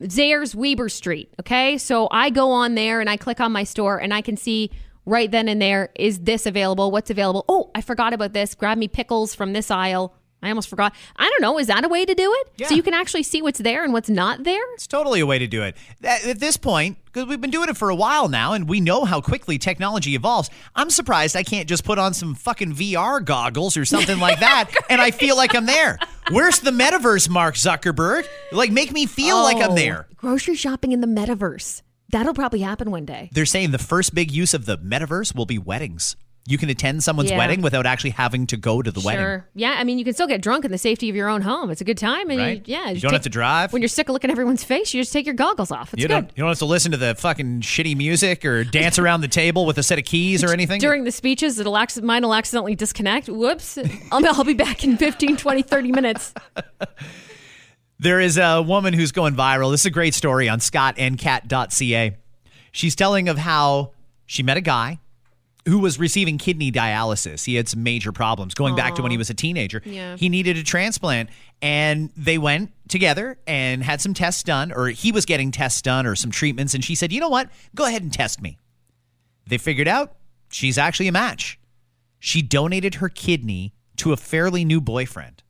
Zehrs 0.03 0.55
Weber 0.55 0.89
Street. 0.89 1.35
Okay. 1.41 1.77
So 1.77 2.09
I 2.13 2.31
go 2.31 2.53
on 2.53 2.77
there 2.77 3.01
and 3.01 3.11
I 3.11 3.17
click 3.17 3.41
on 3.41 3.51
my 3.51 3.65
store 3.65 4.01
and 4.01 4.15
I 4.15 4.21
can 4.21 4.37
see 4.37 4.71
right 5.07 5.31
then 5.31 5.49
and 5.49 5.61
there 5.61 5.91
is 5.97 6.21
this 6.21 6.47
available? 6.47 6.91
What's 6.91 7.11
available? 7.11 7.45
Oh, 7.49 7.71
I 7.75 7.81
forgot 7.81 8.13
about 8.13 8.33
this. 8.33 8.55
Grab 8.55 8.79
me 8.79 8.89
pickles 8.89 9.35
from 9.35 9.53
this 9.53 9.71
aisle. 9.71 10.15
I 10.43 10.51
almost 10.51 10.69
forgot. 10.69 10.95
I 11.17 11.25
don't 11.31 11.41
know. 11.41 11.59
Is 11.59 11.69
that 11.69 11.87
a 11.87 11.89
way 11.89 12.05
to 12.05 12.15
do 12.15 12.31
it? 12.59 12.69
So 12.69 12.75
you 12.75 12.83
can 12.83 12.93
actually 12.93 13.23
see 13.23 13.41
what's 13.41 13.61
there 13.61 13.83
and 13.83 13.95
what's 13.95 14.11
not 14.11 14.45
there? 14.45 14.61
It's 14.75 14.87
totally 14.87 15.21
a 15.21 15.25
way 15.27 15.39
to 15.39 15.47
do 15.47 15.63
it. 15.63 15.75
At 16.03 16.39
this 16.39 16.59
point, 16.59 16.99
because 17.07 17.25
we've 17.27 17.41
been 17.41 17.51
doing 17.51 17.71
it 17.71 17.79
for 17.79 17.89
a 17.89 17.95
while 17.95 18.29
now 18.29 18.53
and 18.53 18.69
we 18.69 18.79
know 18.79 19.07
how 19.07 19.23
quickly 19.23 19.57
technology 19.57 20.15
evolves, 20.15 20.51
I'm 20.77 20.91
surprised 20.91 21.35
I 21.35 21.45
can't 21.45 21.67
just 21.67 21.83
put 21.83 21.99
on 21.99 22.13
some 22.13 22.35
fucking 22.35 22.75
VR 22.75 23.25
goggles 23.25 23.79
or 23.79 23.87
something 23.87 24.19
like 24.19 24.39
that 24.41 24.71
and 24.91 25.01
I 25.01 25.13
feel 25.13 25.35
like 25.35 25.55
I'm 25.55 25.65
there. 25.65 25.99
Where's 26.31 26.59
the 26.59 26.73
metaverse, 26.73 27.27
Mark 27.31 27.55
Zuckerberg? 27.55 28.27
Like, 28.53 28.71
make 28.71 28.93
me 28.93 29.07
feel 29.07 29.43
like 29.43 29.57
I'm 29.57 29.71
Oh, 29.71 29.75
there. 29.75 30.09
Grocery 30.19 30.57
shopping 30.57 30.93
in 30.93 31.01
the 31.01 31.07
metaverse. 31.07 31.81
That'll 32.11 32.35
probably 32.35 32.61
happen 32.61 32.91
one 32.91 33.05
day. 33.05 33.31
They're 33.33 33.47
saying 33.47 33.71
the 33.73 33.79
first 33.79 34.15
big 34.15 34.31
use 34.31 34.55
of 34.55 34.67
the 34.67 34.79
metaverse 34.79 35.35
will 35.35 35.47
be 35.47 35.59
weddings. 35.59 36.17
You 36.47 36.59
can 36.59 36.69
attend 36.69 37.03
someone's 37.03 37.31
Yeah. 37.31 37.39
wedding 37.39 37.63
without 37.63 37.87
actually 37.87 38.11
having 38.11 38.47
to 38.49 38.59
go 38.59 38.83
to 38.83 38.91
the 38.93 39.01
wedding. 39.01 39.45
Yeah. 39.55 39.77
I 39.79 39.85
mean, 39.85 39.99
you 39.99 40.05
can 40.05 40.13
still 40.13 40.27
get 40.27 40.43
drunk 40.43 40.67
in 40.67 40.71
the 40.71 40.77
safety 40.77 41.09
of 41.09 41.17
your 41.17 41.31
own 41.31 41.41
home. 41.41 41.71
It's 41.71 41.81
a 41.81 41.85
good 41.85 41.97
time. 41.97 42.29
And 42.29 42.39
Right. 42.39 42.69
you, 42.69 42.75
yeah. 42.77 42.89
You 42.89 42.97
just 42.97 43.03
don't 43.05 43.15
have 43.15 43.23
to 43.23 43.31
drive. 43.31 43.73
When 43.73 43.81
you're 43.81 43.89
sick 43.89 44.11
of 44.11 44.13
looking 44.13 44.29
at 44.29 44.33
everyone's 44.33 44.63
face, 44.63 44.93
you 44.93 45.01
just 45.01 45.11
take 45.11 45.25
your 45.25 45.35
goggles 45.35 45.71
off. 45.71 45.95
It's 45.95 46.03
you 46.03 46.07
good. 46.07 46.13
don't 46.15 46.31
you 46.37 46.43
don't 46.43 46.49
have 46.51 46.59
to 46.59 46.67
listen 46.67 46.91
to 46.93 46.99
the 46.99 47.15
fucking 47.15 47.63
shitty 47.63 47.97
music 47.97 48.45
or 48.45 48.63
dance 48.63 48.99
around 48.99 49.23
the 49.23 49.29
table 49.29 49.65
with 49.65 49.79
a 49.79 49.83
set 49.83 49.99
of 49.99 50.05
keys 50.05 50.45
or 50.45 50.53
anything. 50.53 50.81
During 50.83 51.05
the 51.05 51.13
speeches, 51.13 51.59
it'll 51.59 51.79
acc- 51.79 52.03
mine 52.03 52.23
will 52.23 52.35
accidentally 52.35 52.75
disconnect. 52.75 53.31
Whoops. 53.31 53.79
I'll, 54.13 54.27
I'll 54.27 54.45
be 54.45 54.53
back 54.53 54.85
in 54.85 54.99
15, 54.99 55.39
20, 55.39 55.63
30 55.63 55.93
minutes. 55.93 56.35
There 57.99 58.21
is 58.21 58.39
a 58.39 58.61
woman 58.61 58.93
who's 58.95 59.13
going 59.13 59.35
viral. 59.35 59.71
This 59.71 59.81
is 59.83 59.87
a 59.87 59.91
great 59.91 60.15
story 60.15 60.49
on 60.49 60.59
scottandcat.ca. 60.59 62.17
She's 62.73 62.97
telling 62.97 63.29
of 63.29 63.39
how 63.39 63.93
she 64.27 64.43
met 64.43 64.57
a 64.57 64.61
guy 64.61 64.99
who 65.67 65.79
was 65.79 65.99
receiving 65.99 66.37
kidney 66.37 66.71
dialysis. 66.71 67.47
He 67.47 67.55
had 67.55 67.69
some 67.69 67.83
major 67.83 68.13
problems 68.13 68.53
going 68.53 68.77
back 68.77 68.97
to 68.97 69.03
when 69.03 69.11
he 69.11 69.17
was 69.17 69.31
a 69.31 69.35
teenager. 69.35 69.81
Yeah. 69.85 70.17
He 70.17 70.29
needed 70.29 70.57
a 70.59 70.63
transplant 70.63 71.31
and 71.63 72.11
they 72.17 72.37
went 72.37 72.73
together 72.89 73.39
and 73.47 73.83
had 73.83 74.01
some 74.01 74.13
tests 74.13 74.43
done 74.43 74.73
or 74.73 74.89
he 74.89 75.11
was 75.11 75.25
getting 75.25 75.51
tests 75.51 75.81
done 75.81 76.05
or 76.05 76.17
some 76.17 76.31
treatments 76.31 76.75
and 76.75 76.85
she 76.85 76.95
said, 76.95 77.13
"You 77.13 77.21
know 77.21 77.31
what? 77.31 77.49
Go 77.75 77.87
ahead 77.87 78.03
and 78.03 78.13
test 78.13 78.43
me." 78.43 78.59
They 79.47 79.57
figured 79.57 79.89
out 79.89 80.17
she's 80.51 80.77
actually 80.77 81.09
a 81.09 81.13
match. 81.13 81.59
She 82.19 82.43
donated 82.43 82.97
her 82.97 83.09
kidney 83.09 83.73
to 83.97 84.13
a 84.13 84.17
fairly 84.17 84.65
new 84.65 84.81
boyfriend. 84.81 85.43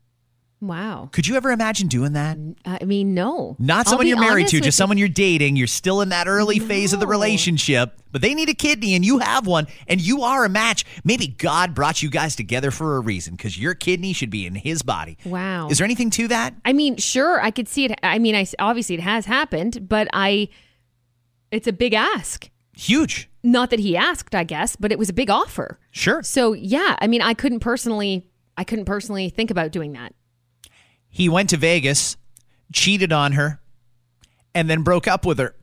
Wow. 0.66 1.10
Could 1.12 1.26
you 1.26 1.36
ever 1.36 1.50
imagine 1.50 1.88
doing 1.88 2.14
that? 2.14 2.38
Uh, 2.64 2.78
I 2.80 2.84
mean, 2.84 3.12
no. 3.14 3.56
Not 3.58 3.86
someone 3.86 4.06
you're 4.06 4.18
married 4.18 4.48
to, 4.48 4.60
just 4.60 4.78
someone 4.78 4.96
you're 4.96 5.08
dating. 5.08 5.56
You're 5.56 5.66
still 5.66 6.00
in 6.00 6.08
that 6.08 6.26
early 6.26 6.58
phase 6.58 6.92
of 6.92 7.00
the 7.00 7.06
relationship, 7.06 8.00
but 8.10 8.22
they 8.22 8.34
need 8.34 8.48
a 8.48 8.54
kidney 8.54 8.94
and 8.94 9.04
you 9.04 9.18
have 9.18 9.46
one 9.46 9.66
and 9.86 10.00
you 10.00 10.22
are 10.22 10.44
a 10.44 10.48
match. 10.48 10.84
Maybe 11.04 11.26
God 11.26 11.74
brought 11.74 12.02
you 12.02 12.08
guys 12.08 12.34
together 12.34 12.70
for 12.70 12.96
a 12.96 13.00
reason 13.00 13.34
because 13.34 13.58
your 13.58 13.74
kidney 13.74 14.12
should 14.12 14.30
be 14.30 14.46
in 14.46 14.54
his 14.54 14.82
body. 14.82 15.18
Wow. 15.24 15.68
Is 15.68 15.78
there 15.78 15.84
anything 15.84 16.10
to 16.10 16.28
that? 16.28 16.54
I 16.64 16.72
mean, 16.72 16.96
sure, 16.96 17.40
I 17.40 17.50
could 17.50 17.68
see 17.68 17.84
it. 17.84 17.98
I 18.02 18.18
mean, 18.18 18.34
I 18.34 18.46
obviously 18.58 18.94
it 18.94 19.02
has 19.02 19.26
happened, 19.26 19.88
but 19.88 20.08
I, 20.12 20.48
it's 21.50 21.66
a 21.66 21.72
big 21.72 21.92
ask. 21.92 22.48
Huge. 22.76 23.28
Not 23.42 23.70
that 23.70 23.80
he 23.80 23.96
asked, 23.96 24.34
I 24.34 24.44
guess, 24.44 24.76
but 24.76 24.90
it 24.90 24.98
was 24.98 25.08
a 25.10 25.12
big 25.12 25.28
offer. 25.28 25.78
Sure. 25.90 26.22
So 26.22 26.54
yeah, 26.54 26.96
I 27.00 27.06
mean, 27.06 27.20
I 27.20 27.34
couldn't 27.34 27.60
personally, 27.60 28.26
I 28.56 28.64
couldn't 28.64 28.86
personally 28.86 29.28
think 29.28 29.50
about 29.50 29.70
doing 29.70 29.92
that. 29.92 30.14
He 31.14 31.28
went 31.28 31.50
to 31.50 31.56
Vegas, 31.56 32.16
cheated 32.72 33.12
on 33.12 33.32
her, 33.32 33.60
and 34.52 34.68
then 34.68 34.82
broke 34.82 35.06
up 35.06 35.24
with 35.24 35.38
her 35.38 35.54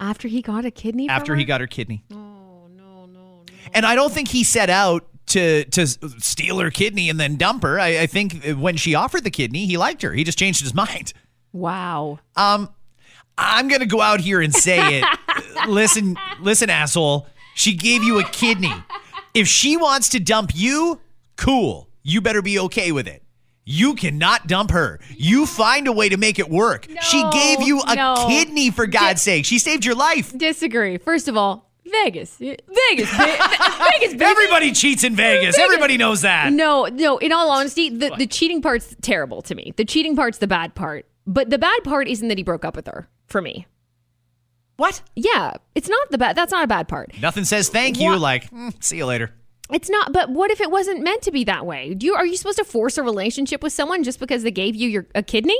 After 0.00 0.26
he 0.26 0.42
got 0.42 0.64
a 0.64 0.72
kidney. 0.72 1.06
from 1.06 1.14
after 1.14 1.36
he 1.36 1.42
her? 1.44 1.46
got 1.46 1.60
her 1.60 1.68
kidney. 1.68 2.02
Oh, 2.12 2.66
no, 2.74 3.06
no, 3.06 3.06
no. 3.06 3.44
And 3.72 3.86
I 3.86 3.94
don't 3.94 4.12
think 4.12 4.26
he 4.28 4.42
set 4.42 4.68
out 4.68 5.06
to 5.26 5.64
to 5.66 5.86
steal 5.86 6.58
her 6.58 6.70
kidney 6.72 7.08
and 7.08 7.20
then 7.20 7.36
dump 7.36 7.62
her. 7.62 7.78
I, 7.78 8.00
I 8.00 8.06
think 8.06 8.44
when 8.56 8.76
she 8.76 8.96
offered 8.96 9.22
the 9.22 9.30
kidney, 9.30 9.64
he 9.66 9.76
liked 9.76 10.02
her. 10.02 10.12
He 10.12 10.24
just 10.24 10.38
changed 10.38 10.60
his 10.60 10.74
mind. 10.84 11.12
Wow. 11.52 12.18
Um, 12.34 12.68
I'm 13.36 13.68
gonna 13.68 13.86
go 13.86 14.00
out 14.00 14.18
here 14.20 14.40
and 14.40 14.52
say 14.52 14.98
it. 15.00 15.04
listen, 15.68 16.16
listen, 16.40 16.68
asshole. 16.68 17.28
She 17.54 17.74
gave 17.74 18.02
you 18.02 18.18
a 18.18 18.24
kidney. 18.24 18.74
If 19.34 19.46
she 19.46 19.76
wants 19.76 20.08
to 20.10 20.18
dump 20.20 20.50
you, 20.54 21.00
cool. 21.36 21.88
You 22.02 22.20
better 22.20 22.42
be 22.42 22.58
okay 22.58 22.90
with 22.90 23.06
it. 23.06 23.22
You 23.70 23.94
cannot 23.94 24.46
dump 24.46 24.70
her. 24.70 24.98
You 25.14 25.44
find 25.44 25.86
a 25.88 25.92
way 25.92 26.08
to 26.08 26.16
make 26.16 26.38
it 26.38 26.48
work. 26.48 26.86
she 27.02 27.22
gave 27.32 27.60
you 27.60 27.82
a 27.86 27.94
no. 27.96 28.14
kidney 28.26 28.70
for 28.70 28.86
God's 28.86 29.20
sake. 29.20 29.44
She 29.44 29.58
saved 29.58 29.84
your 29.84 29.94
life. 29.94 30.32
Disagree. 30.36 30.96
First 30.96 31.28
of 31.28 31.36
all, 31.36 31.70
Vegas, 31.84 32.36
Vegas, 32.38 32.58
Vegas. 33.16 34.12
baby. 34.14 34.24
Everybody 34.24 34.72
cheats 34.72 35.04
in 35.04 35.14
Vegas. 35.14 35.58
Everybody 35.58 35.98
knows 35.98 36.22
that. 36.22 36.50
No, 36.52 36.86
no. 36.86 37.18
In 37.18 37.30
all 37.32 37.50
honesty, 37.50 37.90
the, 37.90 38.10
the 38.16 38.26
cheating 38.26 38.62
part's 38.62 38.96
terrible 39.02 39.42
to 39.42 39.54
me. 39.54 39.74
The 39.76 39.84
cheating 39.84 40.16
part's 40.16 40.38
the 40.38 40.46
bad 40.46 40.74
part. 40.74 41.06
But 41.26 41.50
the 41.50 41.58
bad 41.58 41.84
part 41.84 42.08
isn't 42.08 42.26
that 42.28 42.38
he 42.38 42.44
broke 42.44 42.64
up 42.64 42.74
with 42.74 42.86
her. 42.86 43.06
For 43.26 43.42
me, 43.42 43.66
What? 44.78 45.02
yeah, 45.14 45.52
it's 45.74 45.88
not 45.90 46.10
the 46.10 46.16
bad. 46.16 46.36
That's 46.36 46.52
not 46.52 46.64
a 46.64 46.68
bad 46.68 46.88
part. 46.88 47.12
Nothing 47.20 47.44
says 47.44 47.68
thank 47.68 48.00
you 48.00 48.08
What? 48.12 48.20
like, 48.20 48.50
"Mm, 48.50 48.72
see 48.82 48.96
you 48.96 49.04
later. 49.04 49.34
It's 49.70 49.90
not. 49.90 50.12
But 50.12 50.30
what 50.30 50.50
if 50.50 50.60
it 50.60 50.70
wasn't 50.70 51.02
meant 51.02 51.22
to 51.22 51.30
be 51.30 51.44
that 51.44 51.66
way? 51.66 51.92
Do 51.94 52.06
you 52.06 52.14
are 52.14 52.24
you 52.24 52.36
supposed 52.36 52.58
to 52.58 52.64
force 52.64 52.96
a 52.96 53.02
relationship 53.02 53.62
with 53.62 53.72
someone 53.72 54.02
just 54.02 54.18
because 54.18 54.42
they 54.42 54.50
gave 54.50 54.74
you 54.74 54.88
your 54.88 55.06
a 55.14 55.22
kidney? 55.22 55.58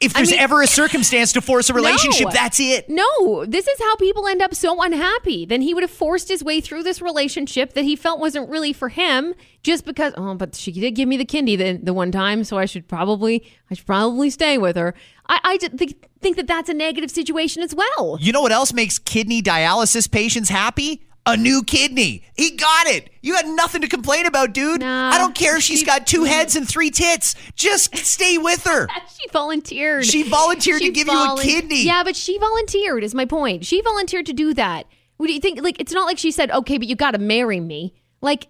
If 0.00 0.14
I 0.14 0.20
there's 0.20 0.30
mean- 0.30 0.38
ever 0.38 0.62
a 0.62 0.66
circumstance 0.68 1.32
to 1.32 1.40
force 1.40 1.68
a 1.68 1.74
relationship, 1.82 2.26
No. 2.26 2.30
that's 2.32 2.60
it. 2.60 2.88
No, 2.88 3.44
this 3.44 3.66
is 3.66 3.80
how 3.80 3.96
people 3.96 4.28
end 4.28 4.40
up 4.42 4.54
so 4.54 4.80
unhappy. 4.80 5.44
Then 5.44 5.60
he 5.60 5.74
would 5.74 5.82
have 5.82 5.90
forced 5.90 6.28
his 6.28 6.44
way 6.44 6.60
through 6.60 6.84
this 6.84 7.02
relationship 7.02 7.72
that 7.72 7.82
he 7.84 7.96
felt 7.96 8.20
wasn't 8.20 8.48
really 8.48 8.72
for 8.72 8.90
him, 8.90 9.34
just 9.64 9.84
because. 9.84 10.14
Oh, 10.16 10.34
but 10.36 10.54
she 10.54 10.70
did 10.70 10.92
give 10.92 11.08
me 11.08 11.16
the 11.16 11.24
kidney 11.24 11.56
the, 11.56 11.80
the 11.82 11.92
one 11.92 12.12
time, 12.12 12.44
so 12.44 12.58
I 12.58 12.64
should 12.66 12.86
probably 12.86 13.44
I 13.70 13.74
should 13.74 13.86
probably 13.86 14.30
stay 14.30 14.56
with 14.56 14.76
her. 14.76 14.94
I 15.28 15.40
I 15.42 15.56
think 15.58 16.06
think 16.20 16.36
that 16.36 16.46
that's 16.46 16.68
a 16.68 16.74
negative 16.74 17.10
situation 17.10 17.60
as 17.64 17.74
well. 17.74 18.18
You 18.20 18.30
know 18.30 18.42
what 18.42 18.52
else 18.52 18.72
makes 18.72 19.00
kidney 19.00 19.42
dialysis 19.42 20.08
patients 20.08 20.48
happy? 20.48 21.02
A 21.24 21.36
new 21.36 21.62
kidney. 21.62 22.24
He 22.34 22.50
got 22.56 22.88
it. 22.88 23.08
You 23.20 23.36
had 23.36 23.46
nothing 23.46 23.82
to 23.82 23.88
complain 23.88 24.26
about, 24.26 24.52
dude. 24.52 24.80
Nah, 24.80 25.10
I 25.10 25.18
don't 25.18 25.34
care 25.36 25.56
if 25.56 25.62
she's 25.62 25.80
she- 25.80 25.86
got 25.86 26.04
two 26.06 26.24
heads 26.24 26.56
and 26.56 26.68
three 26.68 26.90
tits. 26.90 27.36
Just 27.54 27.96
stay 27.96 28.38
with 28.38 28.64
her. 28.64 28.88
She 29.22 29.28
volunteered. 29.30 30.04
She 30.04 30.24
volunteered 30.24 30.80
to 30.82 30.90
give 30.90 31.06
you 31.06 31.12
a 31.16 31.38
kidney. 31.40 31.84
Yeah, 31.84 32.02
but 32.02 32.16
she 32.16 32.38
volunteered, 32.38 33.04
is 33.04 33.14
my 33.14 33.24
point. 33.24 33.64
She 33.64 33.80
volunteered 33.80 34.26
to 34.26 34.32
do 34.32 34.52
that. 34.54 34.86
What 35.16 35.28
do 35.28 35.32
you 35.32 35.38
think? 35.38 35.62
Like, 35.62 35.78
it's 35.80 35.92
not 35.92 36.06
like 36.06 36.18
she 36.18 36.32
said, 36.32 36.50
okay, 36.50 36.76
but 36.76 36.88
you 36.88 36.96
got 36.96 37.12
to 37.12 37.18
marry 37.18 37.60
me. 37.60 37.94
Like, 38.20 38.48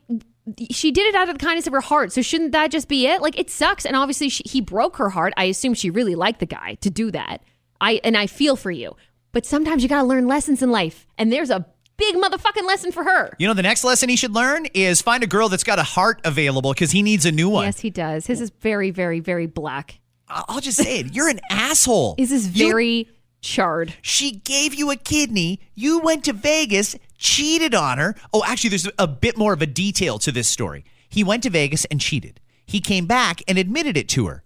she 0.70 0.90
did 0.90 1.06
it 1.08 1.14
out 1.14 1.28
of 1.28 1.38
the 1.38 1.44
kindness 1.44 1.66
of 1.66 1.74
her 1.74 1.82
heart. 1.82 2.10
So 2.12 2.22
shouldn't 2.22 2.52
that 2.52 2.70
just 2.70 2.88
be 2.88 3.06
it? 3.06 3.20
Like, 3.20 3.38
it 3.38 3.50
sucks. 3.50 3.84
And 3.84 3.94
obviously, 3.96 4.30
she, 4.30 4.42
he 4.46 4.62
broke 4.62 4.96
her 4.96 5.10
heart. 5.10 5.34
I 5.36 5.44
assume 5.44 5.74
she 5.74 5.90
really 5.90 6.14
liked 6.14 6.40
the 6.40 6.46
guy 6.46 6.78
to 6.80 6.88
do 6.88 7.10
that. 7.10 7.42
I 7.82 8.00
And 8.02 8.16
I 8.16 8.26
feel 8.26 8.56
for 8.56 8.70
you. 8.70 8.96
But 9.32 9.44
sometimes 9.44 9.82
you 9.82 9.90
got 9.90 10.00
to 10.00 10.08
learn 10.08 10.26
lessons 10.26 10.62
in 10.62 10.70
life. 10.70 11.06
And 11.18 11.30
there's 11.30 11.50
a 11.50 11.66
big 12.10 12.16
motherfucking 12.16 12.66
lesson 12.66 12.90
for 12.92 13.04
her. 13.04 13.34
You 13.38 13.46
know, 13.46 13.54
the 13.54 13.62
next 13.62 13.84
lesson 13.84 14.08
he 14.08 14.16
should 14.16 14.32
learn 14.34 14.66
is 14.74 15.00
find 15.00 15.22
a 15.22 15.26
girl 15.26 15.48
that's 15.48 15.64
got 15.64 15.78
a 15.78 15.82
heart 15.84 16.20
available 16.24 16.72
because 16.72 16.90
he 16.90 17.02
needs 17.02 17.24
a 17.26 17.32
new 17.32 17.48
one. 17.48 17.64
Yes, 17.64 17.80
he 17.80 17.90
does. 17.90 18.26
His 18.26 18.40
is 18.40 18.50
very, 18.60 18.90
very, 18.90 19.20
very 19.20 19.46
black. 19.46 20.00
I'll 20.28 20.60
just 20.60 20.78
say 20.78 21.00
it. 21.00 21.14
You're 21.14 21.28
an 21.28 21.40
asshole. 21.50 22.14
His 22.18 22.32
is 22.32 22.56
You- 22.58 22.66
very 22.68 23.08
charred. 23.40 23.94
She 24.02 24.30
gave 24.32 24.74
you 24.74 24.90
a 24.90 24.96
kidney. 24.96 25.60
You 25.74 25.98
went 26.00 26.24
to 26.24 26.32
Vegas, 26.32 26.96
cheated 27.18 27.74
on 27.74 27.98
her. 27.98 28.14
Oh, 28.32 28.42
actually, 28.46 28.70
there's 28.70 28.88
a 28.98 29.06
bit 29.06 29.36
more 29.36 29.52
of 29.52 29.60
a 29.62 29.66
detail 29.66 30.18
to 30.20 30.32
this 30.32 30.48
story. 30.48 30.84
He 31.08 31.22
went 31.22 31.42
to 31.42 31.50
Vegas 31.50 31.84
and 31.86 32.00
cheated. 32.00 32.40
He 32.66 32.80
came 32.80 33.06
back 33.06 33.42
and 33.46 33.58
admitted 33.58 33.96
it 33.96 34.08
to 34.10 34.26
her. 34.26 34.42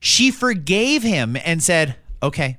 She 0.00 0.30
forgave 0.30 1.02
him 1.02 1.36
and 1.44 1.62
said, 1.62 1.96
okay, 2.22 2.58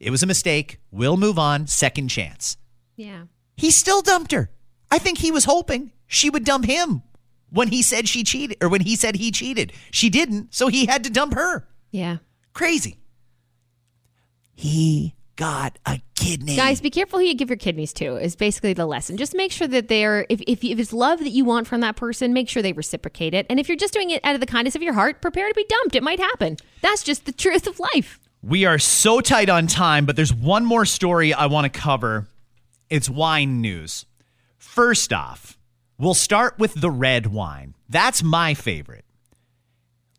it 0.00 0.10
was 0.10 0.22
a 0.22 0.26
mistake. 0.26 0.78
We'll 0.90 1.16
move 1.16 1.38
on. 1.38 1.66
Second 1.66 2.08
chance. 2.08 2.56
Yeah. 2.96 3.24
He 3.56 3.70
still 3.70 4.02
dumped 4.02 4.32
her. 4.32 4.50
I 4.90 4.98
think 4.98 5.18
he 5.18 5.30
was 5.30 5.44
hoping 5.44 5.92
she 6.06 6.30
would 6.30 6.44
dump 6.44 6.64
him 6.66 7.02
when 7.50 7.68
he 7.68 7.82
said 7.82 8.08
she 8.08 8.22
cheated 8.22 8.58
or 8.62 8.68
when 8.68 8.82
he 8.82 8.96
said 8.96 9.16
he 9.16 9.30
cheated. 9.30 9.72
She 9.90 10.10
didn't, 10.10 10.54
so 10.54 10.68
he 10.68 10.86
had 10.86 11.04
to 11.04 11.10
dump 11.10 11.34
her. 11.34 11.66
Yeah. 11.90 12.18
Crazy. 12.52 12.98
He 14.54 15.14
got 15.36 15.78
a 15.84 16.00
kidney. 16.14 16.56
Guys, 16.56 16.80
be 16.80 16.90
careful 16.90 17.18
who 17.18 17.24
you 17.24 17.34
give 17.34 17.50
your 17.50 17.58
kidneys 17.58 17.92
to. 17.94 18.16
Is 18.16 18.36
basically 18.36 18.72
the 18.72 18.86
lesson. 18.86 19.16
Just 19.16 19.34
make 19.34 19.52
sure 19.52 19.68
that 19.68 19.88
they're 19.88 20.26
if, 20.28 20.40
if 20.46 20.64
if 20.64 20.78
it's 20.78 20.92
love 20.92 21.18
that 21.20 21.30
you 21.30 21.44
want 21.44 21.66
from 21.66 21.80
that 21.82 21.96
person, 21.96 22.32
make 22.32 22.48
sure 22.48 22.62
they 22.62 22.72
reciprocate 22.72 23.34
it. 23.34 23.46
And 23.50 23.60
if 23.60 23.68
you're 23.68 23.76
just 23.76 23.92
doing 23.92 24.10
it 24.10 24.24
out 24.24 24.34
of 24.34 24.40
the 24.40 24.46
kindness 24.46 24.74
of 24.74 24.82
your 24.82 24.94
heart, 24.94 25.20
prepare 25.20 25.48
to 25.48 25.54
be 25.54 25.66
dumped. 25.68 25.94
It 25.94 26.02
might 26.02 26.18
happen. 26.18 26.56
That's 26.80 27.02
just 27.02 27.26
the 27.26 27.32
truth 27.32 27.66
of 27.66 27.78
life. 27.78 28.18
We 28.42 28.64
are 28.64 28.78
so 28.78 29.20
tight 29.20 29.50
on 29.50 29.66
time, 29.66 30.06
but 30.06 30.16
there's 30.16 30.32
one 30.32 30.64
more 30.64 30.86
story 30.86 31.34
I 31.34 31.46
want 31.46 31.70
to 31.70 31.80
cover. 31.80 32.28
It's 32.88 33.10
wine 33.10 33.60
news. 33.60 34.06
First 34.58 35.12
off, 35.12 35.58
we'll 35.98 36.14
start 36.14 36.58
with 36.58 36.74
the 36.74 36.90
red 36.90 37.26
wine. 37.26 37.74
That's 37.88 38.22
my 38.22 38.54
favorite. 38.54 39.04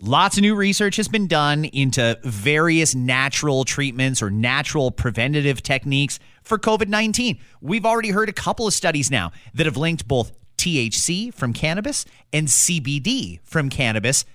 Lots 0.01 0.37
of 0.37 0.41
new 0.41 0.53
research 0.53 0.97
has 0.97 1.07
been 1.07 1.27
done 1.27 1.65
into 1.65 2.19
various 2.23 2.93
natural 2.93 3.63
treatments 3.63 4.21
or 4.21 4.29
natural 4.29 4.91
preventative 4.91 5.63
techniques 5.63 6.19
for 6.43 6.59
COVID 6.59 6.89
19. 6.89 7.39
We've 7.61 7.85
already 7.85 8.09
heard 8.09 8.29
a 8.29 8.33
couple 8.33 8.67
of 8.67 8.73
studies 8.73 9.09
now 9.09 9.31
that 9.53 9.65
have 9.65 9.77
linked 9.77 10.07
both 10.07 10.33
THC 10.57 11.33
from 11.33 11.53
cannabis 11.53 12.05
and 12.33 12.47
CBD 12.47 13.39
from 13.43 13.69
cannabis 13.69 14.25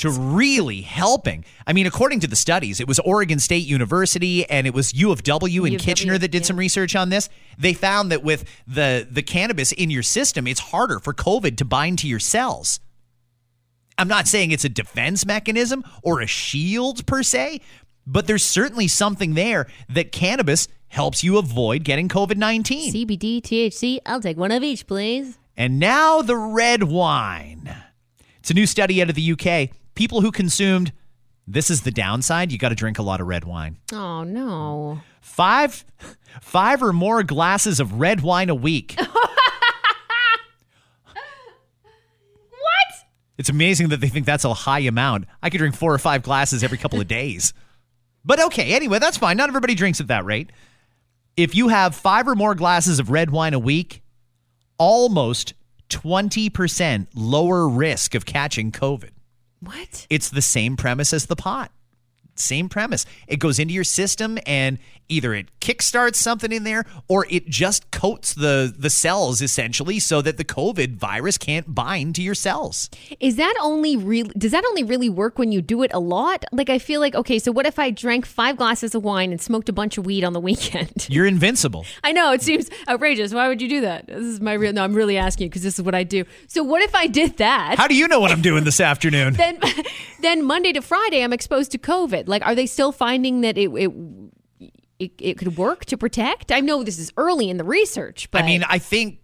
to 0.00 0.10
really 0.10 0.80
helping. 0.80 1.44
I 1.66 1.74
mean, 1.74 1.86
according 1.86 2.20
to 2.20 2.26
the 2.26 2.36
studies, 2.36 2.80
it 2.80 2.88
was 2.88 2.98
Oregon 3.00 3.38
State 3.38 3.66
University 3.66 4.48
and 4.48 4.66
it 4.66 4.72
was 4.72 4.94
U 4.94 5.12
of 5.12 5.22
W 5.22 5.66
in 5.66 5.76
Kitchener 5.76 6.16
that 6.16 6.30
did 6.30 6.46
some 6.46 6.56
research 6.56 6.96
on 6.96 7.10
this. 7.10 7.28
They 7.58 7.74
found 7.74 8.10
that 8.10 8.22
with 8.22 8.44
the 8.66 9.06
the 9.10 9.22
cannabis 9.22 9.72
in 9.72 9.90
your 9.90 10.02
system, 10.02 10.46
it's 10.46 10.60
harder 10.60 11.00
for 11.00 11.12
COVID 11.12 11.56
to 11.58 11.64
bind 11.66 11.98
to 12.00 12.08
your 12.08 12.18
cells. 12.18 12.80
I'm 13.98 14.08
not 14.08 14.26
saying 14.26 14.52
it's 14.52 14.64
a 14.64 14.70
defense 14.70 15.26
mechanism 15.26 15.84
or 16.02 16.22
a 16.22 16.26
shield 16.26 17.06
per 17.06 17.22
se, 17.22 17.60
but 18.06 18.26
there's 18.26 18.44
certainly 18.44 18.88
something 18.88 19.34
there 19.34 19.66
that 19.90 20.12
cannabis 20.12 20.66
helps 20.88 21.22
you 21.22 21.36
avoid 21.36 21.84
getting 21.84 22.08
COVID 22.08 22.38
19. 22.38 22.94
CBD, 22.94 23.42
THC, 23.42 23.98
I'll 24.06 24.22
take 24.22 24.38
one 24.38 24.50
of 24.50 24.62
each, 24.62 24.86
please. 24.86 25.36
And 25.58 25.78
now 25.78 26.22
the 26.22 26.38
red 26.38 26.84
wine. 26.84 27.76
It's 28.38 28.50
a 28.50 28.54
new 28.54 28.66
study 28.66 29.02
out 29.02 29.10
of 29.10 29.14
the 29.14 29.32
UK. 29.32 29.76
People 30.00 30.22
who 30.22 30.32
consumed 30.32 30.94
this 31.46 31.68
is 31.68 31.82
the 31.82 31.90
downside, 31.90 32.50
you 32.50 32.56
got 32.56 32.70
to 32.70 32.74
drink 32.74 32.98
a 32.98 33.02
lot 33.02 33.20
of 33.20 33.26
red 33.26 33.44
wine. 33.44 33.76
Oh 33.92 34.22
no. 34.22 35.02
Five 35.20 35.84
five 36.40 36.82
or 36.82 36.94
more 36.94 37.22
glasses 37.22 37.80
of 37.80 38.00
red 38.00 38.22
wine 38.22 38.48
a 38.48 38.54
week. 38.54 38.98
What? 41.06 42.94
It's 43.36 43.50
amazing 43.50 43.90
that 43.90 44.00
they 44.00 44.08
think 44.08 44.24
that's 44.24 44.46
a 44.46 44.54
high 44.54 44.78
amount. 44.78 45.26
I 45.42 45.50
could 45.50 45.58
drink 45.58 45.74
four 45.76 45.92
or 45.92 45.98
five 45.98 46.22
glasses 46.22 46.64
every 46.64 46.78
couple 46.78 46.98
of 46.98 47.06
days. 47.06 47.52
But 48.24 48.40
okay, 48.40 48.72
anyway, 48.72 49.00
that's 49.00 49.18
fine. 49.18 49.36
Not 49.36 49.50
everybody 49.50 49.74
drinks 49.74 50.00
at 50.00 50.06
that 50.06 50.24
rate. 50.24 50.50
If 51.36 51.54
you 51.54 51.68
have 51.68 51.94
five 51.94 52.26
or 52.26 52.34
more 52.34 52.54
glasses 52.54 53.00
of 53.00 53.10
red 53.10 53.28
wine 53.28 53.52
a 53.52 53.58
week, 53.58 54.02
almost 54.78 55.52
20% 55.90 57.08
lower 57.14 57.68
risk 57.68 58.14
of 58.14 58.24
catching 58.24 58.72
COVID. 58.72 59.10
What? 59.60 60.06
It's 60.08 60.30
the 60.30 60.42
same 60.42 60.76
premise 60.76 61.12
as 61.12 61.26
the 61.26 61.36
pot. 61.36 61.70
Same 62.40 62.68
premise. 62.68 63.06
It 63.26 63.38
goes 63.38 63.58
into 63.58 63.74
your 63.74 63.84
system 63.84 64.38
and 64.46 64.78
either 65.08 65.34
it 65.34 65.48
kickstarts 65.60 66.14
something 66.14 66.52
in 66.52 66.64
there 66.64 66.84
or 67.08 67.26
it 67.28 67.48
just 67.48 67.90
coats 67.90 68.32
the 68.32 68.72
the 68.76 68.88
cells 68.88 69.42
essentially 69.42 69.98
so 69.98 70.22
that 70.22 70.36
the 70.36 70.44
COVID 70.44 70.94
virus 70.94 71.36
can't 71.36 71.74
bind 71.74 72.14
to 72.14 72.22
your 72.22 72.34
cells. 72.34 72.88
Is 73.18 73.36
that 73.36 73.54
only 73.60 73.96
really 73.96 74.30
does 74.38 74.52
that 74.52 74.64
only 74.64 74.84
really 74.84 75.10
work 75.10 75.38
when 75.38 75.52
you 75.52 75.60
do 75.60 75.82
it 75.82 75.90
a 75.92 75.98
lot? 75.98 76.44
Like 76.52 76.70
I 76.70 76.78
feel 76.78 77.00
like 77.00 77.14
okay, 77.14 77.38
so 77.38 77.50
what 77.52 77.66
if 77.66 77.78
I 77.78 77.90
drank 77.90 78.24
5 78.24 78.56
glasses 78.56 78.94
of 78.94 79.02
wine 79.02 79.32
and 79.32 79.40
smoked 79.40 79.68
a 79.68 79.72
bunch 79.72 79.98
of 79.98 80.06
weed 80.06 80.24
on 80.24 80.32
the 80.32 80.40
weekend? 80.50 81.08
You're 81.10 81.26
invincible. 81.26 81.84
I 82.04 82.12
know 82.12 82.32
it 82.32 82.42
seems 82.42 82.70
outrageous. 82.88 83.34
Why 83.34 83.48
would 83.48 83.60
you 83.60 83.68
do 83.68 83.80
that? 83.82 84.06
This 84.06 84.24
is 84.24 84.40
my 84.40 84.52
real 84.52 84.72
No, 84.72 84.84
I'm 84.84 84.94
really 84.94 85.18
asking 85.18 85.46
you 85.46 85.50
because 85.50 85.62
this 85.62 85.78
is 85.78 85.84
what 85.84 85.94
I 85.94 86.04
do. 86.04 86.24
So 86.46 86.62
what 86.62 86.82
if 86.82 86.94
I 86.94 87.06
did 87.08 87.36
that? 87.38 87.76
How 87.78 87.88
do 87.88 87.96
you 87.96 88.06
know 88.06 88.20
what 88.20 88.30
I'm 88.30 88.42
doing 88.42 88.64
this 88.64 88.80
afternoon? 88.80 89.34
then 89.40 89.58
then 90.20 90.44
Monday 90.44 90.72
to 90.72 90.82
Friday 90.82 91.22
I'm 91.22 91.32
exposed 91.32 91.72
to 91.72 91.78
COVID. 91.78 92.28
Like 92.30 92.44
are 92.46 92.54
they 92.54 92.66
still 92.66 92.92
finding 92.92 93.42
that 93.42 93.58
it 93.58 93.70
it 93.70 93.90
it, 94.98 95.12
it 95.18 95.38
could 95.38 95.56
work 95.56 95.84
to 95.86 95.96
protect? 95.96 96.52
I 96.52 96.60
know 96.60 96.82
this 96.82 96.98
is 96.98 97.12
early 97.16 97.50
in 97.50 97.56
the 97.56 97.64
research, 97.64 98.30
but 98.30 98.42
I 98.42 98.46
mean, 98.46 98.64
I 98.68 98.78
think 98.78 99.20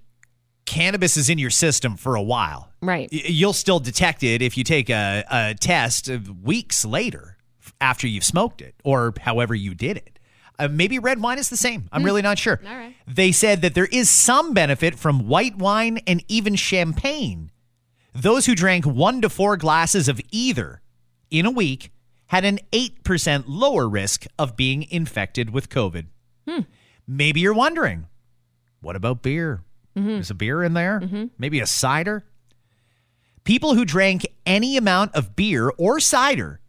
cannabis 0.64 1.16
is 1.16 1.30
in 1.30 1.38
your 1.38 1.50
system 1.50 1.96
for 1.96 2.16
a 2.16 2.22
while. 2.22 2.70
right. 2.82 3.08
You'll 3.12 3.52
still 3.52 3.78
detect 3.78 4.22
it 4.22 4.42
if 4.42 4.56
you 4.58 4.64
take 4.64 4.90
a, 4.90 5.24
a 5.30 5.54
test 5.54 6.10
weeks 6.42 6.84
later 6.84 7.36
after 7.80 8.06
you've 8.06 8.24
smoked 8.24 8.60
it 8.60 8.74
or 8.84 9.14
however 9.20 9.54
you 9.54 9.74
did 9.74 9.96
it. 9.98 10.18
Uh, 10.58 10.68
maybe 10.68 10.98
red 10.98 11.20
wine 11.20 11.38
is 11.38 11.50
the 11.50 11.56
same. 11.56 11.88
I'm 11.92 12.02
really 12.02 12.22
not 12.22 12.38
sure. 12.38 12.58
All 12.66 12.74
right. 12.74 12.94
They 13.06 13.30
said 13.30 13.60
that 13.60 13.74
there 13.74 13.86
is 13.86 14.08
some 14.08 14.54
benefit 14.54 14.94
from 14.98 15.28
white 15.28 15.56
wine 15.56 16.00
and 16.06 16.24
even 16.28 16.56
champagne. 16.56 17.50
Those 18.14 18.46
who 18.46 18.54
drank 18.54 18.86
one 18.86 19.20
to 19.20 19.28
four 19.28 19.58
glasses 19.58 20.08
of 20.08 20.18
either 20.30 20.80
in 21.30 21.44
a 21.44 21.50
week 21.50 21.90
had 22.26 22.44
an 22.44 22.58
8% 22.72 23.44
lower 23.46 23.88
risk 23.88 24.26
of 24.38 24.56
being 24.56 24.82
infected 24.90 25.50
with 25.50 25.68
COVID. 25.68 26.06
Hmm. 26.48 26.60
Maybe 27.06 27.40
you're 27.40 27.54
wondering, 27.54 28.06
what 28.80 28.96
about 28.96 29.22
beer? 29.22 29.62
Is 30.18 30.30
a 30.30 30.34
beer 30.34 30.62
in 30.62 30.74
there? 30.74 31.00
Maybe 31.38 31.60
a 31.60 31.66
cider? 31.66 32.24
People 33.44 33.74
who 33.74 33.84
drank 33.84 34.26
any 34.44 34.76
amount 34.76 35.14
of 35.14 35.36
beer 35.36 35.72
or 35.78 36.00
cider, 36.00 36.60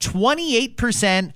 28% 0.00 1.32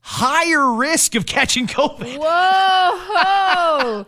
higher 0.00 0.72
risk 0.72 1.14
of 1.14 1.26
catching 1.26 1.66
COVID. 1.66 2.18
Whoa! 2.18 4.04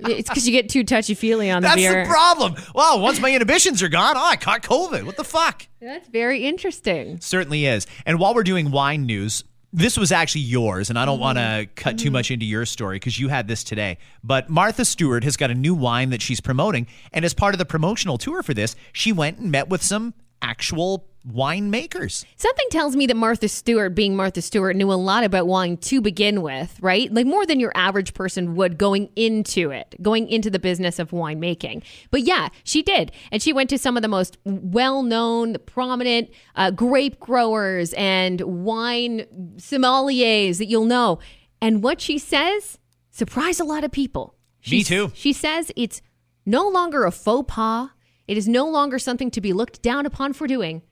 it's 0.00 0.28
because 0.28 0.46
you 0.46 0.52
get 0.52 0.68
too 0.68 0.84
touchy 0.84 1.14
feely 1.14 1.50
on 1.50 1.62
the 1.62 1.68
That's 1.68 1.80
beer. 1.80 2.04
the 2.04 2.08
problem. 2.08 2.54
Well, 2.74 3.00
once 3.00 3.20
my 3.20 3.30
inhibitions 3.30 3.82
are 3.82 3.88
gone, 3.88 4.16
oh, 4.16 4.24
I 4.24 4.36
caught 4.36 4.62
COVID. 4.62 5.04
What 5.04 5.16
the 5.16 5.24
fuck? 5.24 5.66
That's 5.80 6.08
very 6.08 6.44
interesting. 6.44 7.20
Certainly 7.20 7.66
is. 7.66 7.86
And 8.06 8.18
while 8.18 8.34
we're 8.34 8.42
doing 8.42 8.70
wine 8.70 9.06
news, 9.06 9.44
this 9.72 9.96
was 9.96 10.10
actually 10.10 10.42
yours, 10.42 10.90
and 10.90 10.98
I 10.98 11.04
don't 11.04 11.20
want 11.20 11.38
to 11.38 11.42
mm-hmm. 11.42 11.72
cut 11.76 11.98
too 11.98 12.06
mm-hmm. 12.06 12.14
much 12.14 12.30
into 12.30 12.44
your 12.44 12.66
story 12.66 12.96
because 12.96 13.18
you 13.18 13.28
had 13.28 13.46
this 13.46 13.62
today. 13.62 13.98
But 14.24 14.50
Martha 14.50 14.84
Stewart 14.84 15.22
has 15.24 15.36
got 15.36 15.50
a 15.50 15.54
new 15.54 15.74
wine 15.74 16.10
that 16.10 16.22
she's 16.22 16.40
promoting. 16.40 16.86
And 17.12 17.24
as 17.24 17.34
part 17.34 17.54
of 17.54 17.58
the 17.58 17.64
promotional 17.64 18.18
tour 18.18 18.42
for 18.42 18.52
this, 18.52 18.74
she 18.92 19.12
went 19.12 19.38
and 19.38 19.50
met 19.52 19.68
with 19.68 19.82
some 19.82 20.14
actual 20.42 21.06
winemakers. 21.28 22.24
Something 22.36 22.66
tells 22.70 22.96
me 22.96 23.06
that 23.06 23.16
Martha 23.16 23.48
Stewart, 23.48 23.94
being 23.94 24.16
Martha 24.16 24.40
Stewart, 24.40 24.76
knew 24.76 24.90
a 24.90 24.94
lot 24.94 25.24
about 25.24 25.46
wine 25.46 25.76
to 25.78 26.00
begin 26.00 26.42
with, 26.42 26.78
right? 26.80 27.12
Like 27.12 27.26
more 27.26 27.44
than 27.44 27.60
your 27.60 27.72
average 27.74 28.14
person 28.14 28.54
would 28.56 28.78
going 28.78 29.10
into 29.16 29.70
it, 29.70 29.94
going 30.00 30.28
into 30.28 30.50
the 30.50 30.58
business 30.58 30.98
of 30.98 31.10
winemaking. 31.10 31.82
But 32.10 32.22
yeah, 32.22 32.48
she 32.64 32.82
did. 32.82 33.12
And 33.30 33.42
she 33.42 33.52
went 33.52 33.70
to 33.70 33.78
some 33.78 33.96
of 33.96 34.02
the 34.02 34.08
most 34.08 34.38
well 34.44 35.02
known, 35.02 35.56
prominent 35.66 36.30
uh, 36.56 36.70
grape 36.70 37.20
growers 37.20 37.92
and 37.94 38.40
wine 38.40 39.26
sommeliers 39.56 40.58
that 40.58 40.66
you'll 40.66 40.86
know. 40.86 41.18
And 41.60 41.82
what 41.82 42.00
she 42.00 42.18
says 42.18 42.78
surprised 43.10 43.60
a 43.60 43.64
lot 43.64 43.84
of 43.84 43.92
people. 43.92 44.34
Me 44.70 44.82
too. 44.82 45.12
She 45.14 45.32
says 45.32 45.70
it's 45.76 46.00
no 46.46 46.68
longer 46.68 47.04
a 47.04 47.10
faux 47.10 47.52
pas. 47.52 47.90
It 48.30 48.36
is 48.38 48.46
no 48.46 48.64
longer 48.68 49.00
something 49.00 49.32
to 49.32 49.40
be 49.40 49.52
looked 49.52 49.82
down 49.82 50.06
upon 50.06 50.34
for 50.34 50.46
doing, 50.46 50.82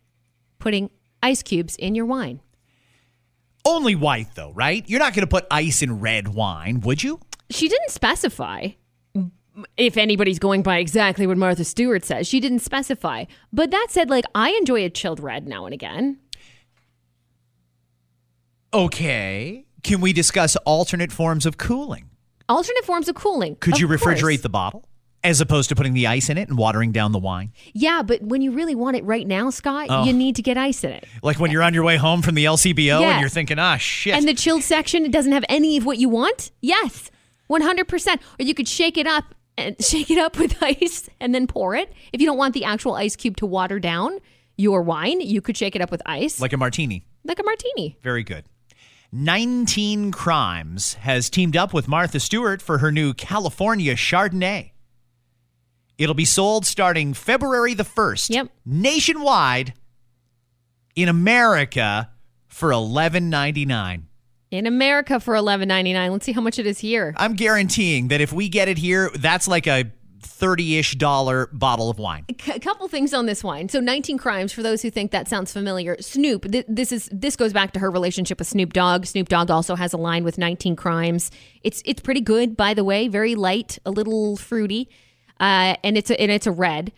putting 0.59 0.91
ice 1.22 1.41
cubes 1.41 1.76
in 1.76 1.95
your 1.95 2.05
wine. 2.05 2.41
Only 3.64 3.95
white, 3.95 4.34
though, 4.34 4.51
right? 4.51 4.82
You're 4.89 4.99
not 4.99 5.14
going 5.14 5.22
to 5.22 5.28
put 5.30 5.47
ice 5.49 5.80
in 5.80 6.01
red 6.01 6.26
wine, 6.26 6.80
would 6.80 7.01
you? 7.05 7.20
She 7.49 7.68
didn't 7.68 7.91
specify. 7.91 8.70
If 9.76 9.97
anybody's 9.97 10.41
going 10.41 10.64
by 10.64 10.78
exactly 10.78 11.28
what 11.28 11.39
Martha 11.39 11.62
Stewart 11.62 12.05
says, 12.05 12.26
she 12.26 12.41
didn't 12.41 12.59
specify. 12.59 13.26
But 13.53 13.70
that 13.70 13.86
said, 13.91 14.11
like, 14.11 14.24
I 14.34 14.51
enjoy 14.51 14.84
a 14.84 14.91
chilled 14.91 15.20
red 15.20 15.47
now 15.47 15.64
and 15.64 15.72
again. 15.72 16.18
Okay. 18.74 19.64
Can 19.84 20.01
we 20.01 20.12
discuss 20.12 20.57
alternate 20.66 21.12
forms 21.12 21.47
of 21.47 21.57
cooling? 21.57 22.11
Alternate 22.49 22.84
forms 22.84 23.09
of 23.09 23.14
cooling. 23.14 23.55
Could 23.61 23.74
Of 23.74 23.80
you 23.80 23.86
refrigerate 23.86 24.20
course. 24.22 24.41
the 24.41 24.49
bottle 24.49 24.89
as 25.29 25.41
opposed 25.41 25.68
to 25.68 25.74
putting 25.76 25.95
the 25.95 26.07
ice 26.07 26.29
in 26.29 26.39
it 26.39 26.49
and 26.49 26.57
watering 26.59 26.91
down 26.93 27.12
the 27.12 27.18
wine? 27.18 27.53
Yeah, 27.74 28.03
but 28.03 28.22
when 28.22 28.41
you 28.43 28.51
really 28.53 28.74
want 28.74 28.97
it 28.97 29.05
right 29.05 29.26
now, 29.26 29.51
Scott, 29.51 29.87
Oh. 29.91 30.05
you 30.05 30.12
need 30.12 30.37
to 30.37 30.43
get 30.43 30.57
ice 30.57 30.83
in 30.85 30.91
it. 30.93 31.05
Like 31.22 31.39
when 31.39 31.51
you're 31.51 31.62
on 31.62 31.74
your 31.74 31.85
way 31.85 31.97
home 31.97 32.22
from 32.22 32.35
the 32.35 32.45
LCBO 32.47 33.01
Yeah. 33.01 33.11
and 33.12 33.20
you're 33.20 33.29
thinking, 33.29 33.59
ah, 33.59 33.76
shit. 33.76 34.14
And 34.14 34.26
the 34.26 34.35
chilled 34.35 34.62
section, 34.62 35.05
it 35.05 35.12
doesn't 35.12 35.33
have 35.33 35.45
any 35.49 35.76
of 35.76 35.85
what 35.87 35.99
you 35.99 36.09
want? 36.09 36.51
Yes, 36.61 37.11
100%. 37.51 38.20
Or 38.39 38.45
you 38.45 38.55
could 38.55 38.68
shake 38.68 38.97
it 38.97 39.07
up 39.07 39.35
and 39.57 39.76
shake 39.85 40.11
it 40.11 40.18
up 40.18 40.39
with 40.39 40.62
ice 40.62 41.09
and 41.20 41.35
then 41.35 41.47
pour 41.47 41.74
it. 41.74 41.93
If 42.12 42.20
you 42.20 42.26
don't 42.26 42.39
want 42.39 42.55
the 42.55 42.64
actual 42.64 42.95
ice 42.95 43.16
cube 43.16 43.37
to 43.39 43.47
water 43.47 43.79
down 43.79 44.18
your 44.57 44.83
wine, 44.83 45.20
you 45.20 45.41
could 45.41 45.57
shake 45.57 45.76
it 45.76 45.83
up 45.83 45.91
with 45.91 46.03
ice 46.07 46.41
like 46.41 46.53
a 46.53 46.57
martini. 46.57 47.05
like 47.24 47.39
a 47.39 47.43
martini. 47.45 47.97
Very 48.03 48.24
good. 48.24 48.45
19 49.12 50.11
Crimes 50.12 50.95
has 50.95 51.31
teamed 51.31 51.57
up 51.57 51.72
with 51.72 51.89
Martha 51.89 52.20
Stewart 52.20 52.61
for 52.61 52.79
her 52.79 52.93
new 52.93 53.14
California 53.14 53.95
Chardonnay. 53.95 54.72
It'll 55.99 56.14
be 56.14 56.24
sold 56.24 56.64
starting 56.64 57.12
February 57.12 57.74
the 57.74 57.84
1st. 57.84 58.30
Yep. 58.30 58.49
Nationwide 58.64 59.74
in 60.94 61.09
America 61.09 62.11
for 62.46 62.70
$11.99. 62.70 64.03
In 64.51 64.66
America 64.66 65.20
for 65.20 65.34
$11.99. 65.34 66.11
Let's 66.11 66.24
see 66.24 66.32
how 66.32 66.40
much 66.40 66.59
it 66.59 66.66
is 66.66 66.78
here. 66.78 67.14
I'm 67.16 67.34
guaranteeing 67.34 68.09
that 68.09 68.20
if 68.20 68.32
we 68.32 68.49
get 68.49 68.68
it 68.68 68.78
here, 68.78 69.11
that's 69.14 69.46
like 69.46 69.66
a 69.66 69.90
30-ish 70.20 70.94
dollar 70.94 71.49
bottle 71.53 71.90
of 71.90 71.99
wine. 71.99 72.24
A 72.28 72.59
couple 72.61 72.86
things 72.88 73.12
on 73.12 73.26
this 73.26 73.42
wine. 73.42 73.68
So 73.68 73.80
19 73.80 74.18
crimes 74.18 74.53
for 74.53 74.62
those 74.62 74.82
who 74.82 74.90
think 74.90 75.11
that 75.11 75.28
sounds 75.28 75.53
familiar. 75.53 75.96
Snoop, 76.01 76.51
th- 76.51 76.64
this 76.68 76.92
is 76.92 77.09
this 77.12 77.36
goes 77.36 77.53
back 77.53 77.72
to 77.72 77.80
her 77.80 77.90
relationship 77.90 78.38
with 78.38 78.49
Snoop 78.49 78.72
Dogg. 78.72 79.07
Snoop 79.07 79.28
Dogg 79.28 79.51
also 79.51 79.74
has 79.74 79.92
a 79.92 79.96
line 79.96 80.24
with 80.24 80.38
19 80.38 80.76
crimes. 80.76 81.30
It's 81.62 81.82
it's 81.84 82.01
pretty 82.01 82.20
good 82.20 82.57
by 82.57 82.74
the 82.74 82.84
way, 82.84 83.09
very 83.09 83.34
light, 83.34 83.78
a 83.84 83.90
little 83.90 84.36
fruity. 84.36 84.88
Uh, 85.41 85.76
and 85.84 85.97
it's 85.97 86.11
a, 86.11 86.20
and 86.20 86.30
it's 86.30 86.47
a 86.47 86.53
red. 86.53 86.93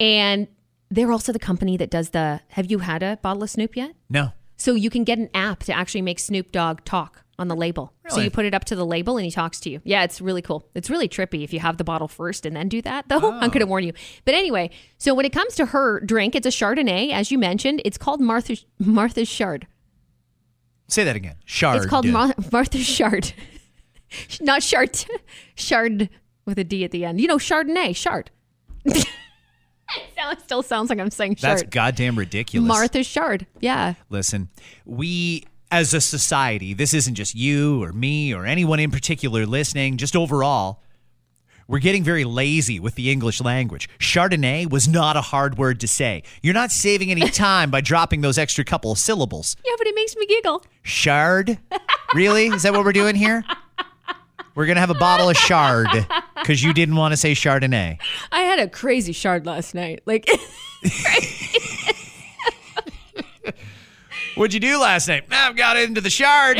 And 0.00 0.48
they're 0.90 1.12
also 1.12 1.32
the 1.32 1.38
company 1.38 1.76
that 1.76 1.90
does 1.90 2.10
the 2.10 2.40
Have 2.48 2.70
you 2.70 2.78
had 2.80 3.02
a 3.02 3.18
bottle 3.22 3.42
of 3.42 3.50
Snoop 3.50 3.76
yet? 3.76 3.94
No. 4.08 4.32
So 4.56 4.74
you 4.74 4.90
can 4.90 5.04
get 5.04 5.18
an 5.18 5.28
app 5.34 5.64
to 5.64 5.72
actually 5.72 6.02
make 6.02 6.18
Snoop 6.18 6.52
Dogg 6.52 6.84
talk 6.84 7.24
on 7.38 7.48
the 7.48 7.56
label. 7.56 7.92
So 8.08 8.20
you 8.20 8.30
put 8.30 8.44
it 8.44 8.54
up 8.54 8.64
to 8.66 8.76
the 8.76 8.86
label 8.86 9.16
and 9.16 9.24
he 9.24 9.30
talks 9.30 9.58
to 9.60 9.70
you. 9.70 9.80
Yeah, 9.84 10.04
it's 10.04 10.20
really 10.20 10.42
cool. 10.42 10.68
It's 10.74 10.88
really 10.88 11.08
trippy 11.08 11.42
if 11.42 11.52
you 11.52 11.58
have 11.58 11.78
the 11.78 11.84
bottle 11.84 12.06
first 12.06 12.46
and 12.46 12.54
then 12.54 12.68
do 12.68 12.80
that, 12.82 13.08
though. 13.08 13.32
I'm 13.32 13.48
going 13.48 13.60
to 13.60 13.66
warn 13.66 13.82
you. 13.82 13.92
But 14.24 14.34
anyway, 14.34 14.70
so 14.98 15.14
when 15.14 15.26
it 15.26 15.32
comes 15.32 15.56
to 15.56 15.66
her 15.66 16.00
drink, 16.00 16.36
it's 16.36 16.46
a 16.46 16.50
Chardonnay, 16.50 17.10
as 17.10 17.32
you 17.32 17.38
mentioned. 17.38 17.82
It's 17.84 17.98
called 17.98 18.20
Martha 18.20 18.56
Martha's 18.78 19.28
Shard. 19.28 19.66
Say 20.86 21.02
that 21.02 21.16
again. 21.16 21.36
Shard. 21.44 21.78
It's 21.78 21.86
called 21.86 22.06
Mar- 22.06 22.34
Martha's 22.52 22.86
Chard. 22.86 23.32
Not 24.40 24.62
Shard. 24.62 25.04
Chard 25.56 26.10
with 26.44 26.58
a 26.58 26.64
D 26.64 26.84
at 26.84 26.90
the 26.90 27.04
end. 27.04 27.20
You 27.20 27.26
know, 27.26 27.38
Chardonnay. 27.38 27.94
Chard. 27.96 28.30
it 28.84 30.40
still 30.42 30.62
sounds 30.62 30.90
like 30.90 30.98
I'm 30.98 31.10
saying 31.10 31.38
That's 31.40 31.62
goddamn 31.62 32.18
ridiculous. 32.18 32.68
Martha's 32.68 33.08
Chard. 33.08 33.46
Yeah. 33.60 33.94
Listen, 34.10 34.48
we 34.84 35.44
as 35.70 35.92
a 35.92 36.00
society, 36.00 36.74
this 36.74 36.94
isn't 36.94 37.14
just 37.14 37.34
you 37.34 37.82
or 37.82 37.92
me 37.92 38.32
or 38.32 38.46
anyone 38.46 38.78
in 38.78 38.90
particular 38.90 39.46
listening, 39.46 39.96
just 39.96 40.14
overall, 40.14 40.80
we're 41.66 41.78
getting 41.78 42.04
very 42.04 42.24
lazy 42.24 42.78
with 42.78 42.94
the 42.94 43.10
English 43.10 43.40
language. 43.40 43.88
Chardonnay 43.98 44.70
was 44.70 44.86
not 44.86 45.16
a 45.16 45.20
hard 45.22 45.56
word 45.56 45.80
to 45.80 45.88
say. 45.88 46.22
You're 46.42 46.54
not 46.54 46.70
saving 46.70 47.10
any 47.10 47.28
time 47.30 47.70
by 47.70 47.80
dropping 47.80 48.20
those 48.20 48.38
extra 48.38 48.64
couple 48.64 48.92
of 48.92 48.98
syllables. 48.98 49.56
Yeah, 49.64 49.72
but 49.78 49.86
it 49.86 49.94
makes 49.94 50.14
me 50.14 50.26
giggle. 50.26 50.62
Shard? 50.82 51.58
Really? 52.14 52.46
Is 52.48 52.62
that 52.62 52.72
what 52.72 52.84
we're 52.84 52.92
doing 52.92 53.16
here? 53.16 53.42
We're 54.54 54.66
going 54.66 54.76
to 54.76 54.80
have 54.80 54.90
a 54.90 54.94
bottle 54.94 55.28
of 55.28 55.36
Shard 55.36 55.88
because 56.36 56.62
you 56.62 56.72
didn't 56.72 56.96
want 56.96 57.12
to 57.12 57.16
say 57.16 57.32
Chardonnay. 57.32 57.98
I 58.30 58.40
had 58.42 58.58
a 58.58 58.68
crazy 58.68 59.12
shard 59.12 59.46
last 59.46 59.74
night. 59.74 60.02
Like 60.06 60.28
What'd 64.36 64.54
you 64.54 64.60
do 64.60 64.80
last 64.80 65.08
night? 65.08 65.24
I've 65.30 65.56
got 65.56 65.76
into 65.76 66.00
the 66.00 66.10
Shard. 66.10 66.58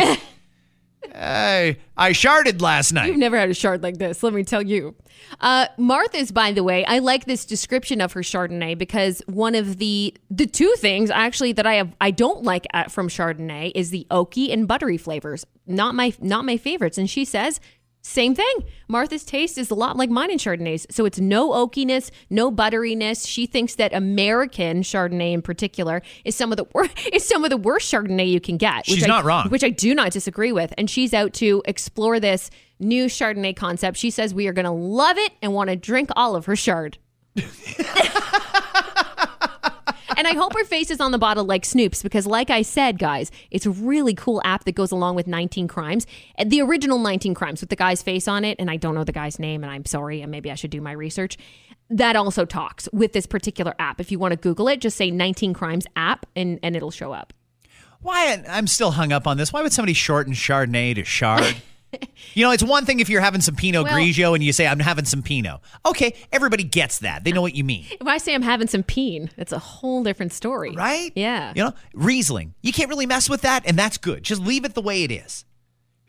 I, 1.14 1.76
I 1.96 2.10
sharded 2.10 2.60
last 2.60 2.92
night. 2.92 3.06
You've 3.06 3.18
never 3.18 3.38
had 3.38 3.50
a 3.50 3.54
shard 3.54 3.82
like 3.82 3.98
this, 3.98 4.22
let 4.22 4.32
me 4.32 4.42
tell 4.42 4.62
you. 4.62 4.94
Uh, 5.40 5.66
Martha's, 5.76 6.32
by 6.32 6.52
the 6.52 6.62
way, 6.62 6.84
I 6.84 6.98
like 6.98 7.24
this 7.24 7.44
description 7.44 8.00
of 8.00 8.12
her 8.12 8.20
Chardonnay 8.20 8.76
because 8.76 9.22
one 9.26 9.54
of 9.54 9.78
the 9.78 10.14
the 10.30 10.46
two 10.46 10.74
things 10.78 11.10
actually 11.10 11.52
that 11.52 11.66
I 11.66 11.74
have 11.74 11.94
I 12.00 12.10
don't 12.10 12.42
like 12.42 12.66
at, 12.72 12.90
from 12.90 13.08
Chardonnay 13.08 13.72
is 13.74 13.90
the 13.90 14.06
oaky 14.10 14.52
and 14.52 14.66
buttery 14.66 14.96
flavors. 14.96 15.46
Not 15.66 15.94
my 15.94 16.12
not 16.20 16.44
my 16.44 16.56
favorites. 16.56 16.98
And 16.98 17.08
she 17.08 17.24
says 17.24 17.60
same 18.06 18.34
thing. 18.34 18.54
Martha's 18.86 19.24
taste 19.24 19.56
is 19.56 19.70
a 19.70 19.74
lot 19.74 19.96
like 19.96 20.10
mine 20.10 20.30
in 20.30 20.36
Chardonnays. 20.36 20.84
So 20.92 21.06
it's 21.06 21.18
no 21.18 21.52
oakiness, 21.52 22.10
no 22.28 22.52
butteriness. 22.52 23.26
She 23.26 23.46
thinks 23.46 23.76
that 23.76 23.94
American 23.94 24.82
Chardonnay 24.82 25.32
in 25.32 25.40
particular 25.40 26.02
is 26.22 26.36
some 26.36 26.52
of 26.52 26.58
the 26.58 26.66
worst 26.74 26.92
is 27.14 27.26
some 27.26 27.44
of 27.44 27.50
the 27.50 27.56
worst 27.56 27.90
Chardonnay 27.90 28.28
you 28.30 28.40
can 28.40 28.58
get. 28.58 28.80
which 28.86 28.88
She's 28.96 29.04
I- 29.04 29.08
not 29.08 29.24
wrong. 29.24 29.48
Which 29.48 29.64
I 29.64 29.70
do 29.70 29.94
not 29.94 30.12
disagree 30.12 30.52
with. 30.52 30.74
And 30.76 30.90
she's 30.90 31.14
out 31.14 31.32
to 31.34 31.62
explore 31.64 32.20
this 32.20 32.50
new 32.78 33.06
Chardonnay 33.06 33.56
concept. 33.56 33.96
She 33.96 34.10
says 34.10 34.34
we 34.34 34.48
are 34.48 34.52
going 34.52 34.66
to 34.66 34.70
love 34.70 35.16
it 35.16 35.32
and 35.40 35.54
want 35.54 35.70
to 35.70 35.76
drink 35.76 36.10
all 36.14 36.36
of 36.36 36.44
her 36.44 36.56
Chard. 36.56 36.98
and 40.16 40.26
I 40.26 40.32
hope 40.32 40.54
her 40.54 40.64
face 40.64 40.90
is 40.90 41.00
on 41.00 41.12
the 41.12 41.18
bottle 41.18 41.44
like 41.44 41.64
Snoop's 41.64 42.02
because, 42.02 42.26
like 42.26 42.50
I 42.50 42.62
said, 42.62 42.98
guys, 42.98 43.30
it's 43.50 43.66
a 43.66 43.70
really 43.70 44.14
cool 44.14 44.40
app 44.44 44.64
that 44.64 44.72
goes 44.72 44.90
along 44.90 45.16
with 45.16 45.26
19 45.26 45.68
Crimes. 45.68 46.06
The 46.44 46.60
original 46.60 46.98
19 46.98 47.34
Crimes 47.34 47.60
with 47.60 47.70
the 47.70 47.76
guy's 47.76 48.02
face 48.02 48.28
on 48.28 48.44
it. 48.44 48.56
And 48.58 48.70
I 48.70 48.76
don't 48.76 48.94
know 48.94 49.04
the 49.04 49.12
guy's 49.12 49.38
name, 49.38 49.62
and 49.62 49.72
I'm 49.72 49.84
sorry, 49.84 50.20
and 50.22 50.30
maybe 50.30 50.50
I 50.50 50.54
should 50.54 50.70
do 50.70 50.80
my 50.80 50.92
research. 50.92 51.36
That 51.90 52.16
also 52.16 52.44
talks 52.44 52.88
with 52.92 53.12
this 53.12 53.26
particular 53.26 53.74
app. 53.78 54.00
If 54.00 54.10
you 54.10 54.18
want 54.18 54.32
to 54.32 54.36
Google 54.36 54.68
it, 54.68 54.80
just 54.80 54.96
say 54.96 55.10
19 55.10 55.54
Crimes 55.54 55.86
app 55.96 56.26
and, 56.34 56.58
and 56.62 56.74
it'll 56.74 56.90
show 56.90 57.12
up. 57.12 57.32
Why? 58.00 58.42
I'm 58.48 58.66
still 58.66 58.92
hung 58.92 59.12
up 59.12 59.26
on 59.26 59.36
this. 59.36 59.52
Why 59.52 59.62
would 59.62 59.72
somebody 59.72 59.94
shorten 59.94 60.34
Chardonnay 60.34 60.94
to 60.94 61.02
Chard? 61.02 61.56
You 62.34 62.44
know, 62.44 62.50
it's 62.52 62.62
one 62.62 62.84
thing 62.84 63.00
if 63.00 63.08
you're 63.08 63.20
having 63.20 63.40
some 63.40 63.56
Pinot 63.56 63.84
Well- 63.84 63.94
Grigio 63.94 64.34
and 64.34 64.42
you 64.42 64.52
say, 64.52 64.66
I'm 64.66 64.80
having 64.80 65.04
some 65.04 65.22
Pinot. 65.22 65.60
Okay, 65.86 66.14
everybody 66.32 66.64
gets 66.64 66.98
that. 67.00 67.24
They 67.24 67.32
know 67.32 67.42
what 67.42 67.54
you 67.54 67.64
mean. 67.64 67.86
If 68.00 68.06
I 68.06 68.18
say 68.18 68.34
I'm 68.34 68.42
having 68.42 68.66
some 68.68 68.82
peen, 68.82 69.30
it's 69.36 69.52
a 69.52 69.58
whole 69.58 70.02
different 70.02 70.32
story. 70.32 70.72
Right? 70.74 71.12
Yeah. 71.14 71.52
You 71.56 71.64
know, 71.64 71.72
Riesling. 71.94 72.54
You 72.62 72.72
can't 72.72 72.88
really 72.88 73.06
mess 73.06 73.28
with 73.30 73.42
that, 73.42 73.64
and 73.66 73.78
that's 73.78 73.98
good. 73.98 74.22
Just 74.22 74.40
leave 74.42 74.64
it 74.64 74.74
the 74.74 74.82
way 74.82 75.02
it 75.04 75.10
is. 75.10 75.44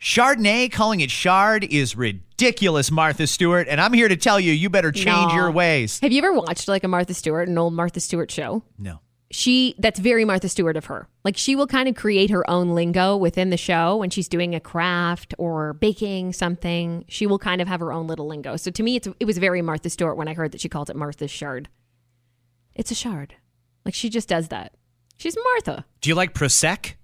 Chardonnay, 0.00 0.70
calling 0.70 1.00
it 1.00 1.08
Chard, 1.08 1.64
is 1.64 1.96
ridiculous, 1.96 2.90
Martha 2.90 3.26
Stewart. 3.26 3.66
And 3.68 3.80
I'm 3.80 3.94
here 3.94 4.08
to 4.08 4.16
tell 4.16 4.38
you, 4.38 4.52
you 4.52 4.68
better 4.68 4.92
change 4.92 5.28
No. 5.30 5.34
your 5.34 5.50
ways. 5.50 5.98
Have 6.00 6.12
you 6.12 6.18
ever 6.18 6.34
watched 6.34 6.68
like 6.68 6.84
a 6.84 6.88
Martha 6.88 7.14
Stewart, 7.14 7.48
an 7.48 7.56
old 7.56 7.72
Martha 7.72 7.98
Stewart 8.00 8.30
show? 8.30 8.62
No. 8.78 9.00
She 9.30 9.74
that's 9.78 9.98
very 9.98 10.24
Martha 10.24 10.48
Stewart 10.48 10.76
of 10.76 10.84
her. 10.86 11.08
Like 11.24 11.36
she 11.36 11.56
will 11.56 11.66
kind 11.66 11.88
of 11.88 11.96
create 11.96 12.30
her 12.30 12.48
own 12.48 12.70
lingo 12.70 13.16
within 13.16 13.50
the 13.50 13.56
show 13.56 13.96
when 13.96 14.10
she's 14.10 14.28
doing 14.28 14.54
a 14.54 14.60
craft 14.60 15.34
or 15.36 15.72
baking 15.74 16.32
something. 16.32 17.04
She 17.08 17.26
will 17.26 17.38
kind 17.38 17.60
of 17.60 17.66
have 17.66 17.80
her 17.80 17.92
own 17.92 18.06
little 18.06 18.26
lingo. 18.26 18.56
So 18.56 18.70
to 18.70 18.82
me, 18.82 18.96
it's 18.96 19.08
it 19.18 19.24
was 19.24 19.38
very 19.38 19.62
Martha 19.62 19.90
Stewart 19.90 20.16
when 20.16 20.28
I 20.28 20.34
heard 20.34 20.52
that 20.52 20.60
she 20.60 20.68
called 20.68 20.90
it 20.90 20.96
Martha's 20.96 21.30
Shard. 21.30 21.68
It's 22.74 22.90
a 22.90 22.94
shard. 22.94 23.34
Like 23.84 23.94
she 23.94 24.08
just 24.08 24.28
does 24.28 24.48
that. 24.48 24.74
She's 25.16 25.36
Martha. 25.36 25.84
Do 26.00 26.10
you 26.10 26.14
like 26.14 26.34
Prosec? 26.34 26.94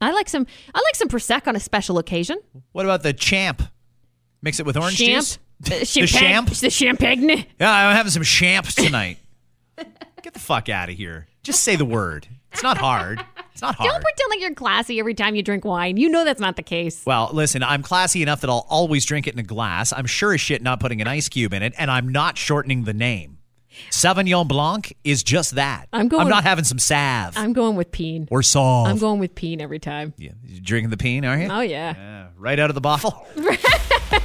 I 0.00 0.12
like 0.12 0.28
some. 0.28 0.46
I 0.74 0.80
like 0.80 0.96
some 0.96 1.08
prosecco 1.08 1.48
on 1.48 1.56
a 1.56 1.60
special 1.60 1.98
occasion. 1.98 2.38
What 2.72 2.84
about 2.84 3.02
the 3.02 3.12
Champ? 3.12 3.62
Mix 4.42 4.60
it 4.60 4.66
with 4.66 4.76
orange 4.76 4.98
Champ, 4.98 5.24
juice? 5.24 5.38
the 5.60 6.00
the 6.00 6.06
Champ? 6.06 6.50
the 6.50 6.70
champagne. 6.70 7.46
Yeah, 7.58 7.72
I'm 7.72 7.96
having 7.96 8.10
some 8.10 8.22
champs 8.22 8.74
tonight. 8.74 9.18
Get 10.22 10.34
the 10.34 10.40
fuck 10.40 10.68
out 10.68 10.90
of 10.90 10.96
here. 10.96 11.26
Just 11.44 11.62
say 11.62 11.76
the 11.76 11.84
word. 11.84 12.26
It's 12.52 12.62
not 12.62 12.78
hard. 12.78 13.24
It's 13.52 13.62
not 13.62 13.76
hard. 13.76 13.88
Don't 13.90 14.02
pretend 14.02 14.30
like 14.30 14.40
you're 14.40 14.54
classy 14.54 14.98
every 14.98 15.14
time 15.14 15.36
you 15.36 15.42
drink 15.42 15.64
wine. 15.64 15.96
You 15.96 16.08
know 16.08 16.24
that's 16.24 16.40
not 16.40 16.56
the 16.56 16.62
case. 16.62 17.02
Well, 17.06 17.30
listen, 17.32 17.62
I'm 17.62 17.82
classy 17.82 18.22
enough 18.22 18.40
that 18.40 18.50
I'll 18.50 18.66
always 18.68 19.04
drink 19.04 19.26
it 19.28 19.34
in 19.34 19.38
a 19.40 19.44
glass. 19.44 19.92
I'm 19.92 20.06
sure 20.06 20.32
as 20.34 20.40
shit 20.40 20.62
not 20.62 20.80
putting 20.80 21.00
an 21.00 21.06
ice 21.06 21.28
cube 21.28 21.52
in 21.54 21.62
it, 21.62 21.72
and 21.78 21.90
I'm 21.90 22.08
not 22.08 22.36
shortening 22.38 22.82
the 22.84 22.92
name. 22.94 23.38
Sauvignon 23.90 24.46
Blanc 24.46 24.96
is 25.04 25.22
just 25.24 25.56
that. 25.56 25.86
I'm 25.92 26.06
going- 26.08 26.22
I'm 26.22 26.28
not 26.28 26.44
having 26.44 26.64
some 26.64 26.78
salve 26.78 27.36
I'm 27.36 27.52
going 27.52 27.74
with 27.76 27.90
peen. 27.90 28.28
or 28.30 28.42
sauve. 28.42 28.86
I'm 28.86 28.98
going 28.98 29.18
with 29.18 29.34
peen 29.34 29.60
every 29.60 29.80
time. 29.80 30.14
Yeah, 30.16 30.30
you 30.44 30.60
drinking 30.60 30.90
the 30.90 30.96
peen, 30.96 31.24
are 31.24 31.36
you? 31.36 31.48
Oh 31.50 31.60
yeah. 31.60 31.94
Yeah, 31.96 32.26
right 32.38 32.58
out 32.60 32.70
of 32.70 32.74
the 32.74 32.80
bottle. 32.80 33.26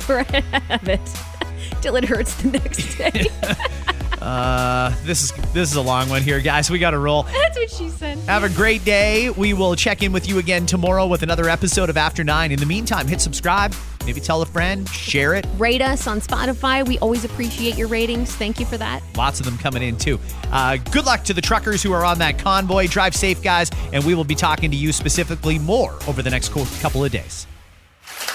Right 0.07 0.33
out 0.53 0.81
of 0.81 0.87
it. 0.89 0.99
till 1.81 1.95
it 1.95 2.05
hurts 2.05 2.35
the 2.41 2.49
next 2.51 2.95
day. 2.97 3.25
Uh, 4.21 4.93
this 5.03 5.23
is 5.23 5.31
this 5.53 5.69
is 5.69 5.75
a 5.75 5.81
long 5.81 6.09
one 6.09 6.21
here, 6.21 6.39
guys. 6.39 6.69
We 6.69 6.79
got 6.79 6.91
to 6.91 6.99
roll. 6.99 7.23
That's 7.41 7.57
what 7.57 7.69
she 7.69 7.89
said. 7.89 8.17
Have 8.19 8.43
a 8.43 8.49
great 8.49 8.83
day. 8.85 9.29
We 9.29 9.53
will 9.53 9.75
check 9.75 10.03
in 10.03 10.11
with 10.11 10.27
you 10.27 10.39
again 10.39 10.65
tomorrow 10.65 11.07
with 11.07 11.23
another 11.23 11.49
episode 11.49 11.89
of 11.89 11.97
After 11.97 12.23
Nine. 12.23 12.51
In 12.51 12.59
the 12.59 12.65
meantime, 12.65 13.07
hit 13.07 13.21
subscribe. 13.21 13.73
Maybe 14.05 14.21
tell 14.21 14.41
a 14.41 14.45
friend. 14.45 14.89
Share 14.89 15.35
it. 15.35 15.45
Rate 15.57 15.81
us 15.81 16.07
on 16.07 16.19
Spotify. 16.19 16.87
We 16.87 16.97
always 16.99 17.25
appreciate 17.25 17.77
your 17.77 17.87
ratings. 17.87 18.35
Thank 18.35 18.59
you 18.59 18.65
for 18.65 18.77
that. 18.77 19.03
Lots 19.15 19.39
of 19.39 19.45
them 19.45 19.57
coming 19.57 19.83
in 19.83 19.97
too. 19.97 20.19
Uh, 20.51 20.77
good 20.91 21.05
luck 21.05 21.23
to 21.25 21.33
the 21.33 21.41
truckers 21.41 21.83
who 21.83 21.91
are 21.93 22.03
on 22.03 22.17
that 22.19 22.39
convoy. 22.39 22.87
Drive 22.87 23.15
safe, 23.15 23.43
guys. 23.43 23.69
And 23.93 24.03
we 24.05 24.15
will 24.15 24.23
be 24.23 24.35
talking 24.35 24.71
to 24.71 24.77
you 24.77 24.91
specifically 24.91 25.59
more 25.59 25.93
over 26.07 26.21
the 26.23 26.29
next 26.29 26.49
couple 26.81 27.03
of 27.05 27.11
days. 27.11 27.45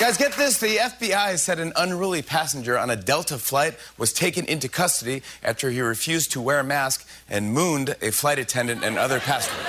Guys, 0.00 0.18
get 0.18 0.32
this. 0.32 0.58
The 0.58 0.76
FBI 0.76 1.38
said 1.38 1.60
an 1.60 1.72
unruly 1.76 2.20
passenger 2.20 2.76
on 2.76 2.90
a 2.90 2.96
Delta 2.96 3.38
flight 3.38 3.78
was 3.96 4.12
taken 4.12 4.44
into 4.46 4.68
custody 4.68 5.22
after 5.40 5.70
he 5.70 5.80
refused 5.80 6.32
to 6.32 6.40
wear 6.40 6.58
a 6.58 6.64
mask 6.64 7.06
and 7.30 7.52
mooned 7.52 7.94
a 8.02 8.10
flight 8.10 8.40
attendant 8.40 8.82
and 8.82 8.98
other 8.98 9.20
passengers. 9.20 9.64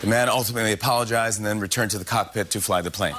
The 0.00 0.06
man 0.06 0.28
ultimately 0.28 0.70
apologized 0.72 1.38
and 1.38 1.46
then 1.46 1.58
returned 1.58 1.90
to 1.90 1.98
the 1.98 2.04
cockpit 2.04 2.50
to 2.50 2.60
fly 2.60 2.80
the 2.80 2.92
plane. 2.92 3.16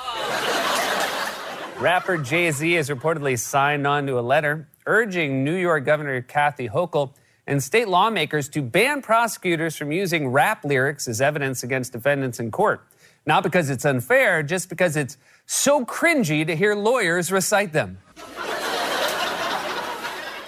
Rapper 1.77 2.17
Jay 2.17 2.49
Z 2.51 2.71
has 2.73 2.89
reportedly 2.89 3.37
signed 3.37 3.85
on 3.85 4.07
to 4.07 4.17
a 4.17 4.21
letter 4.21 4.69
urging 4.85 5.43
New 5.43 5.55
York 5.55 5.83
Governor 5.83 6.21
Kathy 6.21 6.69
Hochul 6.69 7.13
and 7.45 7.61
state 7.61 7.89
lawmakers 7.89 8.47
to 8.49 8.61
ban 8.61 9.01
prosecutors 9.01 9.75
from 9.75 9.91
using 9.91 10.29
rap 10.29 10.63
lyrics 10.63 11.09
as 11.09 11.19
evidence 11.19 11.61
against 11.61 11.91
defendants 11.91 12.39
in 12.39 12.51
court. 12.51 12.87
Not 13.26 13.43
because 13.43 13.69
it's 13.69 13.86
unfair, 13.86 14.43
just 14.43 14.69
because 14.69 14.95
it's 14.95 15.17
so 15.45 15.84
cringy 15.86 16.45
to 16.45 16.55
hear 16.55 16.76
lawyers 16.76 17.32
recite 17.32 17.73
them. 17.73 17.97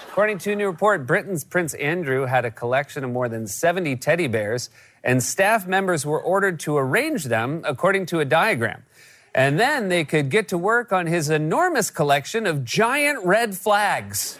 According 0.09 0.39
to 0.39 0.51
a 0.51 0.55
new 0.55 0.67
report, 0.67 1.05
Britain's 1.05 1.43
Prince 1.43 1.73
Andrew 1.75 2.25
had 2.25 2.45
a 2.45 2.51
collection 2.51 3.03
of 3.03 3.11
more 3.11 3.29
than 3.29 3.45
70 3.45 3.95
teddy 3.97 4.27
bears, 4.27 4.69
and 5.03 5.21
staff 5.21 5.67
members 5.67 6.05
were 6.05 6.21
ordered 6.21 6.59
to 6.61 6.77
arrange 6.77 7.25
them 7.25 7.61
according 7.65 8.07
to 8.07 8.19
a 8.19 8.25
diagram. 8.25 8.83
And 9.35 9.59
then 9.59 9.89
they 9.89 10.03
could 10.03 10.29
get 10.29 10.47
to 10.47 10.57
work 10.57 10.91
on 10.91 11.05
his 11.05 11.29
enormous 11.29 11.91
collection 11.91 12.47
of 12.47 12.65
giant 12.65 13.23
red 13.25 13.55
flags. 13.55 14.39